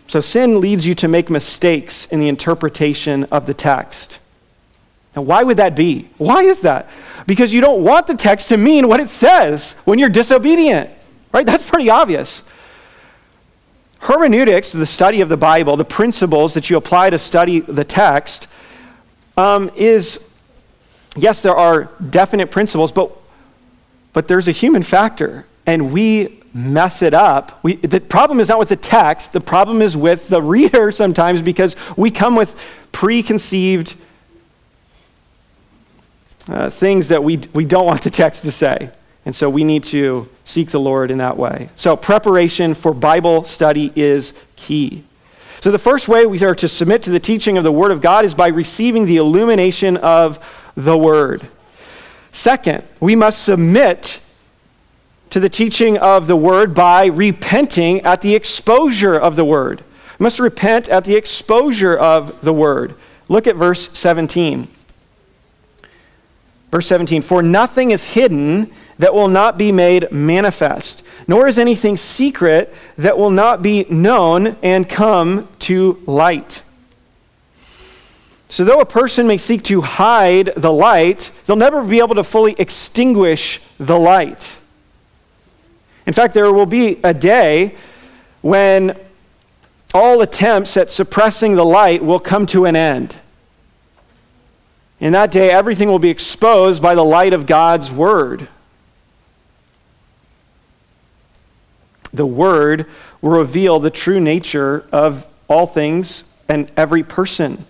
So 0.08 0.20
sin 0.20 0.60
leads 0.60 0.86
you 0.86 0.94
to 0.96 1.08
make 1.08 1.30
mistakes 1.30 2.06
in 2.06 2.20
the 2.20 2.28
interpretation 2.28 3.24
of 3.24 3.46
the 3.46 3.54
text. 3.54 4.18
Why 5.24 5.42
would 5.42 5.56
that 5.56 5.74
be? 5.74 6.08
Why 6.18 6.42
is 6.42 6.60
that? 6.60 6.88
Because 7.26 7.52
you 7.52 7.60
don't 7.60 7.82
want 7.82 8.06
the 8.06 8.14
text 8.14 8.48
to 8.50 8.56
mean 8.56 8.88
what 8.88 9.00
it 9.00 9.08
says 9.08 9.72
when 9.84 9.98
you're 9.98 10.08
disobedient, 10.08 10.90
right? 11.32 11.46
That's 11.46 11.68
pretty 11.68 11.90
obvious. 11.90 12.42
Hermeneutics, 14.00 14.72
the 14.72 14.86
study 14.86 15.20
of 15.20 15.28
the 15.28 15.36
Bible, 15.36 15.76
the 15.76 15.84
principles 15.84 16.54
that 16.54 16.70
you 16.70 16.76
apply 16.76 17.10
to 17.10 17.18
study 17.18 17.60
the 17.60 17.84
text, 17.84 18.46
um, 19.36 19.70
is 19.74 20.34
yes, 21.16 21.42
there 21.42 21.56
are 21.56 21.90
definite 22.10 22.50
principles, 22.50 22.92
but, 22.92 23.10
but 24.12 24.28
there's 24.28 24.48
a 24.48 24.52
human 24.52 24.82
factor, 24.82 25.46
and 25.66 25.92
we 25.92 26.40
mess 26.54 27.02
it 27.02 27.12
up. 27.12 27.62
We, 27.62 27.76
the 27.76 28.00
problem 28.00 28.40
is 28.40 28.48
not 28.48 28.58
with 28.58 28.68
the 28.68 28.76
text, 28.76 29.32
the 29.32 29.40
problem 29.40 29.82
is 29.82 29.96
with 29.96 30.28
the 30.28 30.40
reader 30.40 30.90
sometimes 30.92 31.42
because 31.42 31.76
we 31.96 32.10
come 32.10 32.36
with 32.36 32.62
preconceived 32.92 33.94
uh, 36.48 36.70
things 36.70 37.08
that 37.08 37.22
we, 37.24 37.38
we 37.52 37.64
don't 37.64 37.86
want 37.86 38.02
the 38.02 38.10
text 38.10 38.42
to 38.42 38.52
say. 38.52 38.90
And 39.24 39.34
so 39.34 39.50
we 39.50 39.64
need 39.64 39.82
to 39.84 40.28
seek 40.44 40.70
the 40.70 40.78
Lord 40.78 41.10
in 41.10 41.18
that 41.18 41.36
way. 41.36 41.68
So 41.74 41.96
preparation 41.96 42.74
for 42.74 42.94
Bible 42.94 43.42
study 43.42 43.92
is 43.96 44.32
key. 44.54 45.02
So 45.60 45.72
the 45.72 45.78
first 45.78 46.08
way 46.08 46.26
we 46.26 46.40
are 46.44 46.54
to 46.54 46.68
submit 46.68 47.02
to 47.04 47.10
the 47.10 47.18
teaching 47.18 47.58
of 47.58 47.64
the 47.64 47.72
Word 47.72 47.90
of 47.90 48.00
God 48.00 48.24
is 48.24 48.34
by 48.34 48.48
receiving 48.48 49.04
the 49.06 49.16
illumination 49.16 49.96
of 49.96 50.38
the 50.76 50.96
Word. 50.96 51.48
Second, 52.30 52.84
we 53.00 53.16
must 53.16 53.42
submit 53.42 54.20
to 55.30 55.40
the 55.40 55.48
teaching 55.48 55.98
of 55.98 56.28
the 56.28 56.36
Word 56.36 56.74
by 56.74 57.06
repenting 57.06 58.02
at 58.02 58.20
the 58.20 58.36
exposure 58.36 59.18
of 59.18 59.34
the 59.34 59.44
Word. 59.44 59.82
We 60.20 60.24
must 60.24 60.38
repent 60.38 60.88
at 60.88 61.04
the 61.04 61.16
exposure 61.16 61.96
of 61.96 62.42
the 62.42 62.52
Word. 62.52 62.94
Look 63.28 63.48
at 63.48 63.56
verse 63.56 63.90
17. 63.98 64.68
Verse 66.70 66.86
17 66.86 67.22
For 67.22 67.42
nothing 67.42 67.90
is 67.90 68.14
hidden 68.14 68.70
that 68.98 69.14
will 69.14 69.28
not 69.28 69.58
be 69.58 69.72
made 69.72 70.10
manifest, 70.10 71.02
nor 71.28 71.46
is 71.46 71.58
anything 71.58 71.96
secret 71.96 72.74
that 72.96 73.18
will 73.18 73.30
not 73.30 73.62
be 73.62 73.84
known 73.84 74.56
and 74.62 74.88
come 74.88 75.48
to 75.60 76.02
light. 76.06 76.62
So, 78.48 78.64
though 78.64 78.80
a 78.80 78.86
person 78.86 79.26
may 79.26 79.38
seek 79.38 79.64
to 79.64 79.80
hide 79.80 80.52
the 80.56 80.72
light, 80.72 81.32
they'll 81.44 81.56
never 81.56 81.84
be 81.84 81.98
able 81.98 82.14
to 82.14 82.24
fully 82.24 82.54
extinguish 82.58 83.60
the 83.78 83.98
light. 83.98 84.56
In 86.06 86.12
fact, 86.12 86.34
there 86.34 86.52
will 86.52 86.66
be 86.66 87.00
a 87.02 87.12
day 87.12 87.74
when 88.40 88.96
all 89.92 90.20
attempts 90.20 90.76
at 90.76 90.90
suppressing 90.90 91.56
the 91.56 91.64
light 91.64 92.02
will 92.02 92.20
come 92.20 92.46
to 92.46 92.64
an 92.64 92.76
end. 92.76 93.16
In 94.98 95.12
that 95.12 95.30
day, 95.30 95.50
everything 95.50 95.88
will 95.88 95.98
be 95.98 96.08
exposed 96.08 96.82
by 96.82 96.94
the 96.94 97.04
light 97.04 97.34
of 97.34 97.46
God's 97.46 97.92
Word. 97.92 98.48
The 102.12 102.26
Word 102.26 102.86
will 103.20 103.38
reveal 103.38 103.78
the 103.78 103.90
true 103.90 104.20
nature 104.20 104.86
of 104.90 105.26
all 105.48 105.66
things 105.66 106.24
and 106.48 106.70
every 106.76 107.02
person. 107.02 107.64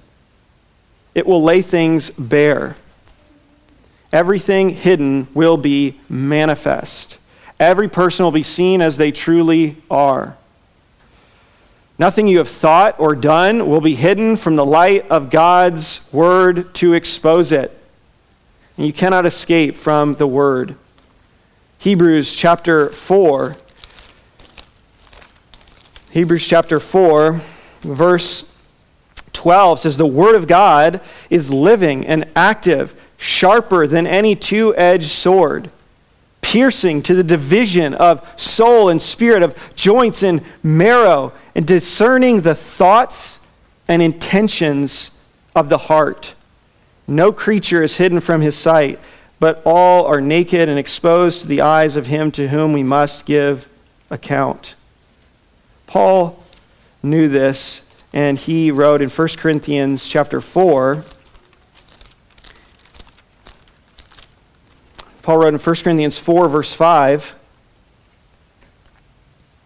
It 1.14 1.26
will 1.26 1.42
lay 1.42 1.62
things 1.62 2.10
bare. 2.10 2.76
Everything 4.12 4.70
hidden 4.70 5.26
will 5.34 5.56
be 5.56 5.98
manifest. 6.08 7.18
Every 7.58 7.88
person 7.88 8.24
will 8.24 8.32
be 8.32 8.42
seen 8.42 8.80
as 8.80 8.98
they 8.98 9.10
truly 9.10 9.78
are. 9.90 10.36
Nothing 11.98 12.26
you 12.26 12.38
have 12.38 12.48
thought 12.48 13.00
or 13.00 13.14
done 13.14 13.68
will 13.68 13.80
be 13.80 13.94
hidden 13.94 14.36
from 14.36 14.56
the 14.56 14.66
light 14.66 15.08
of 15.10 15.30
God's 15.30 16.06
word 16.12 16.74
to 16.74 16.92
expose 16.92 17.52
it. 17.52 17.78
And 18.76 18.86
you 18.86 18.92
cannot 18.92 19.24
escape 19.24 19.76
from 19.76 20.14
the 20.14 20.26
word. 20.26 20.76
Hebrews 21.78 22.34
chapter 22.34 22.90
4. 22.90 23.56
Hebrews 26.10 26.46
chapter 26.46 26.80
4, 26.80 27.40
verse 27.80 28.54
12 29.32 29.80
says, 29.80 29.96
The 29.96 30.06
word 30.06 30.34
of 30.34 30.46
God 30.46 31.00
is 31.30 31.50
living 31.50 32.06
and 32.06 32.26
active, 32.36 32.98
sharper 33.16 33.86
than 33.86 34.06
any 34.06 34.36
two 34.36 34.76
edged 34.76 35.08
sword 35.08 35.70
piercing 36.46 37.02
to 37.02 37.12
the 37.12 37.24
division 37.24 37.92
of 37.94 38.24
soul 38.40 38.88
and 38.88 39.02
spirit, 39.02 39.42
of 39.42 39.58
joints 39.74 40.22
and 40.22 40.40
marrow, 40.62 41.32
and 41.56 41.66
discerning 41.66 42.42
the 42.42 42.54
thoughts 42.54 43.40
and 43.88 44.00
intentions 44.00 45.10
of 45.56 45.68
the 45.68 45.76
heart. 45.76 46.34
No 47.08 47.32
creature 47.32 47.82
is 47.82 47.96
hidden 47.96 48.20
from 48.20 48.42
his 48.42 48.56
sight, 48.56 49.00
but 49.40 49.60
all 49.66 50.06
are 50.06 50.20
naked 50.20 50.68
and 50.68 50.78
exposed 50.78 51.40
to 51.40 51.48
the 51.48 51.62
eyes 51.62 51.96
of 51.96 52.06
him 52.06 52.30
to 52.30 52.46
whom 52.46 52.72
we 52.72 52.84
must 52.84 53.26
give 53.26 53.68
account. 54.08 54.76
Paul 55.88 56.44
knew 57.02 57.28
this, 57.28 57.82
and 58.12 58.38
he 58.38 58.70
wrote 58.70 59.00
in 59.00 59.10
1 59.10 59.28
Corinthians 59.36 60.06
chapter 60.06 60.40
4 60.40 61.04
Paul 65.26 65.38
wrote 65.38 65.54
in 65.54 65.58
1 65.58 65.76
Corinthians 65.82 66.20
4, 66.20 66.48
verse 66.48 66.72
5, 66.72 67.34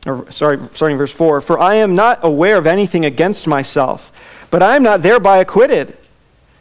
or 0.07 0.31
sorry, 0.31 0.59
starting 0.71 0.97
verse 0.97 1.13
4 1.13 1.43
For 1.43 1.59
I 1.59 1.75
am 1.75 1.95
not 1.95 2.19
aware 2.23 2.57
of 2.57 2.67
anything 2.67 3.05
against 3.05 3.47
myself, 3.47 4.11
but 4.51 4.63
I 4.63 4.75
am 4.75 4.83
not 4.83 5.03
thereby 5.03 5.37
acquitted. 5.37 5.99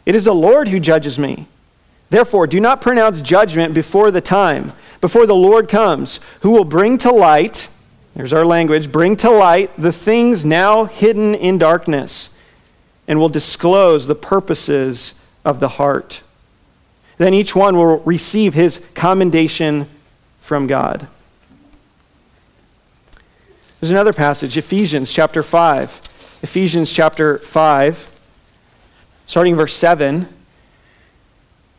It 0.04 0.14
is 0.14 0.26
the 0.26 0.34
Lord 0.34 0.68
who 0.68 0.78
judges 0.78 1.18
me. 1.18 1.46
Therefore, 2.10 2.46
do 2.46 2.60
not 2.60 2.82
pronounce 2.82 3.22
judgment 3.22 3.72
before 3.72 4.10
the 4.10 4.20
time, 4.20 4.74
before 5.00 5.24
the 5.24 5.34
Lord 5.34 5.66
comes, 5.66 6.20
who 6.42 6.50
will 6.50 6.66
bring 6.66 6.98
to 6.98 7.10
light, 7.10 7.70
there's 8.14 8.34
our 8.34 8.44
language, 8.44 8.92
bring 8.92 9.16
to 9.16 9.30
light 9.30 9.70
the 9.78 9.92
things 9.92 10.44
now 10.44 10.84
hidden 10.84 11.34
in 11.34 11.56
darkness, 11.56 12.28
and 13.08 13.18
will 13.18 13.30
disclose 13.30 14.06
the 14.06 14.14
purposes 14.14 15.14
of 15.42 15.58
the 15.58 15.68
heart 15.68 16.20
then 17.20 17.34
each 17.34 17.54
one 17.54 17.76
will 17.76 17.98
receive 17.98 18.54
his 18.54 18.78
commendation 18.94 19.86
from 20.40 20.66
God. 20.66 21.06
There's 23.78 23.90
another 23.90 24.14
passage, 24.14 24.56
Ephesians 24.56 25.12
chapter 25.12 25.42
5. 25.42 26.00
Ephesians 26.42 26.90
chapter 26.90 27.36
5, 27.36 28.10
starting 29.26 29.54
verse 29.54 29.74
7. 29.74 30.28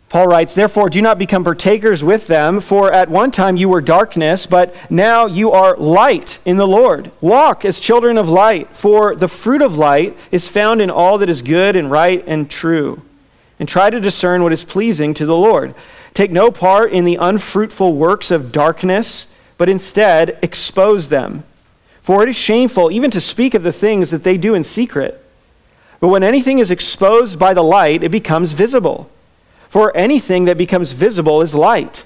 Paul 0.10 0.28
writes, 0.28 0.54
Therefore, 0.54 0.90
do 0.90 1.02
not 1.02 1.18
become 1.18 1.44
partakers 1.44 2.04
with 2.04 2.28
them, 2.28 2.60
for 2.60 2.94
at 2.94 3.10
one 3.10 3.32
time 3.32 3.58
you 3.58 3.68
were 3.68 3.82
darkness, 3.82 4.46
but 4.46 4.76
now 4.92 5.26
you 5.26 5.50
are 5.50 5.76
light 5.76 6.38
in 6.46 6.58
the 6.58 6.68
Lord. 6.68 7.10
Walk 7.20 7.66
as 7.66 7.80
children 7.80 8.20
of 8.20 8.30
light, 8.30 8.76
for 8.76 9.16
the 9.16 9.28
fruit 9.28 9.64
of 9.64 9.76
light 9.76 10.16
is 10.32 10.48
found 10.48 10.84
in 10.84 10.92
all 10.92 11.18
that 11.18 11.30
is 11.30 11.42
good 11.42 11.76
and 11.76 11.90
right 11.90 12.24
and 12.28 12.48
true. 12.48 13.02
And 13.62 13.70
try 13.70 13.92
to 13.92 14.00
discern 14.00 14.42
what 14.42 14.52
is 14.52 14.64
pleasing 14.64 15.14
to 15.14 15.26
the 15.28 15.36
Lord. 15.36 15.76
Take 16.16 16.32
no 16.32 16.50
part 16.50 16.92
in 16.92 17.06
the 17.06 17.18
unfruitful 17.18 17.94
works 17.94 18.32
of 18.32 18.52
darkness, 18.52 19.28
but 19.60 19.70
instead 19.70 20.40
expose 20.42 21.10
them. 21.10 21.44
For 22.02 22.24
it 22.24 22.30
is 22.30 22.36
shameful 22.36 22.92
even 22.92 23.12
to 23.12 23.22
speak 23.22 23.54
of 23.54 23.62
the 23.62 23.72
things 23.72 24.10
that 24.10 24.24
they 24.24 24.36
do 24.36 24.56
in 24.56 24.64
secret. 24.64 25.24
But 26.00 26.08
when 26.08 26.24
anything 26.24 26.58
is 26.58 26.72
exposed 26.72 27.38
by 27.38 27.54
the 27.54 27.62
light, 27.62 28.02
it 28.02 28.10
becomes 28.10 28.54
visible. 28.54 29.12
For 29.70 29.96
anything 29.96 30.46
that 30.46 30.58
becomes 30.58 30.94
visible 30.94 31.44
is 31.44 31.54
light. 31.54 32.04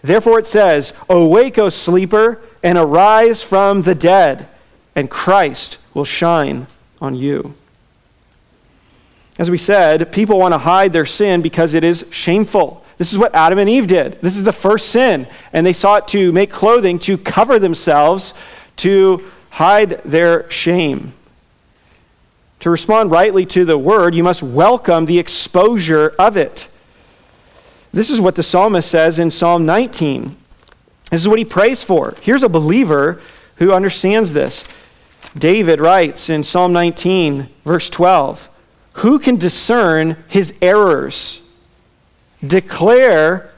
Therefore 0.00 0.38
it 0.38 0.46
says, 0.46 0.94
Awake, 1.10 1.58
O 1.58 1.68
sleeper, 1.68 2.40
and 2.62 2.78
arise 2.78 3.42
from 3.42 3.82
the 3.82 3.94
dead, 3.94 4.48
and 4.94 5.10
Christ 5.10 5.76
will 5.92 6.06
shine 6.06 6.66
on 6.98 7.14
you. 7.14 7.56
As 9.38 9.50
we 9.50 9.56
said, 9.56 10.10
people 10.10 10.38
want 10.38 10.52
to 10.52 10.58
hide 10.58 10.92
their 10.92 11.06
sin 11.06 11.42
because 11.42 11.72
it 11.72 11.84
is 11.84 12.04
shameful. 12.10 12.84
This 12.96 13.12
is 13.12 13.18
what 13.18 13.34
Adam 13.34 13.60
and 13.60 13.70
Eve 13.70 13.86
did. 13.86 14.20
This 14.20 14.36
is 14.36 14.42
the 14.42 14.52
first 14.52 14.88
sin. 14.88 15.28
And 15.52 15.64
they 15.64 15.72
sought 15.72 16.08
to 16.08 16.32
make 16.32 16.50
clothing 16.50 16.98
to 17.00 17.16
cover 17.16 17.60
themselves, 17.60 18.34
to 18.78 19.24
hide 19.50 20.02
their 20.04 20.50
shame. 20.50 21.12
To 22.60 22.70
respond 22.70 23.12
rightly 23.12 23.46
to 23.46 23.64
the 23.64 23.78
word, 23.78 24.16
you 24.16 24.24
must 24.24 24.42
welcome 24.42 25.06
the 25.06 25.20
exposure 25.20 26.12
of 26.18 26.36
it. 26.36 26.68
This 27.92 28.10
is 28.10 28.20
what 28.20 28.34
the 28.34 28.42
psalmist 28.42 28.90
says 28.90 29.20
in 29.20 29.30
Psalm 29.30 29.64
19. 29.64 30.36
This 31.12 31.20
is 31.20 31.28
what 31.28 31.38
he 31.38 31.44
prays 31.44 31.84
for. 31.84 32.16
Here's 32.20 32.42
a 32.42 32.48
believer 32.48 33.20
who 33.56 33.72
understands 33.72 34.32
this. 34.32 34.64
David 35.36 35.80
writes 35.80 36.28
in 36.28 36.42
Psalm 36.42 36.72
19, 36.72 37.48
verse 37.64 37.88
12 37.88 38.48
Who 38.98 39.18
can 39.18 39.36
discern 39.36 40.16
his 40.28 40.54
errors? 40.60 41.42
Declare 42.44 43.52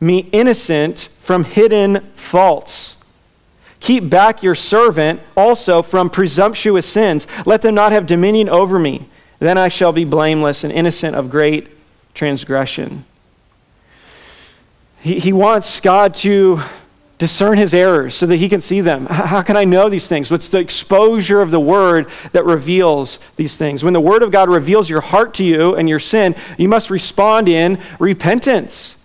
me 0.00 0.28
innocent 0.32 1.08
from 1.18 1.44
hidden 1.44 2.00
faults. 2.14 2.96
Keep 3.80 4.08
back 4.08 4.42
your 4.42 4.54
servant 4.54 5.20
also 5.36 5.82
from 5.82 6.08
presumptuous 6.08 6.86
sins. 6.86 7.26
Let 7.44 7.62
them 7.62 7.74
not 7.74 7.92
have 7.92 8.06
dominion 8.06 8.48
over 8.48 8.78
me. 8.78 9.06
Then 9.38 9.58
I 9.58 9.68
shall 9.68 9.92
be 9.92 10.04
blameless 10.04 10.64
and 10.64 10.72
innocent 10.72 11.14
of 11.14 11.28
great 11.30 11.68
transgression. 12.14 13.04
He, 15.02 15.18
he 15.18 15.32
wants 15.32 15.78
God 15.78 16.14
to 16.16 16.62
discern 17.18 17.56
his 17.56 17.72
errors 17.72 18.14
so 18.14 18.26
that 18.26 18.36
he 18.36 18.48
can 18.48 18.60
see 18.60 18.80
them. 18.80 19.06
How 19.06 19.40
can 19.40 19.56
I 19.56 19.64
know 19.64 19.88
these 19.88 20.06
things? 20.06 20.30
What's 20.30 20.48
the 20.48 20.58
exposure 20.58 21.40
of 21.40 21.50
the 21.50 21.60
word 21.60 22.08
that 22.32 22.44
reveals 22.44 23.18
these 23.36 23.56
things? 23.56 23.82
When 23.82 23.94
the 23.94 24.00
word 24.00 24.22
of 24.22 24.30
God 24.30 24.50
reveals 24.50 24.90
your 24.90 25.00
heart 25.00 25.32
to 25.34 25.44
you 25.44 25.74
and 25.74 25.88
your 25.88 25.98
sin, 25.98 26.34
you 26.58 26.68
must 26.68 26.90
respond 26.90 27.48
in 27.48 27.80
repentance. 27.98 28.96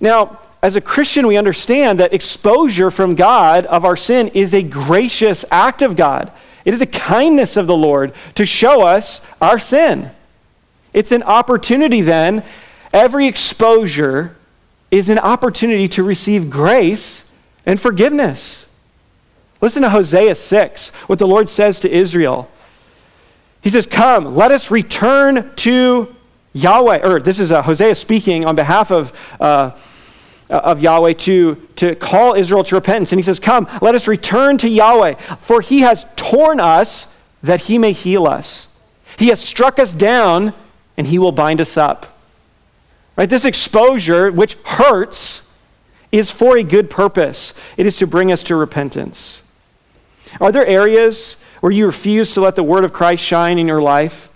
Now, 0.00 0.40
as 0.62 0.74
a 0.74 0.80
Christian, 0.80 1.28
we 1.28 1.36
understand 1.36 2.00
that 2.00 2.12
exposure 2.12 2.90
from 2.90 3.14
God 3.14 3.66
of 3.66 3.84
our 3.84 3.96
sin 3.96 4.28
is 4.28 4.52
a 4.52 4.62
gracious 4.62 5.44
act 5.50 5.82
of 5.82 5.94
God. 5.94 6.32
It 6.64 6.74
is 6.74 6.80
a 6.80 6.86
kindness 6.86 7.56
of 7.56 7.68
the 7.68 7.76
Lord 7.76 8.12
to 8.34 8.44
show 8.44 8.82
us 8.82 9.24
our 9.40 9.60
sin. 9.60 10.10
It's 10.92 11.12
an 11.12 11.22
opportunity 11.22 12.00
then. 12.00 12.42
Every 12.92 13.28
exposure 13.28 14.36
is 14.90 15.08
an 15.08 15.18
opportunity 15.18 15.86
to 15.88 16.02
receive 16.02 16.50
grace 16.50 17.24
and 17.68 17.78
forgiveness. 17.78 18.66
Listen 19.60 19.82
to 19.82 19.90
Hosea 19.90 20.34
6, 20.34 20.88
what 21.06 21.18
the 21.18 21.26
Lord 21.26 21.50
says 21.50 21.78
to 21.80 21.90
Israel. 21.90 22.50
He 23.60 23.68
says, 23.68 23.86
Come, 23.86 24.34
let 24.34 24.50
us 24.50 24.70
return 24.70 25.54
to 25.56 26.16
Yahweh. 26.54 27.06
Or 27.06 27.20
this 27.20 27.38
is 27.38 27.52
uh, 27.52 27.60
Hosea 27.62 27.94
speaking 27.94 28.46
on 28.46 28.56
behalf 28.56 28.90
of, 28.90 29.12
uh, 29.38 29.72
of 30.48 30.80
Yahweh 30.80 31.12
to, 31.12 31.56
to 31.76 31.94
call 31.94 32.34
Israel 32.34 32.64
to 32.64 32.74
repentance. 32.74 33.12
And 33.12 33.18
he 33.18 33.22
says, 33.22 33.38
Come, 33.38 33.68
let 33.82 33.94
us 33.94 34.08
return 34.08 34.56
to 34.58 34.68
Yahweh, 34.68 35.14
for 35.14 35.60
he 35.60 35.80
has 35.80 36.06
torn 36.16 36.60
us 36.60 37.14
that 37.42 37.62
he 37.62 37.76
may 37.76 37.92
heal 37.92 38.26
us. 38.26 38.68
He 39.18 39.28
has 39.28 39.40
struck 39.42 39.78
us 39.78 39.92
down, 39.92 40.54
and 40.96 41.06
he 41.06 41.18
will 41.18 41.32
bind 41.32 41.60
us 41.60 41.76
up. 41.76 42.18
Right? 43.14 43.28
This 43.28 43.44
exposure, 43.44 44.30
which 44.32 44.54
hurts, 44.64 45.47
is 46.10 46.30
for 46.30 46.56
a 46.56 46.62
good 46.62 46.90
purpose. 46.90 47.54
It 47.76 47.86
is 47.86 47.96
to 47.98 48.06
bring 48.06 48.32
us 48.32 48.42
to 48.44 48.56
repentance. 48.56 49.42
Are 50.40 50.52
there 50.52 50.66
areas 50.66 51.34
where 51.60 51.72
you 51.72 51.86
refuse 51.86 52.34
to 52.34 52.40
let 52.40 52.56
the 52.56 52.62
word 52.62 52.84
of 52.84 52.92
Christ 52.92 53.24
shine 53.24 53.58
in 53.58 53.66
your 53.66 53.82
life? 53.82 54.28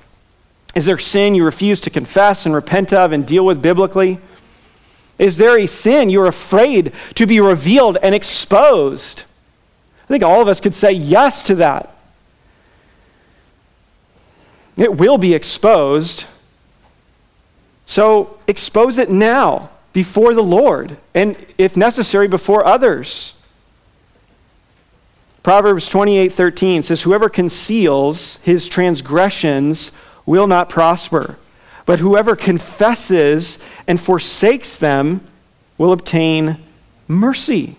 Is 0.74 0.86
there 0.86 0.98
sin 0.98 1.34
you 1.34 1.44
refuse 1.44 1.80
to 1.82 1.90
confess 1.90 2.46
and 2.46 2.54
repent 2.54 2.92
of 2.92 3.12
and 3.12 3.26
deal 3.26 3.44
with 3.44 3.62
biblically? 3.62 4.18
Is 5.18 5.36
there 5.36 5.58
a 5.58 5.66
sin 5.66 6.10
you're 6.10 6.26
afraid 6.26 6.92
to 7.14 7.26
be 7.26 7.40
revealed 7.40 7.98
and 8.02 8.14
exposed? 8.14 9.24
I 10.04 10.06
think 10.08 10.24
all 10.24 10.40
of 10.40 10.48
us 10.48 10.60
could 10.60 10.74
say 10.74 10.92
yes 10.92 11.44
to 11.44 11.54
that. 11.56 11.94
It 14.76 14.96
will 14.96 15.18
be 15.18 15.34
exposed. 15.34 16.24
So 17.86 18.38
expose 18.46 18.96
it 18.96 19.10
now 19.10 19.70
before 19.92 20.34
the 20.34 20.42
Lord, 20.42 20.96
and 21.14 21.36
if 21.58 21.76
necessary, 21.76 22.28
before 22.28 22.66
others. 22.66 23.34
Proverbs 25.42 25.88
28 25.88 26.32
13 26.32 26.82
says, 26.82 27.02
Whoever 27.02 27.28
conceals 27.28 28.36
his 28.38 28.68
transgressions 28.68 29.92
will 30.24 30.46
not 30.46 30.68
prosper, 30.68 31.36
but 31.84 32.00
whoever 32.00 32.36
confesses 32.36 33.58
and 33.86 34.00
forsakes 34.00 34.78
them 34.78 35.20
will 35.78 35.92
obtain 35.92 36.58
mercy. 37.08 37.76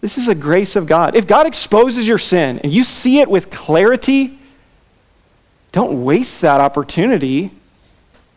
This 0.00 0.16
is 0.16 0.28
a 0.28 0.34
grace 0.34 0.76
of 0.76 0.86
God. 0.86 1.14
If 1.14 1.26
God 1.26 1.46
exposes 1.46 2.08
your 2.08 2.18
sin 2.18 2.58
and 2.60 2.72
you 2.72 2.84
see 2.84 3.20
it 3.20 3.28
with 3.28 3.50
clarity, 3.50 4.38
don't 5.72 6.02
waste 6.02 6.40
that 6.40 6.60
opportunity 6.60 7.50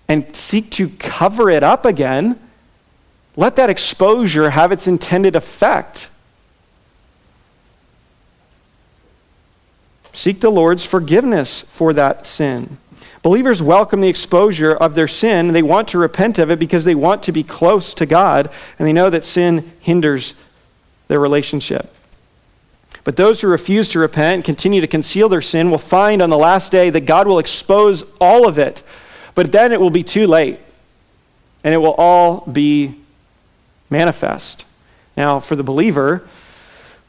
and 0.08 0.36
seek 0.36 0.70
to 0.72 0.90
cover 0.90 1.50
it 1.50 1.64
up 1.64 1.86
again, 1.86 2.40
let 3.36 3.56
that 3.56 3.70
exposure 3.70 4.52
have 4.52 4.72
its 4.72 4.88
intended 4.88 5.36
effect. 5.36 6.10
Seek 10.12 10.42
the 10.42 10.52
Lord's 10.52 10.86
forgiveness 10.86 11.62
for 11.62 11.94
that 11.94 12.26
sin. 12.26 12.78
Believers 13.24 13.64
welcome 13.64 14.02
the 14.02 14.10
exposure 14.10 14.76
of 14.76 14.96
their 14.96 15.08
sin. 15.08 15.54
They 15.54 15.64
want 15.64 15.88
to 15.90 15.98
repent 15.98 16.38
of 16.38 16.52
it 16.52 16.60
because 16.60 16.84
they 16.84 16.94
want 16.94 17.24
to 17.24 17.32
be 17.32 17.44
close 17.44 17.94
to 17.96 18.06
God, 18.06 18.50
and 18.78 18.88
they 18.88 18.94
know 18.94 19.10
that 19.10 19.24
sin 19.24 19.72
hinders 19.80 20.34
their 21.08 21.20
relationship. 21.20 21.96
But 23.04 23.16
those 23.16 23.42
who 23.42 23.48
refuse 23.48 23.90
to 23.90 24.00
repent 24.00 24.36
and 24.36 24.44
continue 24.46 24.82
to 24.82 24.88
conceal 24.88 25.30
their 25.30 25.42
sin 25.42 25.72
will 25.72 25.78
find 25.78 26.22
on 26.22 26.30
the 26.30 26.38
last 26.38 26.72
day 26.72 26.90
that 26.90 27.02
God 27.02 27.28
will 27.28 27.40
expose 27.40 28.04
all 28.20 28.48
of 28.48 28.58
it 28.58 28.84
but 29.36 29.52
then 29.52 29.72
it 29.72 29.80
will 29.80 29.90
be 29.90 30.04
too 30.04 30.28
late, 30.28 30.60
and 31.64 31.74
it 31.74 31.78
will 31.78 31.96
all 31.96 32.42
be 32.42 32.96
manifest. 33.90 34.66
Now, 35.16 35.40
for 35.40 35.56
the 35.56 35.64
believer, 35.64 36.28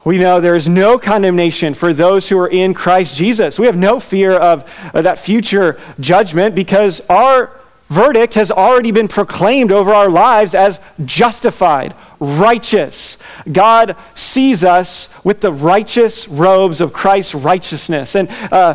we 0.04 0.18
know 0.18 0.38
there 0.38 0.54
is 0.54 0.68
no 0.68 0.98
condemnation 0.98 1.72
for 1.72 1.94
those 1.94 2.28
who 2.28 2.38
are 2.38 2.48
in 2.48 2.74
Christ 2.74 3.16
Jesus. 3.16 3.58
We 3.58 3.66
have 3.66 3.76
no 3.76 3.98
fear 3.98 4.32
of 4.32 4.70
uh, 4.92 5.00
that 5.02 5.18
future 5.18 5.80
judgment 5.98 6.54
because 6.54 7.00
our 7.08 7.50
verdict 7.88 8.34
has 8.34 8.50
already 8.50 8.90
been 8.90 9.08
proclaimed 9.08 9.72
over 9.72 9.92
our 9.92 10.10
lives 10.10 10.54
as 10.54 10.78
justified, 11.04 11.94
righteous. 12.20 13.16
God 13.50 13.96
sees 14.14 14.62
us 14.62 15.08
with 15.24 15.40
the 15.40 15.52
righteous 15.52 16.28
robes 16.28 16.80
of 16.80 16.92
Christ's 16.92 17.34
righteousness. 17.34 18.14
And 18.14 18.28
uh, 18.52 18.74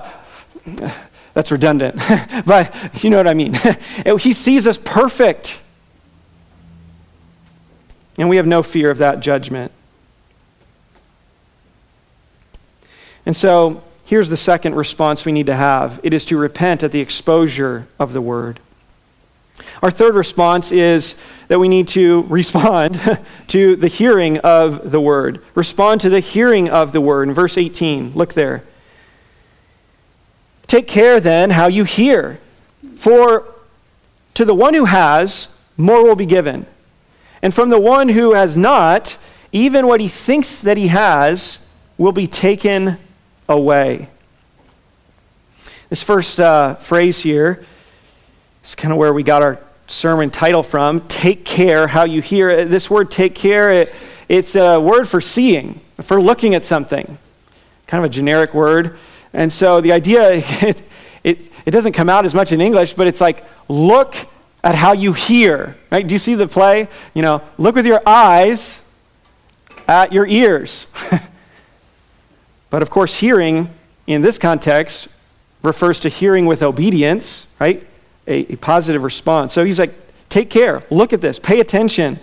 that's 1.40 1.54
redundant, 1.54 1.96
but 2.46 3.02
you 3.02 3.10
know 3.10 3.16
what 3.16 3.26
I 3.26 3.34
mean. 3.34 3.54
he 4.20 4.34
sees 4.34 4.68
us 4.68 4.78
perfect. 4.78 5.58
And 8.18 8.28
we 8.28 8.36
have 8.36 8.46
no 8.46 8.62
fear 8.62 8.92
of 8.92 8.98
that 8.98 9.22
judgment. 9.22 9.72
And 13.26 13.34
so 13.34 13.82
here's 14.04 14.28
the 14.28 14.36
second 14.36 14.76
response 14.76 15.24
we 15.24 15.32
need 15.32 15.46
to 15.46 15.56
have 15.56 16.02
it 16.04 16.14
is 16.14 16.26
to 16.26 16.38
repent 16.38 16.84
at 16.84 16.92
the 16.92 17.00
exposure 17.00 17.88
of 17.98 18.12
the 18.12 18.20
word. 18.20 18.60
Our 19.82 19.92
third 19.92 20.16
response 20.16 20.74
is 20.74 21.16
that 21.48 21.58
we 21.58 21.70
need 21.70 21.88
to 21.90 22.24
respond 22.28 23.00
to 23.48 23.78
the 23.78 23.88
hearing 23.88 24.40
of 24.40 24.92
the 24.92 25.00
word. 25.00 25.42
Respond 25.56 26.02
to 26.02 26.10
the 26.10 26.20
hearing 26.20 26.70
of 26.70 26.92
the 26.92 27.00
word. 27.00 27.30
In 27.30 27.34
verse 27.34 27.58
18, 27.58 28.12
look 28.12 28.34
there. 28.34 28.66
Take 30.70 30.88
care 30.88 31.20
then 31.20 31.50
how 31.50 31.66
you 31.66 31.84
hear. 31.84 32.40
For 32.96 33.44
to 34.36 34.46
the 34.46 34.54
one 34.54 34.76
who 34.76 34.86
has, 34.86 35.60
more 35.76 36.04
will 36.04 36.16
be 36.16 36.28
given. 36.28 36.68
And 37.42 37.54
from 37.54 37.72
the 37.72 37.80
one 37.80 38.10
who 38.10 38.34
has 38.34 38.56
not, 38.56 39.18
even 39.52 39.88
what 39.88 40.00
he 40.00 40.08
thinks 40.08 40.60
that 40.60 40.78
he 40.78 40.90
has 40.90 41.60
will 41.98 42.12
be 42.12 42.28
taken 42.28 42.98
away. 43.48 44.10
This 45.90 46.04
first 46.04 46.40
uh, 46.40 46.76
phrase 46.76 47.20
here 47.22 47.66
is 48.64 48.76
kind 48.76 48.92
of 48.92 49.00
where 49.00 49.12
we 49.12 49.24
got 49.24 49.42
our 49.42 49.60
sermon 49.88 50.30
title 50.30 50.62
from. 50.62 51.02
Take 51.08 51.46
care 51.46 51.88
how 51.88 52.04
you 52.04 52.22
hear. 52.22 52.64
This 52.66 52.92
word 52.92 53.10
take 53.10 53.34
care, 53.34 53.72
it, 53.72 53.96
it's 54.28 54.56
a 54.56 54.80
word 54.80 55.08
for 55.08 55.20
seeing, 55.20 55.82
for 56.00 56.22
looking 56.22 56.54
at 56.54 56.64
something. 56.64 57.18
Kind 57.88 58.06
of 58.06 58.12
a 58.12 58.14
generic 58.14 58.54
word. 58.54 59.00
And 59.34 59.52
so 59.52 59.82
the 59.82 59.92
idea, 59.92 60.32
it, 60.62 60.82
it, 61.24 61.40
it 61.66 61.72
doesn't 61.72 61.94
come 61.94 62.10
out 62.10 62.26
as 62.26 62.34
much 62.34 62.52
in 62.52 62.62
English, 62.62 62.94
but 62.94 63.08
it's 63.08 63.22
like 63.22 63.46
look 63.68 64.16
at 64.64 64.76
how 64.76 64.94
you 64.94 65.14
hear. 65.14 65.76
Right? 65.92 66.06
Do 66.06 66.14
you 66.14 66.20
see 66.20 66.36
the 66.36 66.48
play? 66.48 66.88
You 67.14 67.22
know, 67.22 67.42
look 67.58 67.76
with 67.76 67.86
your 67.86 68.02
eyes 68.06 68.84
at 69.88 70.14
your 70.14 70.28
ears. 70.28 70.88
but 72.70 72.82
of 72.82 72.90
course, 72.90 73.16
hearing 73.16 73.70
in 74.08 74.22
this 74.22 74.38
context 74.38 75.08
refers 75.64 76.00
to 76.02 76.10
hearing 76.10 76.46
with 76.46 76.62
obedience, 76.64 77.48
right? 77.60 77.86
A, 78.28 78.54
a, 78.54 78.56
positive 78.58 79.04
response. 79.04 79.54
So 79.54 79.66
he's 79.66 79.80
like, 79.80 79.94
take 80.30 80.50
care, 80.50 80.84
look 80.90 81.12
at 81.12 81.22
this, 81.22 81.40
pay 81.40 81.60
attention 81.60 82.20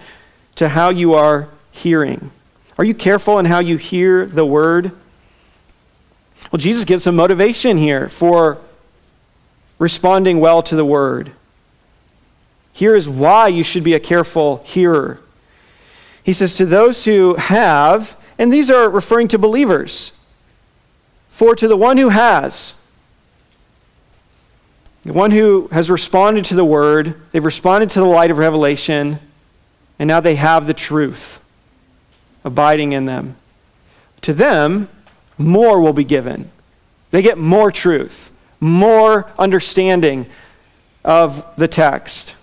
to 0.54 0.70
how 0.70 0.88
you 0.88 1.14
are 1.14 1.48
hearing. 1.70 2.30
Are 2.78 2.84
you 2.84 2.94
careful 2.94 3.38
in 3.38 3.46
how 3.46 3.59
you 3.59 3.76
hear 3.76 4.26
the 4.26 4.46
word? 4.46 4.92
Well, 6.51 6.59
Jesus 6.59 6.84
gives 6.84 7.05
some 7.05 7.16
motivation 7.16 7.76
here 7.76 8.09
for 8.09 8.59
responding 9.78 10.41
well 10.41 10.62
to 10.62 10.76
the 10.76 10.84
word. 10.84 11.32
Here 12.72 12.95
is 12.95 13.09
why 13.09 13.49
you 13.49 13.62
should 13.62 13.84
be 13.84 13.95
a 13.95 14.01
careful 14.01 14.62
hearer. 14.64 15.20
He 16.22 16.32
says, 16.32 16.57
To 16.57 16.66
those 16.66 17.05
who 17.05 17.34
have, 17.34 18.16
and 18.39 18.53
these 18.53 18.70
are 18.70 18.89
referring 18.89 19.28
to 19.28 19.39
believers, 19.39 20.12
for 21.28 21.55
to 21.55 21.68
the 21.68 21.76
one 21.76 21.99
who 21.99 22.11
has, 22.11 22.74
the 25.05 25.12
one 25.12 25.30
who 25.30 25.68
has 25.70 25.91
responded 25.91 26.45
to 26.47 26.55
the 26.55 26.64
word, 26.64 27.20
they've 27.30 27.45
responded 27.45 27.91
to 27.91 28.01
the 28.01 28.07
light 28.07 28.30
of 28.30 28.39
revelation, 28.39 29.20
and 29.99 30.09
now 30.09 30.20
they 30.20 30.34
have 30.34 30.66
the 30.66 30.74
truth 30.74 31.41
abiding 32.45 32.93
in 32.93 33.05
them. 33.05 33.37
To 34.22 34.32
them, 34.32 34.89
more 35.39 35.80
will 35.80 35.93
be 35.93 36.05
given. 36.05 36.51
They 37.11 37.22
get 37.22 37.39
more 37.39 37.70
truth, 37.70 38.30
more 38.61 39.30
understanding 39.39 40.26
of 41.05 41.45
the 41.57 41.68
text. 41.68 42.34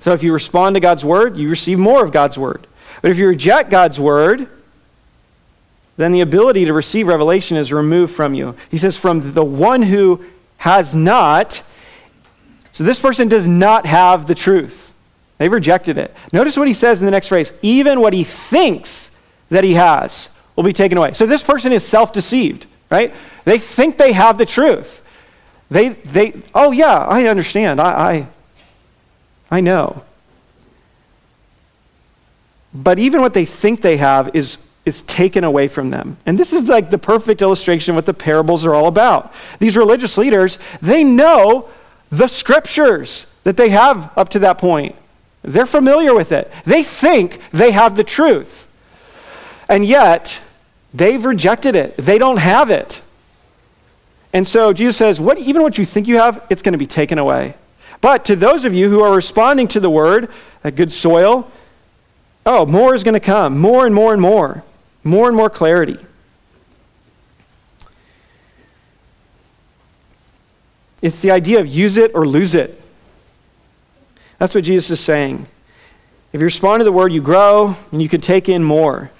So 0.00 0.12
if 0.12 0.22
you 0.22 0.32
respond 0.32 0.76
to 0.76 0.80
God's 0.80 1.04
word, 1.04 1.36
you 1.36 1.50
receive 1.50 1.78
more 1.78 2.04
of 2.04 2.12
God's 2.12 2.38
word. 2.38 2.66
But 3.02 3.10
if 3.10 3.18
you 3.18 3.26
reject 3.26 3.70
God's 3.70 3.98
word, 3.98 4.48
then 5.96 6.12
the 6.12 6.20
ability 6.20 6.64
to 6.66 6.72
receive 6.72 7.08
revelation 7.08 7.56
is 7.56 7.72
removed 7.72 8.14
from 8.14 8.34
you. 8.34 8.54
He 8.70 8.78
says, 8.78 8.96
from 8.96 9.32
the 9.34 9.44
one 9.44 9.82
who 9.82 10.24
has 10.58 10.94
not. 10.94 11.62
So 12.72 12.84
this 12.84 13.00
person 13.00 13.28
does 13.28 13.48
not 13.48 13.86
have 13.86 14.26
the 14.26 14.34
truth. 14.34 14.94
They've 15.38 15.52
rejected 15.52 15.98
it. 15.98 16.14
Notice 16.32 16.56
what 16.56 16.68
he 16.68 16.74
says 16.74 17.00
in 17.00 17.04
the 17.04 17.10
next 17.10 17.28
phrase 17.28 17.52
even 17.62 18.00
what 18.00 18.12
he 18.12 18.24
thinks 18.24 19.07
that 19.50 19.64
he 19.64 19.74
has 19.74 20.30
will 20.56 20.64
be 20.64 20.72
taken 20.72 20.98
away. 20.98 21.12
So 21.12 21.26
this 21.26 21.42
person 21.42 21.72
is 21.72 21.84
self 21.84 22.12
deceived, 22.12 22.66
right? 22.90 23.14
They 23.44 23.58
think 23.58 23.96
they 23.96 24.12
have 24.12 24.38
the 24.38 24.46
truth. 24.46 25.02
They, 25.70 25.90
they, 25.90 26.34
oh 26.54 26.72
yeah, 26.72 26.98
I 26.98 27.26
understand. 27.26 27.80
I, 27.80 27.90
I, 27.90 28.26
I 29.50 29.60
know. 29.60 30.04
But 32.74 32.98
even 32.98 33.20
what 33.20 33.34
they 33.34 33.44
think 33.44 33.80
they 33.80 33.96
have 33.96 34.34
is 34.34 34.68
is 34.88 35.02
taken 35.02 35.44
away 35.44 35.68
from 35.68 35.90
them. 35.90 36.16
And 36.26 36.36
this 36.36 36.52
is 36.52 36.64
like 36.64 36.90
the 36.90 36.98
perfect 36.98 37.40
illustration 37.42 37.92
of 37.92 37.96
what 37.96 38.06
the 38.06 38.14
parables 38.14 38.64
are 38.64 38.74
all 38.74 38.86
about. 38.86 39.32
These 39.60 39.76
religious 39.76 40.18
leaders, 40.18 40.58
they 40.82 41.04
know 41.04 41.68
the 42.10 42.26
scriptures 42.26 43.26
that 43.44 43.56
they 43.56 43.68
have 43.68 44.10
up 44.16 44.30
to 44.30 44.40
that 44.40 44.58
point. 44.58 44.96
They're 45.42 45.66
familiar 45.66 46.14
with 46.14 46.32
it. 46.32 46.50
They 46.64 46.82
think 46.82 47.40
they 47.52 47.70
have 47.70 47.96
the 47.96 48.04
truth. 48.04 48.66
And 49.68 49.84
yet, 49.84 50.40
they've 50.94 51.24
rejected 51.24 51.76
it. 51.76 51.96
They 51.96 52.18
don't 52.18 52.38
have 52.38 52.70
it. 52.70 53.02
And 54.32 54.46
so 54.46 54.72
Jesus 54.72 54.96
says, 54.96 55.20
what, 55.20 55.38
even 55.38 55.62
what 55.62 55.78
you 55.78 55.84
think 55.84 56.06
you 56.06 56.16
have, 56.18 56.46
it's 56.50 56.62
going 56.62 56.72
to 56.72 56.78
be 56.78 56.86
taken 56.86 57.18
away. 57.18 57.54
But 58.00 58.24
to 58.26 58.36
those 58.36 58.64
of 58.64 58.74
you 58.74 58.88
who 58.90 59.02
are 59.02 59.14
responding 59.14 59.68
to 59.68 59.80
the 59.80 59.90
word, 59.90 60.30
that 60.62 60.76
good 60.76 60.92
soil, 60.92 61.50
oh, 62.46 62.64
more 62.66 62.94
is 62.94 63.04
going 63.04 63.14
to 63.14 63.20
come, 63.20 63.58
more 63.58 63.86
and 63.86 63.94
more 63.94 64.12
and 64.12 64.22
more. 64.22 64.64
More 65.04 65.28
and 65.28 65.36
more 65.36 65.48
clarity. 65.48 65.98
It's 71.00 71.20
the 71.20 71.30
idea 71.30 71.60
of 71.60 71.66
use 71.66 71.96
it 71.96 72.10
or 72.14 72.26
lose 72.26 72.54
it. 72.54 72.80
That's 74.38 74.54
what 74.54 74.64
Jesus 74.64 74.90
is 74.90 75.00
saying. 75.00 75.46
If 76.32 76.40
you 76.40 76.44
respond 76.44 76.80
to 76.80 76.84
the 76.84 76.92
word, 76.92 77.12
you 77.12 77.22
grow 77.22 77.76
and 77.92 78.02
you 78.02 78.08
can 78.08 78.20
take 78.20 78.48
in 78.48 78.62
more. 78.62 79.10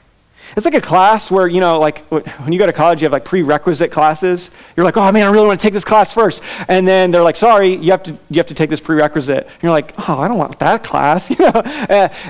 It's 0.56 0.64
like 0.64 0.74
a 0.74 0.80
class 0.80 1.30
where, 1.30 1.46
you 1.46 1.60
know, 1.60 1.78
like 1.78 1.98
when 2.10 2.52
you 2.52 2.58
go 2.58 2.66
to 2.66 2.72
college, 2.72 3.00
you 3.00 3.06
have 3.06 3.12
like 3.12 3.24
prerequisite 3.24 3.90
classes. 3.90 4.50
You're 4.76 4.84
like, 4.84 4.96
oh 4.96 5.12
man, 5.12 5.26
I 5.26 5.30
really 5.30 5.46
want 5.46 5.60
to 5.60 5.62
take 5.62 5.74
this 5.74 5.84
class 5.84 6.12
first. 6.12 6.42
And 6.68 6.86
then 6.86 7.10
they're 7.10 7.22
like, 7.22 7.36
sorry, 7.36 7.74
you 7.74 7.90
have 7.90 8.02
to, 8.04 8.12
you 8.30 8.36
have 8.38 8.46
to 8.46 8.54
take 8.54 8.70
this 8.70 8.80
prerequisite. 8.80 9.44
And 9.46 9.62
you're 9.62 9.72
like, 9.72 9.94
oh, 10.08 10.18
I 10.18 10.28
don't 10.28 10.38
want 10.38 10.58
that 10.58 10.84
class. 10.84 11.28
You 11.38 11.44
know? 11.44 11.62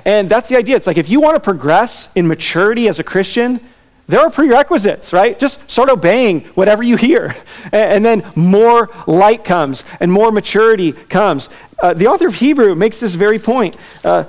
and 0.04 0.28
that's 0.28 0.48
the 0.48 0.56
idea. 0.56 0.76
It's 0.76 0.86
like 0.86 0.98
if 0.98 1.08
you 1.08 1.20
want 1.20 1.36
to 1.36 1.40
progress 1.40 2.12
in 2.14 2.26
maturity 2.26 2.88
as 2.88 2.98
a 2.98 3.04
Christian, 3.04 3.60
there 4.08 4.20
are 4.20 4.30
prerequisites, 4.30 5.12
right? 5.12 5.38
Just 5.38 5.70
start 5.70 5.90
obeying 5.90 6.40
whatever 6.54 6.82
you 6.82 6.96
hear. 6.96 7.34
And, 7.72 8.04
then 8.04 8.24
more 8.34 8.88
light 9.06 9.44
comes 9.44 9.84
and 10.00 10.10
more 10.10 10.32
maturity 10.32 10.92
comes. 10.92 11.50
Uh, 11.82 11.92
the 11.92 12.06
author 12.06 12.26
of 12.26 12.34
Hebrew 12.36 12.74
makes 12.74 13.00
this 13.00 13.14
very 13.14 13.38
point. 13.38 13.76
Uh, 14.02 14.24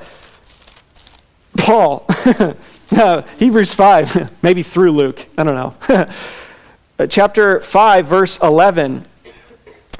Paul. 1.57 2.05
Hebrews 3.39 3.73
5, 3.73 4.31
maybe 4.43 4.63
through 4.63 4.91
Luke, 4.91 5.25
I 5.37 5.43
don't 5.43 5.55
know. 5.55 6.07
Uh, 7.01 7.07
chapter 7.07 7.61
5, 7.61 8.07
verse 8.07 8.37
11. 8.39 9.05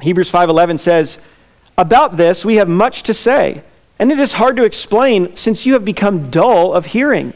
Hebrews 0.00 0.30
5:11 0.30 0.78
says, 0.78 1.18
"About 1.76 2.16
this 2.16 2.44
we 2.44 2.56
have 2.56 2.68
much 2.68 3.02
to 3.04 3.14
say, 3.14 3.62
and 3.98 4.10
it 4.10 4.18
is 4.18 4.34
hard 4.34 4.56
to 4.56 4.64
explain 4.64 5.36
since 5.36 5.66
you 5.66 5.74
have 5.74 5.84
become 5.84 6.30
dull 6.30 6.72
of 6.72 6.86
hearing. 6.86 7.32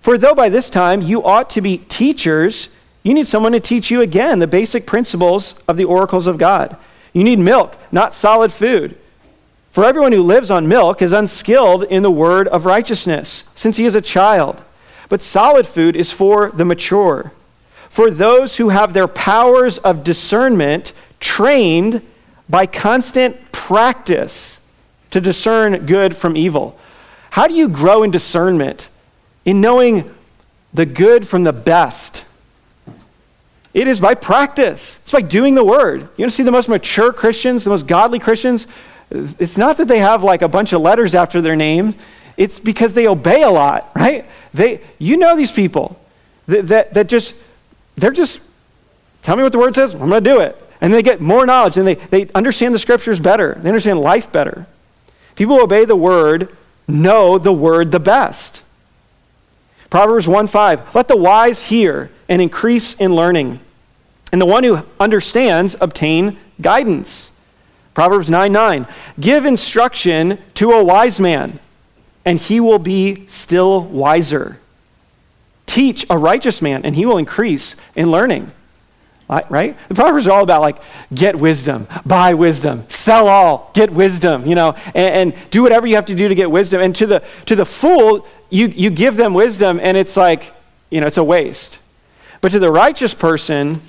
For 0.00 0.16
though 0.16 0.34
by 0.34 0.48
this 0.48 0.70
time 0.70 1.02
you 1.02 1.24
ought 1.24 1.50
to 1.50 1.60
be 1.60 1.78
teachers, 1.78 2.68
you 3.02 3.14
need 3.14 3.26
someone 3.26 3.52
to 3.52 3.60
teach 3.60 3.90
you 3.90 4.00
again 4.00 4.38
the 4.38 4.46
basic 4.46 4.86
principles 4.86 5.54
of 5.68 5.76
the 5.76 5.84
oracles 5.84 6.26
of 6.26 6.38
God. 6.38 6.76
You 7.12 7.24
need 7.24 7.38
milk, 7.38 7.76
not 7.90 8.14
solid 8.14 8.52
food." 8.52 8.96
For 9.70 9.84
everyone 9.84 10.12
who 10.12 10.22
lives 10.22 10.50
on 10.50 10.68
milk 10.68 11.02
is 11.02 11.12
unskilled 11.12 11.82
in 11.82 12.02
the 12.02 12.10
word 12.10 12.48
of 12.48 12.64
righteousness, 12.64 13.44
since 13.54 13.76
he 13.76 13.84
is 13.84 13.94
a 13.94 14.00
child. 14.00 14.62
But 15.08 15.22
solid 15.22 15.66
food 15.66 15.96
is 15.96 16.12
for 16.12 16.50
the 16.50 16.64
mature, 16.64 17.32
for 17.88 18.10
those 18.10 18.56
who 18.56 18.70
have 18.70 18.92
their 18.92 19.08
powers 19.08 19.78
of 19.78 20.04
discernment 20.04 20.92
trained 21.20 22.02
by 22.48 22.66
constant 22.66 23.52
practice 23.52 24.60
to 25.10 25.20
discern 25.20 25.86
good 25.86 26.16
from 26.16 26.36
evil. 26.36 26.78
How 27.30 27.46
do 27.46 27.54
you 27.54 27.68
grow 27.68 28.02
in 28.02 28.10
discernment? 28.10 28.88
In 29.44 29.60
knowing 29.60 30.12
the 30.74 30.86
good 30.86 31.26
from 31.26 31.44
the 31.44 31.52
best. 31.52 32.24
It 33.72 33.88
is 33.88 34.00
by 34.00 34.14
practice. 34.14 34.98
It's 35.02 35.12
by 35.12 35.20
doing 35.20 35.54
the 35.54 35.64
word. 35.64 36.00
You 36.00 36.22
want 36.22 36.30
to 36.30 36.30
see 36.30 36.42
the 36.42 36.50
most 36.50 36.68
mature 36.68 37.12
Christians, 37.12 37.64
the 37.64 37.70
most 37.70 37.86
godly 37.86 38.18
Christians? 38.18 38.66
It's 39.10 39.56
not 39.56 39.76
that 39.76 39.86
they 39.86 39.98
have 39.98 40.22
like 40.22 40.42
a 40.42 40.48
bunch 40.48 40.72
of 40.72 40.80
letters 40.80 41.14
after 41.14 41.40
their 41.40 41.56
name. 41.56 41.94
It's 42.36 42.60
because 42.60 42.94
they 42.94 43.06
obey 43.06 43.42
a 43.42 43.50
lot, 43.50 43.90
right? 43.96 44.26
They, 44.52 44.80
you 44.98 45.16
know 45.16 45.36
these 45.36 45.52
people 45.52 46.00
that, 46.46 46.68
that, 46.68 46.94
that 46.94 47.08
just, 47.08 47.34
they're 47.96 48.10
just, 48.10 48.40
tell 49.22 49.36
me 49.36 49.42
what 49.42 49.52
the 49.52 49.58
word 49.58 49.74
says, 49.74 49.94
I'm 49.94 50.08
going 50.08 50.22
to 50.22 50.30
do 50.30 50.40
it. 50.40 50.62
And 50.80 50.92
they 50.92 51.02
get 51.02 51.20
more 51.20 51.46
knowledge 51.46 51.78
and 51.78 51.86
they, 51.86 51.94
they 51.94 52.28
understand 52.34 52.74
the 52.74 52.78
scriptures 52.78 53.18
better. 53.18 53.58
They 53.60 53.68
understand 53.68 54.00
life 54.00 54.30
better. 54.30 54.66
People 55.34 55.56
who 55.56 55.62
obey 55.62 55.84
the 55.84 55.96
word 55.96 56.54
know 56.86 57.38
the 57.38 57.52
word 57.52 57.92
the 57.92 58.00
best. 58.00 58.62
Proverbs 59.90 60.28
1 60.28 60.46
5, 60.48 60.94
let 60.94 61.08
the 61.08 61.16
wise 61.16 61.62
hear 61.64 62.10
and 62.28 62.42
increase 62.42 62.94
in 62.94 63.14
learning, 63.14 63.60
and 64.32 64.40
the 64.40 64.46
one 64.46 64.64
who 64.64 64.82
understands 64.98 65.76
obtain 65.80 66.38
guidance. 66.60 67.30
Proverbs 67.94 68.28
9 68.28 68.52
9, 68.52 68.86
give 69.18 69.46
instruction 69.46 70.38
to 70.54 70.72
a 70.72 70.84
wise 70.84 71.20
man 71.20 71.60
and 72.26 72.38
he 72.38 72.58
will 72.58 72.80
be 72.80 73.24
still 73.28 73.80
wiser. 73.80 74.58
Teach 75.64 76.04
a 76.10 76.18
righteous 76.18 76.60
man, 76.60 76.84
and 76.84 76.96
he 76.96 77.06
will 77.06 77.18
increase 77.18 77.76
in 77.94 78.10
learning. 78.10 78.50
right? 79.28 79.76
The 79.88 79.94
Proverbs 79.94 80.26
are 80.26 80.32
all 80.32 80.42
about 80.42 80.60
like, 80.60 80.78
get 81.14 81.36
wisdom, 81.36 81.86
buy 82.04 82.34
wisdom, 82.34 82.84
sell 82.88 83.28
all, 83.28 83.70
get 83.74 83.92
wisdom, 83.92 84.44
you 84.44 84.56
know, 84.56 84.74
and, 84.86 85.34
and, 85.34 85.50
do 85.50 85.62
whatever 85.62 85.86
you 85.86 85.94
have 85.94 86.06
to 86.06 86.14
do 86.14 86.28
to 86.28 86.34
get 86.34 86.50
wisdom. 86.50 86.82
And 86.82 86.94
to 86.96 87.06
the, 87.06 87.24
to 87.46 87.54
the 87.54 87.64
fool, 87.64 88.26
you, 88.50 88.68
you 88.68 88.90
give 88.90 89.16
them 89.16 89.32
wisdom 89.32 89.80
and 89.80 89.96
it's 89.96 90.16
like, 90.16 90.52
you 90.90 91.00
know, 91.00 91.06
it's 91.06 91.16
a 91.16 91.24
waste. 91.24 91.78
But 92.40 92.52
to 92.52 92.58
the 92.58 92.70
righteous 92.70 93.14
person, 93.14 93.80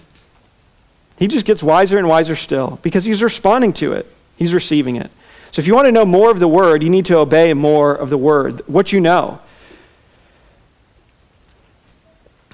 he 1.17 1.27
just 1.27 1.45
gets 1.45 1.61
wiser 1.61 1.97
and 1.97 2.07
wiser 2.07 2.35
still 2.35 2.79
because 2.81 3.05
he's 3.05 3.21
responding 3.21 3.73
to 3.73 3.93
it, 3.93 4.11
he's 4.37 4.53
receiving 4.53 4.95
it. 4.95 5.11
So 5.51 5.59
if 5.59 5.67
you 5.67 5.75
want 5.75 5.87
to 5.87 5.91
know 5.91 6.05
more 6.05 6.31
of 6.31 6.39
the 6.39 6.47
word, 6.47 6.83
you 6.83 6.89
need 6.89 7.05
to 7.05 7.17
obey 7.17 7.53
more 7.53 7.93
of 7.93 8.09
the 8.09 8.17
word, 8.17 8.61
what 8.67 8.91
you 8.91 9.01
know. 9.01 9.39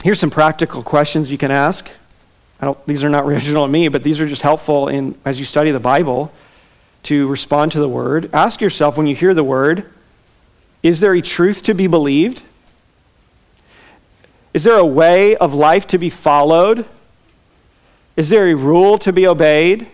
Here's 0.03 0.19
some 0.19 0.29
practical 0.29 0.83
questions 0.83 1.31
you 1.31 1.37
can 1.37 1.51
ask 1.51 1.89
these 2.85 3.03
are 3.03 3.09
not 3.09 3.23
original 3.25 3.65
to 3.65 3.71
me, 3.71 3.87
but 3.87 4.03
these 4.03 4.19
are 4.19 4.27
just 4.27 4.41
helpful 4.41 4.87
in 4.87 5.15
as 5.25 5.39
you 5.39 5.45
study 5.45 5.71
the 5.71 5.79
Bible 5.79 6.31
to 7.03 7.27
respond 7.27 7.71
to 7.73 7.79
the 7.79 7.89
word. 7.89 8.29
Ask 8.33 8.61
yourself 8.61 8.97
when 8.97 9.07
you 9.07 9.15
hear 9.15 9.33
the 9.33 9.43
word, 9.43 9.89
is 10.81 10.99
there 10.99 11.13
a 11.13 11.21
truth 11.21 11.63
to 11.63 11.73
be 11.73 11.87
believed? 11.87 12.43
Is 14.53 14.63
there 14.63 14.77
a 14.77 14.85
way 14.85 15.35
of 15.35 15.53
life 15.53 15.87
to 15.87 15.97
be 15.97 16.09
followed? 16.09 16.85
Is 18.15 18.29
there 18.29 18.47
a 18.47 18.53
rule 18.53 18.97
to 18.99 19.11
be 19.11 19.27
obeyed? 19.27 19.87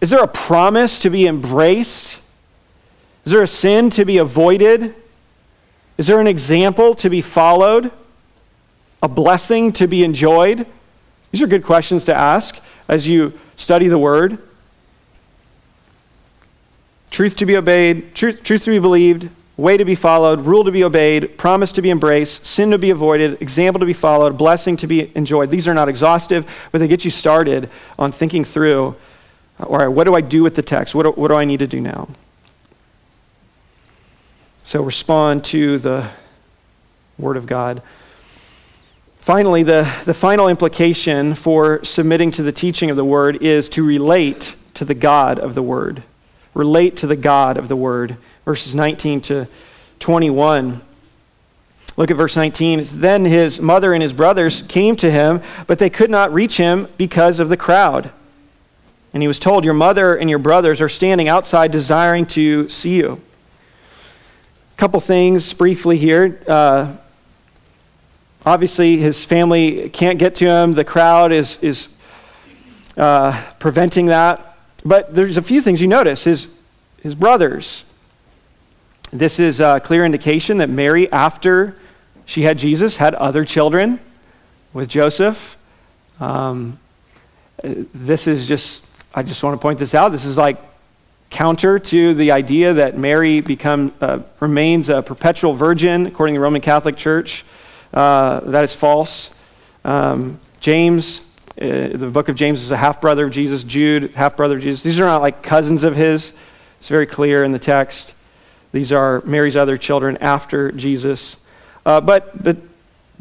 Is 0.00 0.10
there 0.10 0.22
a 0.22 0.28
promise 0.28 0.98
to 1.00 1.10
be 1.10 1.26
embraced? 1.26 2.20
Is 3.24 3.32
there 3.32 3.42
a 3.42 3.48
sin 3.48 3.90
to 3.90 4.04
be 4.04 4.18
avoided? 4.18 4.94
Is 5.96 6.06
there 6.06 6.20
an 6.20 6.28
example 6.28 6.94
to 6.96 7.10
be 7.10 7.20
followed? 7.20 7.90
A 9.02 9.08
blessing 9.08 9.72
to 9.72 9.86
be 9.86 10.04
enjoyed? 10.04 10.66
These 11.30 11.42
are 11.42 11.46
good 11.46 11.64
questions 11.64 12.04
to 12.06 12.14
ask 12.14 12.58
as 12.88 13.06
you 13.08 13.38
study 13.56 13.88
the 13.88 13.98
Word. 13.98 14.38
Truth 17.10 17.36
to 17.36 17.46
be 17.46 17.56
obeyed, 17.56 18.14
truth, 18.14 18.42
truth 18.44 18.64
to 18.64 18.70
be 18.70 18.78
believed, 18.78 19.28
way 19.56 19.76
to 19.76 19.84
be 19.84 19.96
followed, 19.96 20.42
rule 20.42 20.62
to 20.64 20.70
be 20.70 20.84
obeyed, 20.84 21.36
promise 21.36 21.72
to 21.72 21.82
be 21.82 21.90
embraced, 21.90 22.46
sin 22.46 22.70
to 22.70 22.78
be 22.78 22.90
avoided, 22.90 23.42
example 23.42 23.80
to 23.80 23.86
be 23.86 23.92
followed, 23.92 24.38
blessing 24.38 24.76
to 24.76 24.86
be 24.86 25.10
enjoyed. 25.16 25.50
These 25.50 25.66
are 25.66 25.74
not 25.74 25.88
exhaustive, 25.88 26.46
but 26.70 26.78
they 26.78 26.86
get 26.86 27.04
you 27.04 27.10
started 27.10 27.68
on 27.98 28.12
thinking 28.12 28.44
through 28.44 28.94
all 29.60 29.78
right, 29.78 29.88
what 29.88 30.04
do 30.04 30.14
I 30.14 30.20
do 30.20 30.42
with 30.42 30.54
the 30.54 30.62
text? 30.62 30.94
What 30.94 31.04
do, 31.04 31.10
what 31.10 31.28
do 31.28 31.34
I 31.34 31.44
need 31.44 31.58
to 31.58 31.66
do 31.66 31.80
now? 31.80 32.08
So 34.64 34.82
respond 34.82 35.44
to 35.46 35.78
the 35.78 36.10
Word 37.18 37.36
of 37.36 37.46
God. 37.46 37.82
Finally, 39.28 39.62
the, 39.62 39.92
the 40.06 40.14
final 40.14 40.48
implication 40.48 41.34
for 41.34 41.84
submitting 41.84 42.30
to 42.30 42.42
the 42.42 42.52
teaching 42.52 42.88
of 42.88 42.96
the 42.96 43.04
word 43.04 43.42
is 43.42 43.68
to 43.68 43.82
relate 43.82 44.56
to 44.72 44.86
the 44.86 44.94
God 44.94 45.38
of 45.38 45.54
the 45.54 45.62
word. 45.62 46.02
Relate 46.54 46.96
to 46.96 47.06
the 47.06 47.14
God 47.14 47.58
of 47.58 47.68
the 47.68 47.76
word. 47.76 48.16
Verses 48.46 48.74
19 48.74 49.20
to 49.20 49.46
21. 49.98 50.80
Look 51.98 52.10
at 52.10 52.16
verse 52.16 52.36
19. 52.36 52.84
Then 52.86 53.26
his 53.26 53.60
mother 53.60 53.92
and 53.92 54.00
his 54.00 54.14
brothers 54.14 54.62
came 54.62 54.96
to 54.96 55.10
him, 55.10 55.42
but 55.66 55.78
they 55.78 55.90
could 55.90 56.08
not 56.08 56.32
reach 56.32 56.56
him 56.56 56.88
because 56.96 57.38
of 57.38 57.50
the 57.50 57.56
crowd. 57.58 58.10
And 59.18 59.22
he 59.22 59.26
was 59.26 59.40
told, 59.40 59.64
Your 59.64 59.74
mother 59.74 60.16
and 60.16 60.30
your 60.30 60.38
brothers 60.38 60.80
are 60.80 60.88
standing 60.88 61.28
outside 61.28 61.72
desiring 61.72 62.24
to 62.26 62.68
see 62.68 62.98
you. 62.98 63.20
A 64.72 64.76
couple 64.76 65.00
things 65.00 65.52
briefly 65.52 65.98
here. 65.98 66.40
Uh, 66.46 66.96
Obviously, 68.46 68.96
his 68.96 69.24
family 69.24 69.90
can't 69.90 70.20
get 70.20 70.36
to 70.36 70.46
him. 70.46 70.74
The 70.74 70.84
crowd 70.84 71.32
is, 71.32 71.60
is 71.62 71.88
uh, 72.96 73.44
preventing 73.58 74.06
that. 74.06 74.56
But 74.84 75.14
there's 75.14 75.36
a 75.36 75.42
few 75.42 75.60
things 75.60 75.82
you 75.82 75.88
notice. 75.88 76.22
His, 76.22 76.48
his 77.02 77.16
brothers. 77.16 77.84
This 79.12 79.40
is 79.40 79.58
a 79.58 79.80
clear 79.80 80.04
indication 80.04 80.58
that 80.58 80.70
Mary, 80.70 81.10
after 81.10 81.76
she 82.24 82.42
had 82.42 82.58
Jesus, 82.58 82.96
had 82.96 83.14
other 83.16 83.44
children 83.44 83.98
with 84.72 84.88
Joseph. 84.88 85.56
Um, 86.20 86.78
this 87.62 88.26
is 88.28 88.46
just, 88.46 88.87
I 89.14 89.22
just 89.22 89.42
want 89.42 89.54
to 89.54 89.62
point 89.62 89.78
this 89.78 89.94
out. 89.94 90.10
This 90.10 90.26
is 90.26 90.36
like 90.36 90.58
counter 91.30 91.78
to 91.78 92.14
the 92.14 92.32
idea 92.32 92.74
that 92.74 92.98
Mary 92.98 93.40
become, 93.40 93.92
uh, 94.00 94.20
remains 94.40 94.88
a 94.90 95.02
perpetual 95.02 95.54
virgin, 95.54 96.06
according 96.06 96.34
to 96.34 96.38
the 96.38 96.42
Roman 96.42 96.60
Catholic 96.60 96.96
Church. 96.96 97.44
Uh, 97.92 98.40
that 98.40 98.64
is 98.64 98.74
false. 98.74 99.34
Um, 99.84 100.38
James, 100.60 101.20
uh, 101.60 101.88
the 101.94 102.10
book 102.12 102.28
of 102.28 102.36
James 102.36 102.62
is 102.62 102.70
a 102.70 102.76
half 102.76 103.00
brother 103.00 103.24
of 103.24 103.30
Jesus. 103.30 103.64
Jude, 103.64 104.10
half 104.12 104.36
brother 104.36 104.56
of 104.56 104.62
Jesus. 104.62 104.82
These 104.82 105.00
are 105.00 105.06
not 105.06 105.22
like 105.22 105.42
cousins 105.42 105.84
of 105.84 105.96
his. 105.96 106.34
It's 106.78 106.88
very 106.88 107.06
clear 107.06 107.44
in 107.44 107.52
the 107.52 107.58
text. 107.58 108.14
These 108.72 108.92
are 108.92 109.22
Mary's 109.24 109.56
other 109.56 109.78
children 109.78 110.18
after 110.18 110.70
Jesus. 110.72 111.38
Uh, 111.86 112.02
but, 112.02 112.42
but, 112.42 112.58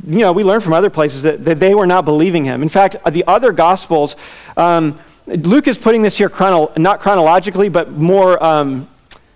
you 0.05 0.19
know, 0.19 0.33
we 0.33 0.43
learn 0.43 0.59
from 0.59 0.73
other 0.73 0.89
places 0.89 1.23
that, 1.23 1.45
that 1.45 1.59
they 1.61 1.73
were 1.73 1.87
not 1.87 2.03
believing 2.03 2.43
him. 2.43 2.61
In 2.61 2.69
fact, 2.69 2.97
the 3.09 3.23
other 3.25 3.53
Gospels, 3.53 4.17
um, 4.57 4.99
Luke 5.27 5.67
is 5.67 5.77
putting 5.77 6.01
this 6.01 6.17
here 6.17 6.29
chrono- 6.29 6.71
not 6.77 7.01
chronologically, 7.01 7.69
but 7.69 7.91
more 7.91 8.41
um, 8.43 8.87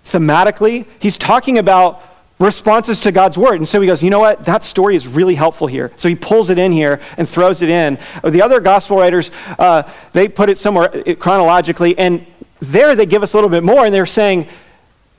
thematically. 0.04 0.86
He's 0.98 1.18
talking 1.18 1.58
about 1.58 2.02
responses 2.38 2.98
to 3.00 3.12
God's 3.12 3.38
word. 3.38 3.56
And 3.56 3.68
so 3.68 3.80
he 3.80 3.86
goes, 3.86 4.02
you 4.02 4.10
know 4.10 4.18
what? 4.18 4.44
That 4.46 4.64
story 4.64 4.96
is 4.96 5.06
really 5.06 5.34
helpful 5.34 5.66
here. 5.66 5.92
So 5.96 6.08
he 6.08 6.16
pulls 6.16 6.50
it 6.50 6.58
in 6.58 6.72
here 6.72 7.00
and 7.16 7.28
throws 7.28 7.62
it 7.62 7.68
in. 7.68 7.98
The 8.24 8.42
other 8.42 8.58
gospel 8.60 8.96
writers, 8.96 9.30
uh, 9.58 9.82
they 10.12 10.28
put 10.28 10.48
it 10.48 10.58
somewhere 10.58 10.90
uh, 10.94 11.14
chronologically, 11.14 11.96
and 11.98 12.26
there 12.60 12.96
they 12.96 13.06
give 13.06 13.22
us 13.22 13.34
a 13.34 13.36
little 13.36 13.50
bit 13.50 13.62
more, 13.62 13.84
and 13.84 13.94
they're 13.94 14.06
saying 14.06 14.48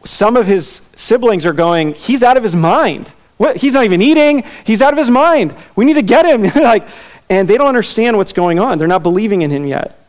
some 0.03 0.35
of 0.35 0.47
his 0.47 0.81
siblings 0.95 1.45
are 1.45 1.53
going, 1.53 1.93
he's 1.93 2.23
out 2.23 2.35
of 2.35 2.43
his 2.43 2.55
mind. 2.55 3.13
What? 3.37 3.57
He's 3.57 3.73
not 3.73 3.85
even 3.85 4.01
eating. 4.01 4.43
He's 4.65 4.81
out 4.81 4.93
of 4.93 4.97
his 4.97 5.09
mind. 5.09 5.55
We 5.75 5.85
need 5.85 5.93
to 5.93 6.01
get 6.01 6.25
him. 6.25 6.43
like, 6.63 6.87
and 7.29 7.47
they 7.47 7.57
don't 7.57 7.67
understand 7.67 8.17
what's 8.17 8.33
going 8.33 8.59
on. 8.59 8.77
They're 8.77 8.87
not 8.87 9.03
believing 9.03 9.43
in 9.43 9.49
him 9.49 9.65
yet. 9.65 10.02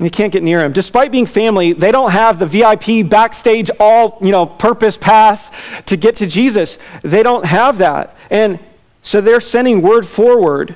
You 0.00 0.10
can't 0.10 0.32
get 0.32 0.42
near 0.42 0.60
him. 0.60 0.72
Despite 0.72 1.12
being 1.12 1.26
family, 1.26 1.72
they 1.72 1.92
don't 1.92 2.10
have 2.10 2.38
the 2.38 2.46
VIP 2.46 3.08
backstage 3.08 3.70
all, 3.78 4.18
you 4.20 4.32
know, 4.32 4.44
purpose 4.44 4.96
pass 4.96 5.52
to 5.86 5.96
get 5.96 6.16
to 6.16 6.26
Jesus. 6.26 6.78
They 7.02 7.22
don't 7.22 7.44
have 7.44 7.78
that. 7.78 8.16
And 8.28 8.58
so 9.02 9.20
they're 9.20 9.40
sending 9.40 9.82
word 9.82 10.04
forward. 10.04 10.74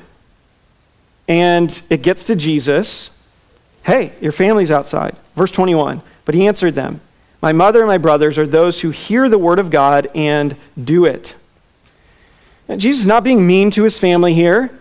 And 1.26 1.80
it 1.90 2.02
gets 2.02 2.24
to 2.24 2.36
Jesus. 2.36 3.10
Hey, 3.84 4.12
your 4.20 4.32
family's 4.32 4.70
outside. 4.70 5.16
Verse 5.34 5.50
21. 5.50 6.00
But 6.24 6.34
he 6.34 6.46
answered 6.46 6.74
them, 6.74 7.00
My 7.42 7.52
mother 7.52 7.80
and 7.80 7.88
my 7.88 7.98
brothers 7.98 8.38
are 8.38 8.46
those 8.46 8.82
who 8.82 8.90
hear 8.90 9.28
the 9.28 9.38
word 9.38 9.58
of 9.58 9.70
God 9.70 10.08
and 10.14 10.56
do 10.82 11.04
it. 11.04 11.34
Jesus 12.76 13.00
is 13.00 13.06
not 13.06 13.24
being 13.24 13.46
mean 13.46 13.70
to 13.72 13.84
his 13.84 13.98
family 13.98 14.34
here. 14.34 14.77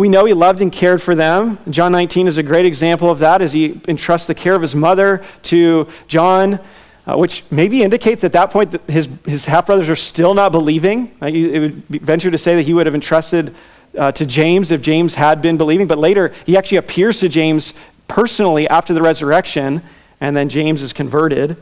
We 0.00 0.08
know 0.08 0.24
he 0.24 0.32
loved 0.32 0.62
and 0.62 0.72
cared 0.72 1.02
for 1.02 1.14
them. 1.14 1.58
John 1.68 1.92
19 1.92 2.26
is 2.26 2.38
a 2.38 2.42
great 2.42 2.64
example 2.64 3.10
of 3.10 3.18
that 3.18 3.42
as 3.42 3.52
he 3.52 3.78
entrusts 3.86 4.26
the 4.26 4.34
care 4.34 4.54
of 4.54 4.62
his 4.62 4.74
mother 4.74 5.22
to 5.42 5.88
John, 6.08 6.58
uh, 7.06 7.18
which 7.18 7.44
maybe 7.50 7.82
indicates 7.82 8.24
at 8.24 8.32
that 8.32 8.50
point 8.50 8.70
that 8.70 8.80
his, 8.88 9.10
his 9.26 9.44
half 9.44 9.66
brothers 9.66 9.90
are 9.90 9.96
still 9.96 10.32
not 10.32 10.52
believing. 10.52 11.14
Uh, 11.20 11.26
it 11.26 11.58
would 11.58 11.74
venture 11.88 12.30
to 12.30 12.38
say 12.38 12.56
that 12.56 12.62
he 12.62 12.72
would 12.72 12.86
have 12.86 12.94
entrusted 12.94 13.54
uh, 13.98 14.10
to 14.12 14.24
James 14.24 14.70
if 14.70 14.80
James 14.80 15.16
had 15.16 15.42
been 15.42 15.58
believing, 15.58 15.86
but 15.86 15.98
later 15.98 16.32
he 16.46 16.56
actually 16.56 16.78
appears 16.78 17.20
to 17.20 17.28
James 17.28 17.74
personally 18.08 18.66
after 18.70 18.94
the 18.94 19.02
resurrection, 19.02 19.82
and 20.18 20.34
then 20.34 20.48
James 20.48 20.80
is 20.80 20.94
converted. 20.94 21.58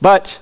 But 0.00 0.38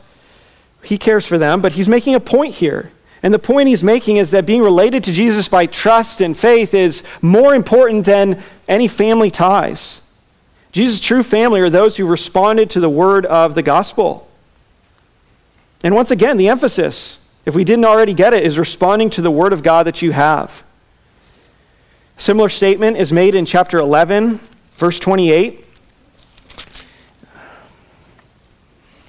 he 0.82 0.98
cares 0.98 1.26
for 1.26 1.38
them, 1.38 1.62
but 1.62 1.72
he's 1.72 1.88
making 1.88 2.14
a 2.14 2.20
point 2.20 2.56
here. 2.56 2.92
And 3.22 3.34
the 3.34 3.38
point 3.38 3.68
he's 3.68 3.82
making 3.82 4.16
is 4.16 4.30
that 4.30 4.46
being 4.46 4.62
related 4.62 5.02
to 5.04 5.12
Jesus 5.12 5.48
by 5.48 5.66
trust 5.66 6.20
and 6.20 6.38
faith 6.38 6.72
is 6.72 7.02
more 7.20 7.54
important 7.54 8.04
than 8.04 8.42
any 8.68 8.86
family 8.86 9.30
ties. 9.30 10.00
Jesus' 10.72 11.00
true 11.00 11.22
family 11.22 11.60
are 11.60 11.70
those 11.70 11.96
who 11.96 12.06
responded 12.06 12.70
to 12.70 12.80
the 12.80 12.90
word 12.90 13.26
of 13.26 13.54
the 13.54 13.62
gospel. 13.62 14.30
And 15.82 15.94
once 15.94 16.10
again, 16.10 16.36
the 16.36 16.48
emphasis, 16.48 17.20
if 17.44 17.54
we 17.54 17.64
didn't 17.64 17.84
already 17.84 18.14
get 18.14 18.34
it, 18.34 18.44
is 18.44 18.58
responding 18.58 19.10
to 19.10 19.22
the 19.22 19.30
word 19.30 19.52
of 19.52 19.62
God 19.62 19.86
that 19.86 20.02
you 20.02 20.12
have. 20.12 20.62
A 22.16 22.20
similar 22.20 22.48
statement 22.48 22.96
is 22.96 23.12
made 23.12 23.34
in 23.34 23.44
chapter 23.44 23.78
11, 23.78 24.40
verse 24.72 24.98
28. 24.98 25.64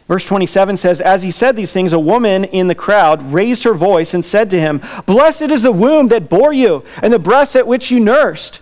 Verse 0.10 0.26
27 0.26 0.76
says, 0.76 1.00
As 1.00 1.22
he 1.22 1.30
said 1.30 1.56
these 1.56 1.72
things, 1.72 1.94
a 1.94 2.00
woman 2.00 2.44
in 2.44 2.68
the 2.68 2.74
crowd 2.74 3.32
raised 3.32 3.64
her 3.64 3.76
voice 3.76 4.16
and 4.16 4.26
said 4.26 4.50
to 4.50 4.60
him, 4.60 4.82
Blessed 5.06 5.44
is 5.44 5.62
the 5.62 5.72
womb 5.72 6.08
that 6.08 6.30
bore 6.30 6.52
you, 6.52 6.84
and 7.04 7.14
the 7.14 7.20
breast 7.20 7.56
at 7.56 7.68
which 7.68 7.92
you 7.92 8.00
nursed. 8.00 8.60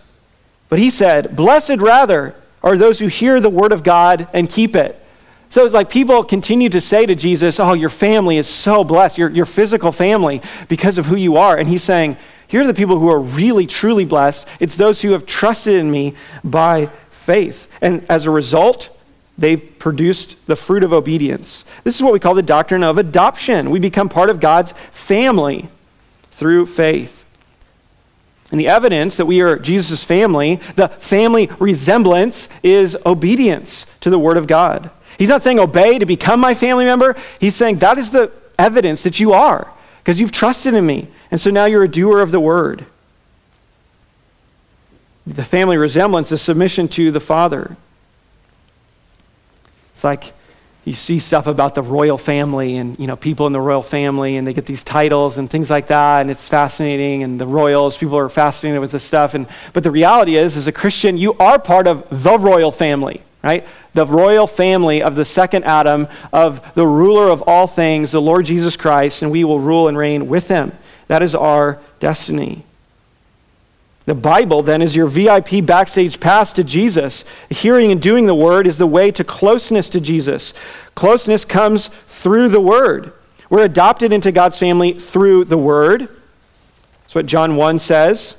But 0.68 0.80
he 0.80 0.89
said, 0.89 1.38
Blessed 1.38 1.78
rather 1.78 2.36
are 2.62 2.76
those 2.76 3.00
who 3.00 3.08
hear 3.08 3.39
the 3.39 3.50
word 3.50 3.72
of 3.72 3.84
God 3.84 4.30
and 4.34 4.50
keep 4.50 4.76
it. 4.76 5.02
So 5.48 5.64
it's 5.64 5.74
like 5.74 5.89
people 5.89 6.26
continue 6.26 6.68
to 6.68 6.82
say 6.82 7.06
to 7.06 7.16
Jesus, 7.16 7.62
Oh, 7.62 7.72
your 7.72 7.89
family 7.89 8.38
is 8.38 8.50
so 8.50 8.84
blessed, 8.84 9.18
your, 9.18 9.30
your 9.30 9.45
physical 9.45 9.93
family, 9.93 10.41
because 10.68 10.98
of 10.98 11.06
who 11.06 11.16
you 11.16 11.38
are. 11.38 11.56
And 11.56 11.70
he's 11.70 11.82
saying, 11.82 12.18
Here 12.50 12.64
are 12.64 12.68
the 12.68 12.74
people 12.74 13.00
who 13.00 13.08
are 13.08 13.22
really, 13.22 13.66
truly 13.66 14.04
blessed. 14.04 14.45
It's 14.60 14.76
those 14.76 15.02
who 15.02 15.12
have 15.12 15.26
trusted 15.26 15.76
in 15.76 15.89
me 15.89 16.14
by 16.43 16.88
faith. 17.10 17.72
And 17.82 18.04
as 18.10 18.26
a 18.26 18.32
result, 18.32 18.89
they've 19.38 19.78
produced 19.78 20.48
the 20.48 20.56
fruit 20.56 20.84
of 20.84 20.92
obedience. 20.92 21.64
This 21.84 21.96
is 21.96 22.04
what 22.04 22.14
we 22.14 22.20
call 22.20 22.34
the 22.34 22.42
doctrine 22.42 22.84
of 22.84 22.98
adoption. 22.98 23.70
We 23.70 23.80
become 23.80 24.10
part 24.10 24.30
of 24.30 24.40
God's 24.40 24.74
family 24.92 25.70
through 26.32 26.66
faith. 26.66 27.26
And 28.50 28.60
the 28.60 28.68
evidence 28.68 29.18
that 29.18 29.26
we 29.26 29.42
are 29.42 29.60
Jesus' 29.60 30.04
family, 30.04 30.56
the 30.76 30.88
family 30.88 31.50
resemblance, 31.60 32.48
is 32.64 32.98
obedience 33.06 33.86
to 34.00 34.10
the 34.10 34.20
Word 34.20 34.38
of 34.38 34.48
God. 34.48 34.90
He's 35.18 35.30
not 35.30 35.44
saying 35.44 35.60
obey 35.60 36.00
to 36.00 36.06
become 36.06 36.40
my 36.40 36.54
family 36.54 36.86
member. 36.86 37.16
He's 37.40 37.56
saying 37.56 37.80
that 37.80 37.98
is 37.98 38.12
the 38.12 38.32
evidence 38.58 39.04
that 39.04 39.20
you 39.20 39.34
are, 39.34 39.72
because 40.00 40.20
you've 40.20 40.32
trusted 40.32 40.74
in 40.74 40.86
me. 40.86 41.10
And 41.30 41.42
so 41.42 41.50
now 41.50 41.66
you're 41.66 41.84
a 41.84 41.90
doer 41.90 42.22
of 42.22 42.32
the 42.32 42.40
Word. 42.40 42.86
The 45.26 45.44
family 45.44 45.76
resemblance 45.76 46.32
is 46.32 46.42
submission 46.42 46.88
to 46.90 47.12
the 47.12 47.20
Father. 47.20 47.76
It's 49.98 50.04
like 50.04 50.32
you 50.86 50.93
see 50.93 51.18
stuff 51.18 51.48
about 51.48 51.74
the 51.74 51.82
royal 51.82 52.20
family 52.20 52.78
and 52.78 53.00
you 53.00 53.08
know 53.08 53.16
people 53.16 53.48
in 53.48 53.52
the 53.52 53.60
royal 53.60 53.82
family 53.82 54.38
and 54.38 54.45
they 54.45 54.54
get 54.54 54.68
these 54.68 54.84
titles 54.84 55.39
and 55.39 55.50
things 55.50 55.72
like 55.72 55.88
that 55.88 56.22
and 56.22 56.30
it's 56.30 56.48
fascinating 56.48 57.24
and 57.24 57.41
the 57.41 57.48
royals 57.48 57.98
people 57.98 58.16
are 58.16 58.30
fascinated 58.30 58.80
with 58.80 58.91
this 58.91 59.04
stuff 59.04 59.34
and 59.34 59.48
but 59.74 59.84
the 59.84 59.89
reality 59.89 60.36
is 60.36 60.56
as 60.56 60.68
a 60.68 60.72
christian 60.72 61.18
you 61.18 61.34
are 61.39 61.58
part 61.58 61.88
of 61.88 62.08
the 62.12 62.38
royal 62.38 62.72
family 62.72 63.24
right? 63.43 63.66
The 63.93 64.06
royal 64.06 64.45
family 64.45 65.02
of 65.02 65.16
the 65.16 65.26
second 65.26 65.64
adam 65.64 66.08
of 66.32 66.76
the 66.76 66.86
ruler 66.86 67.32
of 67.32 67.41
all 67.48 67.66
things 67.66 68.12
the 68.12 68.22
lord 68.22 68.45
jesus 68.45 68.78
christ 68.78 69.24
and 69.24 69.32
we 69.32 69.43
will 69.43 69.60
rule 69.60 69.88
and 69.88 69.98
reign 69.98 70.28
with 70.28 70.48
him. 70.48 70.74
That 71.08 71.24
is 71.24 71.34
our 71.34 71.80
destiny 72.00 72.66
the 74.08 74.16
Bible 74.16 74.64
then 74.64 74.82
is 74.82 74.95
your 74.95 75.08
VIP 75.08 75.66
backstage 75.66 76.22
pass 76.22 76.53
to 76.53 76.64
Jesus. 76.64 77.26
Hearing 77.49 77.91
and 77.91 78.01
doing 78.01 78.26
the 78.26 78.34
word 78.34 78.66
is 78.66 78.78
the 78.78 78.88
way 78.88 79.12
to 79.12 79.22
closeness 79.22 79.89
to 79.89 79.99
Jesus. 79.99 80.53
Closeness 80.95 81.43
comes 81.43 81.88
through 81.88 82.47
the 82.47 82.62
word. 82.62 83.12
We're 83.49 83.66
adopted 83.66 84.14
into 84.14 84.32
God's 84.32 84.58
family 84.58 84.93
through 84.93 85.43
the 85.43 85.58
word. 85.58 86.08
That's 87.01 87.16
what 87.16 87.26
John 87.26 87.58
1 87.58 87.80
says. 87.80 88.38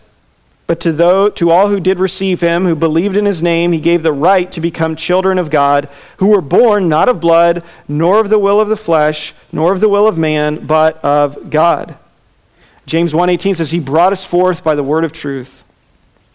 But 0.67 0.81
to, 0.81 1.33
to 1.35 1.51
all 1.51 1.69
who 1.69 1.81
did 1.81 1.99
receive 1.99 2.41
him, 2.41 2.65
who 2.65 2.75
believed 2.75 3.19
in 3.19 3.27
his 3.27 3.43
name, 3.43 3.73
he 3.73 3.81
gave 3.81 4.03
the 4.03 4.11
right 4.11 4.51
to 4.53 4.63
become 4.63 4.97
children 4.97 5.37
of 5.37 5.51
God, 5.51 5.91
who 6.17 6.29
were 6.29 6.41
born 6.41 6.89
not 6.89 7.11
of 7.11 7.21
blood, 7.21 7.63
nor 7.87 8.21
of 8.21 8.31
the 8.31 8.39
will 8.39 8.59
of 8.59 8.71
the 8.71 8.77
flesh, 8.77 9.35
nor 9.53 9.75
of 9.75 9.81
the 9.81 9.89
will 9.91 10.07
of 10.07 10.17
man, 10.17 10.67
but 10.67 10.97
of 11.05 11.51
God. 11.51 11.99
James 12.89 13.13
1:18 13.13 13.55
says 13.55 13.71
he 13.71 13.81
brought 13.81 14.13
us 14.13 14.25
forth 14.25 14.65
by 14.65 14.75
the 14.75 14.83
word 14.83 15.05
of 15.05 15.13
truth, 15.13 15.63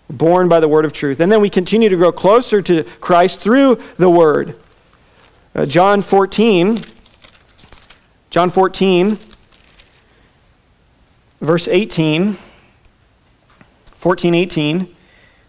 born 0.09 0.47
by 0.47 0.59
the 0.59 0.67
word 0.67 0.85
of 0.85 0.93
truth. 0.93 1.19
And 1.19 1.31
then 1.31 1.41
we 1.41 1.49
continue 1.49 1.89
to 1.89 1.95
grow 1.95 2.11
closer 2.11 2.61
to 2.61 2.83
Christ 3.01 3.39
through 3.39 3.79
the 3.97 4.09
word. 4.09 4.55
Uh, 5.55 5.65
John 5.65 6.01
14 6.01 6.77
John 8.29 8.49
14 8.49 9.17
verse 11.41 11.67
18 11.67 12.37
14 13.97 14.35
18 14.35 14.95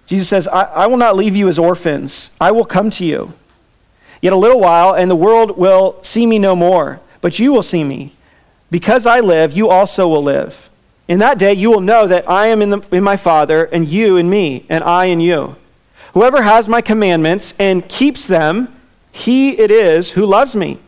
Jesus 0.06 0.28
says, 0.28 0.46
I, 0.48 0.62
I 0.62 0.86
will 0.86 0.96
not 0.96 1.16
leave 1.16 1.34
you 1.34 1.48
as 1.48 1.58
orphans. 1.58 2.30
I 2.40 2.50
will 2.50 2.64
come 2.64 2.90
to 2.90 3.04
you. 3.04 3.32
Yet 4.20 4.32
a 4.32 4.36
little 4.36 4.60
while, 4.60 4.94
and 4.94 5.10
the 5.10 5.16
world 5.16 5.56
will 5.56 6.02
see 6.02 6.26
me 6.26 6.38
no 6.38 6.54
more, 6.54 7.00
but 7.20 7.38
you 7.38 7.52
will 7.52 7.62
see 7.62 7.84
me. 7.84 8.12
Because 8.70 9.06
I 9.06 9.20
live, 9.20 9.56
you 9.56 9.68
also 9.68 10.08
will 10.08 10.22
live. 10.22 10.70
In 11.06 11.18
that 11.18 11.38
day, 11.38 11.52
you 11.52 11.70
will 11.70 11.80
know 11.80 12.06
that 12.06 12.28
I 12.28 12.46
am 12.46 12.62
in, 12.62 12.70
the, 12.70 12.88
in 12.90 13.04
my 13.04 13.16
Father, 13.16 13.64
and 13.64 13.86
you 13.86 14.16
in 14.16 14.30
me, 14.30 14.64
and 14.68 14.82
I 14.82 15.06
in 15.06 15.20
you. 15.20 15.56
Whoever 16.14 16.42
has 16.42 16.68
my 16.68 16.80
commandments 16.80 17.52
and 17.58 17.86
keeps 17.88 18.26
them, 18.26 18.74
he 19.12 19.58
it 19.58 19.70
is 19.70 20.12
who 20.12 20.24
loves 20.24 20.56
me. 20.56 20.78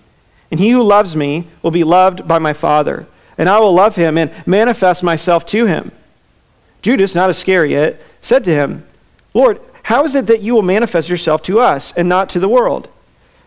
And 0.50 0.58
he 0.58 0.70
who 0.70 0.82
loves 0.82 1.14
me 1.14 1.48
will 1.62 1.70
be 1.70 1.84
loved 1.84 2.26
by 2.26 2.38
my 2.38 2.52
Father, 2.52 3.06
and 3.36 3.48
I 3.48 3.58
will 3.58 3.74
love 3.74 3.96
him 3.96 4.16
and 4.16 4.30
manifest 4.46 5.02
myself 5.02 5.44
to 5.46 5.66
him. 5.66 5.92
Judas, 6.80 7.14
not 7.14 7.30
Iscariot, 7.30 8.00
said 8.20 8.44
to 8.44 8.54
him, 8.54 8.86
Lord, 9.34 9.60
how 9.82 10.04
is 10.04 10.14
it 10.14 10.28
that 10.28 10.40
you 10.40 10.54
will 10.54 10.62
manifest 10.62 11.08
yourself 11.08 11.42
to 11.42 11.58
us 11.58 11.92
and 11.92 12.08
not 12.08 12.30
to 12.30 12.40
the 12.40 12.48
world? 12.48 12.88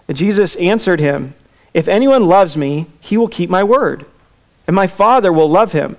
And 0.07 0.17
Jesus 0.17 0.55
answered 0.57 0.99
him, 0.99 1.33
If 1.73 1.87
anyone 1.87 2.27
loves 2.27 2.55
me, 2.55 2.87
he 2.99 3.17
will 3.17 3.27
keep 3.27 3.49
my 3.49 3.63
word, 3.63 4.05
and 4.67 4.75
my 4.75 4.87
Father 4.87 5.33
will 5.33 5.49
love 5.49 5.71
him 5.71 5.95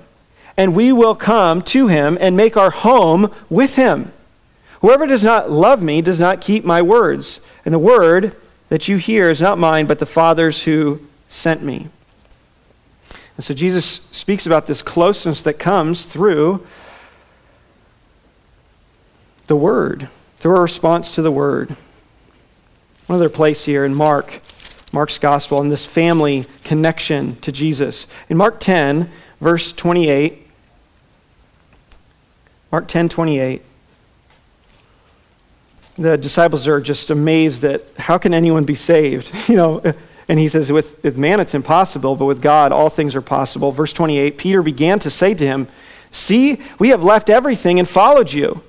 and 0.61 0.77
we 0.77 0.93
will 0.93 1.15
come 1.15 1.63
to 1.63 1.87
him 1.87 2.19
and 2.21 2.37
make 2.37 2.55
our 2.55 2.69
home 2.69 3.33
with 3.49 3.77
him. 3.77 4.13
Whoever 4.83 5.07
does 5.07 5.25
not 5.25 5.51
love 5.51 5.83
me 5.83 6.03
does 6.03 6.21
not 6.21 6.43
keep 6.43 6.67
my 6.67 6.83
words, 6.83 7.41
and 7.65 7.73
the 7.73 7.79
word 7.79 8.37
that 8.69 8.87
you 8.87 8.99
hear 8.99 9.31
is 9.31 9.41
not 9.41 9.57
mine, 9.57 9.87
but 9.87 10.01
the 10.01 10.05
Father's 10.05 10.65
who 10.65 11.01
sent 11.31 11.63
me. 11.63 11.89
And 13.39 13.43
so 13.43 13.55
Jesus 13.55 13.87
speaks 13.87 14.45
about 14.45 14.67
this 14.67 14.83
closeness 14.83 15.41
that 15.43 15.55
comes 15.55 16.05
through 16.05 16.67
the 19.47 19.57
Word, 19.57 20.11
through 20.41 20.57
our 20.57 20.63
response 20.63 21.15
to 21.15 21.23
the 21.23 21.33
Word. 21.33 21.75
One 23.07 23.17
other 23.17 23.31
place 23.31 23.65
here 23.65 23.87
in 23.87 23.95
Mark, 23.95 24.41
Mark's 24.93 25.19
Gospel, 25.19 25.59
and 25.63 25.73
this 25.73 25.87
family 25.87 26.45
connection 26.65 27.37
to 27.37 27.51
Jesus. 27.51 28.07
In 28.29 28.37
Mark 28.37 28.61
10, 28.61 29.11
verse 29.41 29.73
28, 29.73 30.49
Mark 32.73 32.87
10 32.89 33.09
28. 33.09 33.63
The 35.97 36.17
disciples 36.17 36.67
are 36.69 36.81
just 36.81 37.11
amazed 37.11 37.65
at 37.65 37.83
how 37.99 38.17
can 38.17 38.33
anyone 38.33 38.65
be 38.65 38.75
saved? 38.75 39.31
You 39.49 39.57
know, 39.57 39.95
and 40.29 40.39
he 40.39 40.47
says, 40.47 40.71
with, 40.71 41.03
with 41.03 41.19
man 41.19 41.41
it's 41.41 41.55
impossible, 41.55 42.15
but 42.15 42.27
with 42.27 42.41
God 42.41 42.71
all 42.71 42.89
things 42.89 43.17
are 43.17 43.23
possible. 43.23 43.73
Verse 43.73 43.93
28 43.93 44.39
Peter 44.39 44.63
began 44.63 44.99
to 45.01 45.11
say 45.11 45.35
to 45.35 45.45
him, 45.45 45.69
See, 46.13 46.61
we 46.79 46.91
have 46.91 47.05
left 47.05 47.31
everything 47.31 47.79
and 47.79 47.89
followed 47.89 48.33
you. 48.33 48.63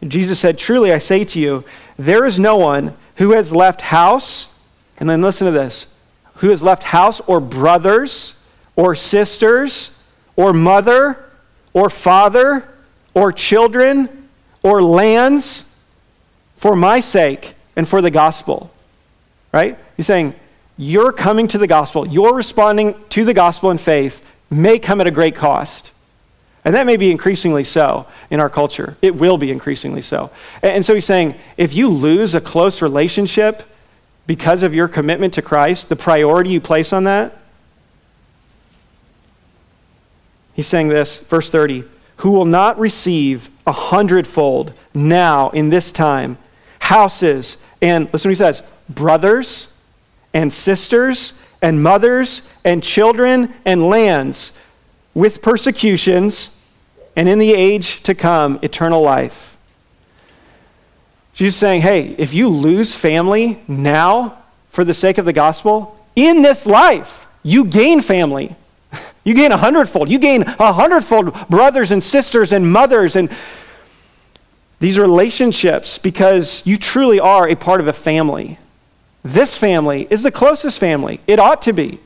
And 0.00 0.10
Jesus 0.10 0.38
said, 0.38 0.58
Truly 0.58 0.92
I 0.92 0.98
say 0.98 1.24
to 1.24 1.40
you, 1.40 1.64
there 1.96 2.26
is 2.26 2.38
no 2.38 2.56
one 2.56 2.96
who 3.16 3.32
has 3.32 3.52
left 3.52 3.80
house, 3.80 4.58
and 4.98 5.08
then 5.08 5.22
listen 5.22 5.46
to 5.46 5.52
this, 5.52 5.86
who 6.36 6.50
has 6.50 6.62
left 6.62 6.84
house 6.84 7.20
or 7.20 7.40
brothers 7.40 8.42
or 8.76 8.94
sisters 8.94 10.02
or 10.36 10.52
mother 10.52 11.24
or 11.72 11.88
father 11.88 12.68
or 13.14 13.32
children 13.32 14.28
or 14.62 14.82
lands 14.82 15.72
for 16.56 16.76
my 16.76 17.00
sake 17.00 17.54
and 17.76 17.88
for 17.88 18.00
the 18.00 18.10
gospel. 18.10 18.70
Right? 19.52 19.78
He's 19.96 20.06
saying, 20.06 20.34
You're 20.76 21.12
coming 21.12 21.48
to 21.48 21.58
the 21.58 21.66
gospel, 21.66 22.06
you're 22.06 22.34
responding 22.34 22.96
to 23.10 23.24
the 23.24 23.34
gospel 23.34 23.70
in 23.70 23.78
faith 23.78 24.24
may 24.50 24.78
come 24.78 25.00
at 25.00 25.06
a 25.06 25.10
great 25.10 25.34
cost. 25.34 25.90
And 26.64 26.74
that 26.74 26.86
may 26.86 26.96
be 26.96 27.10
increasingly 27.10 27.64
so 27.64 28.06
in 28.30 28.40
our 28.40 28.48
culture. 28.48 28.96
It 29.02 29.14
will 29.16 29.36
be 29.36 29.50
increasingly 29.50 30.00
so. 30.00 30.30
And 30.62 30.84
so 30.84 30.94
he's 30.94 31.04
saying 31.04 31.34
if 31.58 31.74
you 31.74 31.88
lose 31.88 32.34
a 32.34 32.40
close 32.40 32.80
relationship 32.80 33.64
because 34.26 34.62
of 34.62 34.74
your 34.74 34.88
commitment 34.88 35.34
to 35.34 35.42
Christ, 35.42 35.90
the 35.90 35.96
priority 35.96 36.50
you 36.50 36.60
place 36.62 36.92
on 36.94 37.04
that, 37.04 37.36
he's 40.54 40.66
saying 40.66 40.88
this, 40.88 41.20
verse 41.20 41.50
30 41.50 41.84
who 42.24 42.30
will 42.30 42.46
not 42.46 42.78
receive 42.78 43.50
a 43.66 43.72
hundredfold 43.72 44.72
now 44.94 45.50
in 45.50 45.68
this 45.68 45.92
time 45.92 46.38
houses 46.78 47.58
and, 47.82 48.10
listen 48.14 48.30
what 48.30 48.32
he 48.32 48.34
says, 48.34 48.62
brothers 48.88 49.78
and 50.32 50.50
sisters 50.50 51.38
and 51.60 51.82
mothers 51.82 52.40
and 52.64 52.82
children 52.82 53.52
and 53.66 53.90
lands 53.90 54.54
with 55.12 55.42
persecutions 55.42 56.58
and 57.14 57.28
in 57.28 57.38
the 57.38 57.52
age 57.52 58.02
to 58.04 58.14
come, 58.14 58.58
eternal 58.62 59.02
life. 59.02 59.58
Jesus 61.34 61.60
saying, 61.60 61.82
hey, 61.82 62.14
if 62.16 62.32
you 62.32 62.48
lose 62.48 62.94
family 62.94 63.60
now 63.68 64.38
for 64.70 64.82
the 64.82 64.94
sake 64.94 65.18
of 65.18 65.26
the 65.26 65.34
gospel, 65.34 66.02
in 66.16 66.40
this 66.40 66.64
life, 66.64 67.26
you 67.42 67.66
gain 67.66 68.00
family. 68.00 68.56
You 69.24 69.34
gain 69.34 69.52
a 69.52 69.56
hundredfold. 69.56 70.08
You 70.08 70.18
gain 70.18 70.42
a 70.42 70.72
hundredfold 70.72 71.48
brothers 71.48 71.90
and 71.90 72.02
sisters 72.02 72.52
and 72.52 72.70
mothers 72.70 73.16
and 73.16 73.30
these 74.80 74.98
relationships 74.98 75.98
because 75.98 76.66
you 76.66 76.76
truly 76.76 77.18
are 77.18 77.48
a 77.48 77.54
part 77.54 77.80
of 77.80 77.86
a 77.86 77.92
family. 77.92 78.58
This 79.22 79.56
family 79.56 80.06
is 80.10 80.22
the 80.22 80.30
closest 80.30 80.78
family. 80.78 81.20
It 81.26 81.38
ought 81.38 81.62
to 81.62 81.72
be. 81.72 82.00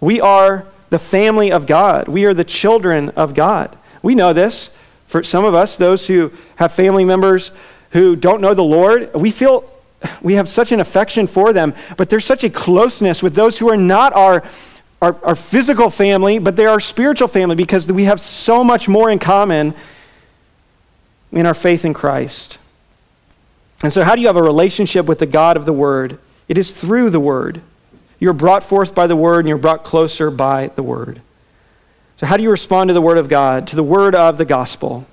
We 0.00 0.20
are 0.20 0.66
the 0.90 0.98
family 0.98 1.50
of 1.50 1.66
God. 1.66 2.06
We 2.06 2.24
are 2.26 2.34
the 2.34 2.44
children 2.44 3.08
of 3.10 3.34
God. 3.34 3.76
We 4.02 4.14
know 4.14 4.32
this. 4.32 4.70
For 5.06 5.22
some 5.22 5.44
of 5.44 5.54
us, 5.54 5.76
those 5.76 6.06
who 6.06 6.32
have 6.56 6.72
family 6.72 7.04
members 7.04 7.50
who 7.90 8.16
don't 8.16 8.40
know 8.40 8.54
the 8.54 8.62
Lord, 8.62 9.12
we 9.14 9.30
feel 9.30 9.68
we 10.22 10.34
have 10.34 10.48
such 10.48 10.72
an 10.72 10.80
affection 10.80 11.26
for 11.26 11.52
them, 11.52 11.74
but 11.96 12.08
there's 12.08 12.24
such 12.24 12.44
a 12.44 12.50
closeness 12.50 13.22
with 13.22 13.34
those 13.34 13.58
who 13.58 13.68
are 13.68 13.76
not 13.76 14.12
our 14.12 14.44
our, 15.02 15.18
our 15.24 15.34
physical 15.34 15.90
family, 15.90 16.38
but 16.38 16.56
they're 16.56 16.70
our 16.70 16.80
spiritual 16.80 17.28
family 17.28 17.54
because 17.54 17.90
we 17.90 18.04
have 18.04 18.20
so 18.20 18.64
much 18.64 18.88
more 18.88 19.10
in 19.10 19.18
common 19.18 19.74
in 21.32 21.46
our 21.46 21.54
faith 21.54 21.84
in 21.84 21.92
Christ. 21.92 22.58
And 23.82 23.92
so, 23.92 24.04
how 24.04 24.14
do 24.14 24.20
you 24.20 24.26
have 24.26 24.36
a 24.36 24.42
relationship 24.42 25.06
with 25.06 25.18
the 25.18 25.26
God 25.26 25.56
of 25.56 25.66
the 25.66 25.72
Word? 25.72 26.18
It 26.48 26.56
is 26.56 26.72
through 26.72 27.10
the 27.10 27.20
Word. 27.20 27.60
You're 28.18 28.32
brought 28.32 28.62
forth 28.62 28.94
by 28.94 29.06
the 29.06 29.16
Word, 29.16 29.40
and 29.40 29.48
you're 29.48 29.58
brought 29.58 29.84
closer 29.84 30.30
by 30.30 30.68
the 30.68 30.82
Word. 30.82 31.20
So, 32.16 32.26
how 32.26 32.38
do 32.38 32.42
you 32.42 32.50
respond 32.50 32.88
to 32.88 32.94
the 32.94 33.02
Word 33.02 33.18
of 33.18 33.28
God, 33.28 33.66
to 33.68 33.76
the 33.76 33.82
Word 33.82 34.14
of 34.14 34.38
the 34.38 34.46
gospel? 34.46 35.06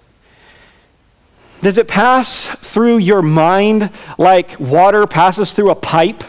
Does 1.62 1.78
it 1.78 1.88
pass 1.88 2.48
through 2.48 2.98
your 2.98 3.22
mind 3.22 3.90
like 4.18 4.60
water 4.60 5.08
passes 5.08 5.54
through 5.54 5.70
a 5.70 5.76
pipe, 5.76 6.24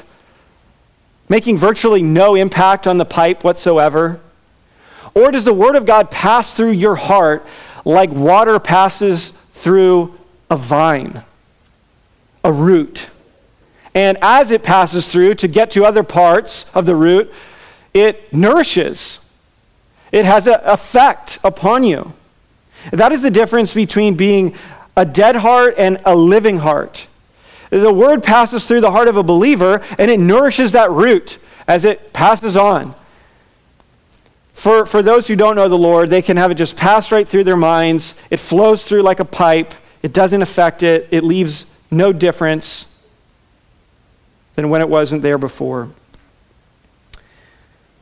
making 1.29 1.59
virtually 1.59 2.03
no 2.03 2.35
impact 2.35 2.87
on 2.87 2.99
the 2.99 3.05
pipe 3.05 3.45
whatsoever? 3.45 4.21
Or 5.15 5.31
does 5.31 5.45
the 5.45 5.55
Word 5.55 5.77
of 5.77 5.87
God 5.87 6.11
pass 6.11 6.55
through 6.55 6.73
your 6.73 6.97
heart 6.97 7.47
like 7.85 8.11
water 8.11 8.59
passes 8.59 9.31
through 9.53 10.19
a 10.51 10.57
vine, 10.57 11.23
a 12.43 12.53
root? 12.53 13.09
And 13.95 14.19
as 14.21 14.51
it 14.51 14.63
passes 14.65 15.11
through 15.11 15.35
to 15.37 15.49
get 15.49 15.71
to 15.73 15.85
other 15.85 16.03
parts 16.03 16.71
of 16.75 16.85
the 16.85 16.97
root, 16.97 17.33
it 17.93 18.33
nourishes. 18.33 19.21
It 20.11 20.25
has 20.25 20.47
an 20.47 20.59
effect 20.65 21.39
upon 21.45 21.85
you. 21.85 22.13
That 22.91 23.13
is 23.13 23.23
the 23.23 23.31
difference 23.31 23.73
between 23.73 24.15
being 24.15 24.57
a 24.97 25.05
dead 25.05 25.37
heart 25.37 25.75
and 25.79 26.01
a 26.05 26.15
living 26.15 26.59
heart. 26.59 27.07
The 27.81 27.93
word 27.93 28.23
passes 28.23 28.67
through 28.67 28.83
the 28.83 28.93
heart 28.93 29.09
of 29.09 29.17
a 29.17 29.25
believer 29.25 29.83
and 29.99 30.09
it 30.09 30.21
nourishes 30.21 30.71
that 30.73 30.93
root 30.93 31.39
as 31.67 31.85
it 31.85 32.13
passes 32.13 32.57
on. 32.57 32.95
For, 34.53 34.87
for 34.87 35.03
those 35.03 35.27
who 35.27 35.35
don't 35.35 35.57
know 35.57 35.69
the 35.69 35.77
Lord, 35.77 36.09
they 36.09 36.23
can 36.23 36.37
have 36.37 36.53
it 36.53 36.55
just 36.55 36.77
pass 36.77 37.11
right 37.11 37.27
through 37.27 37.43
their 37.43 37.57
minds. 37.57 38.15
It 38.31 38.39
flows 38.39 38.87
through 38.87 39.03
like 39.03 39.19
a 39.19 39.25
pipe. 39.25 39.75
It 40.05 40.13
doesn't 40.13 40.41
affect 40.41 40.85
it. 40.85 41.09
It 41.11 41.25
leaves 41.25 41.69
no 41.91 42.13
difference 42.13 42.87
than 44.55 44.71
when 44.71 44.81
it 44.81 44.89
wasn't 44.89 45.23
there 45.23 45.39
before. 45.39 45.91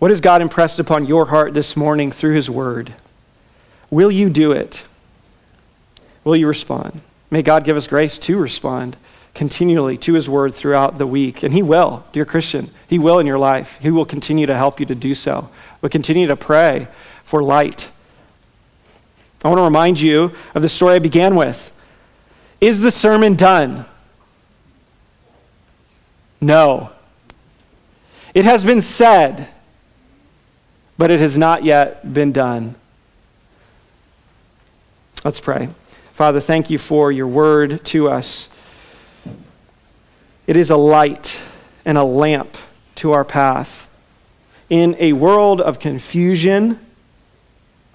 What 0.01 0.11
has 0.11 0.20
God 0.20 0.43
impressed 0.43 0.81
upon 0.81 1.07
your 1.07 1.27
heart 1.27 1.55
this 1.55 1.79
morning 1.79 2.12
through 2.12 2.35
His 2.35 2.51
Word? 2.51 2.93
Will 3.91 4.12
you 4.12 4.29
do 4.29 4.53
it? 4.53 4.85
Will 6.25 6.37
you 6.37 6.47
respond? 6.47 7.01
May 7.31 7.41
God 7.41 7.64
give 7.64 7.79
us 7.79 7.87
grace 7.87 8.18
to 8.18 8.37
respond 8.37 8.99
continually 9.35 9.97
to 9.99 10.14
His 10.14 10.28
Word 10.28 10.55
throughout 10.55 10.99
the 10.99 11.07
week. 11.07 11.43
And 11.43 11.55
He 11.55 11.62
will, 11.62 12.05
dear 12.12 12.24
Christian. 12.24 12.70
He 12.87 12.99
will 12.99 13.18
in 13.18 13.26
your 13.26 13.39
life. 13.39 13.78
He 13.80 13.91
will 13.91 14.05
continue 14.05 14.47
to 14.47 14.57
help 14.57 14.80
you 14.80 14.87
to 14.87 14.95
do 14.95 15.14
so. 15.14 15.51
But 15.80 15.91
continue 15.91 16.26
to 16.26 16.37
pray 16.37 16.89
for 17.24 17.43
light. 17.43 17.91
I 19.45 19.49
want 19.49 19.59
to 19.59 19.64
remind 19.64 20.01
you 20.01 20.33
of 20.55 20.62
the 20.62 20.68
story 20.68 20.95
I 20.95 20.99
began 20.99 21.35
with. 21.35 21.72
Is 22.61 22.80
the 22.80 22.93
sermon 22.93 23.35
done? 23.35 23.87
No. 26.41 26.91
It 28.35 28.45
has 28.45 28.64
been 28.64 28.80
said, 28.80 29.49
but 30.97 31.11
it 31.11 31.20
has 31.20 31.37
not 31.37 31.64
yet 31.64 32.12
been 32.14 32.33
done. 32.33 32.76
Let's 35.24 35.41
pray. 35.41 35.70
Father, 36.12 36.41
thank 36.41 36.70
you 36.70 36.78
for 36.78 37.11
your 37.11 37.26
word 37.26 37.85
to 37.87 38.09
us. 38.09 38.49
It 40.47 40.57
is 40.57 40.70
a 40.70 40.76
light 40.76 41.40
and 41.84 41.97
a 41.97 42.05
lamp 42.05 42.57
to 42.97 43.12
our 43.12 43.24
path. 43.24 43.88
In 44.68 44.97
a 44.99 45.12
world 45.12 45.61
of 45.61 45.78
confusion, 45.78 46.78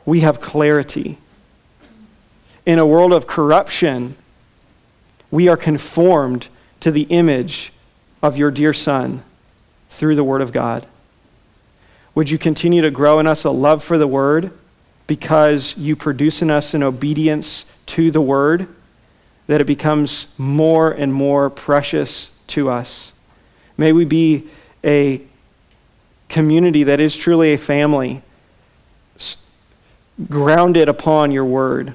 we 0.05 0.21
have 0.21 0.39
clarity. 0.39 1.17
In 2.65 2.79
a 2.79 2.85
world 2.85 3.13
of 3.13 3.27
corruption, 3.27 4.15
we 5.31 5.47
are 5.47 5.57
conformed 5.57 6.47
to 6.79 6.91
the 6.91 7.03
image 7.03 7.73
of 8.23 8.37
your 8.37 8.51
dear 8.51 8.73
Son 8.73 9.23
through 9.89 10.15
the 10.15 10.23
Word 10.23 10.41
of 10.41 10.51
God. 10.51 10.85
Would 12.15 12.29
you 12.29 12.37
continue 12.37 12.81
to 12.81 12.91
grow 12.91 13.19
in 13.19 13.27
us 13.27 13.43
a 13.43 13.51
love 13.51 13.83
for 13.83 13.97
the 13.97 14.07
Word 14.07 14.51
because 15.05 15.77
you 15.77 15.95
produce 15.95 16.41
in 16.41 16.49
us 16.49 16.73
an 16.73 16.83
obedience 16.83 17.65
to 17.87 18.09
the 18.11 18.21
Word 18.21 18.67
that 19.47 19.61
it 19.61 19.67
becomes 19.67 20.27
more 20.37 20.91
and 20.91 21.13
more 21.13 21.49
precious 21.49 22.31
to 22.47 22.69
us? 22.69 23.13
May 23.77 23.91
we 23.91 24.05
be 24.05 24.47
a 24.83 25.21
community 26.29 26.83
that 26.83 26.99
is 26.99 27.15
truly 27.15 27.53
a 27.53 27.57
family, 27.57 28.21
grounded 30.29 30.89
upon 30.89 31.31
your 31.31 31.45
Word, 31.45 31.93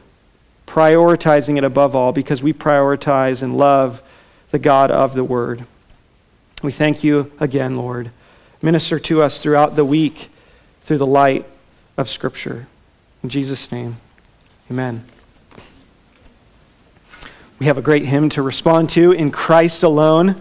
prioritizing 0.66 1.58
it 1.58 1.64
above 1.64 1.96
all 1.96 2.12
because 2.12 2.42
we 2.42 2.52
prioritize 2.52 3.42
and 3.42 3.56
love 3.56 4.02
the 4.50 4.58
God 4.58 4.90
of 4.90 5.14
the 5.14 5.24
Word. 5.24 5.64
We 6.62 6.72
thank 6.72 7.02
you 7.02 7.32
again, 7.40 7.76
Lord. 7.76 8.10
Minister 8.60 9.00
to 9.00 9.22
us 9.22 9.42
throughout 9.42 9.74
the 9.74 9.84
week 9.84 10.30
through 10.82 10.98
the 10.98 11.06
light 11.06 11.44
of 11.96 12.08
Scripture. 12.08 12.68
In 13.22 13.28
Jesus' 13.28 13.72
name, 13.72 13.96
amen. 14.70 15.04
We 17.62 17.66
have 17.66 17.78
a 17.78 17.82
great 17.82 18.04
hymn 18.04 18.28
to 18.30 18.42
respond 18.42 18.90
to 18.90 19.12
in 19.12 19.30
Christ 19.30 19.84
alone. 19.84 20.34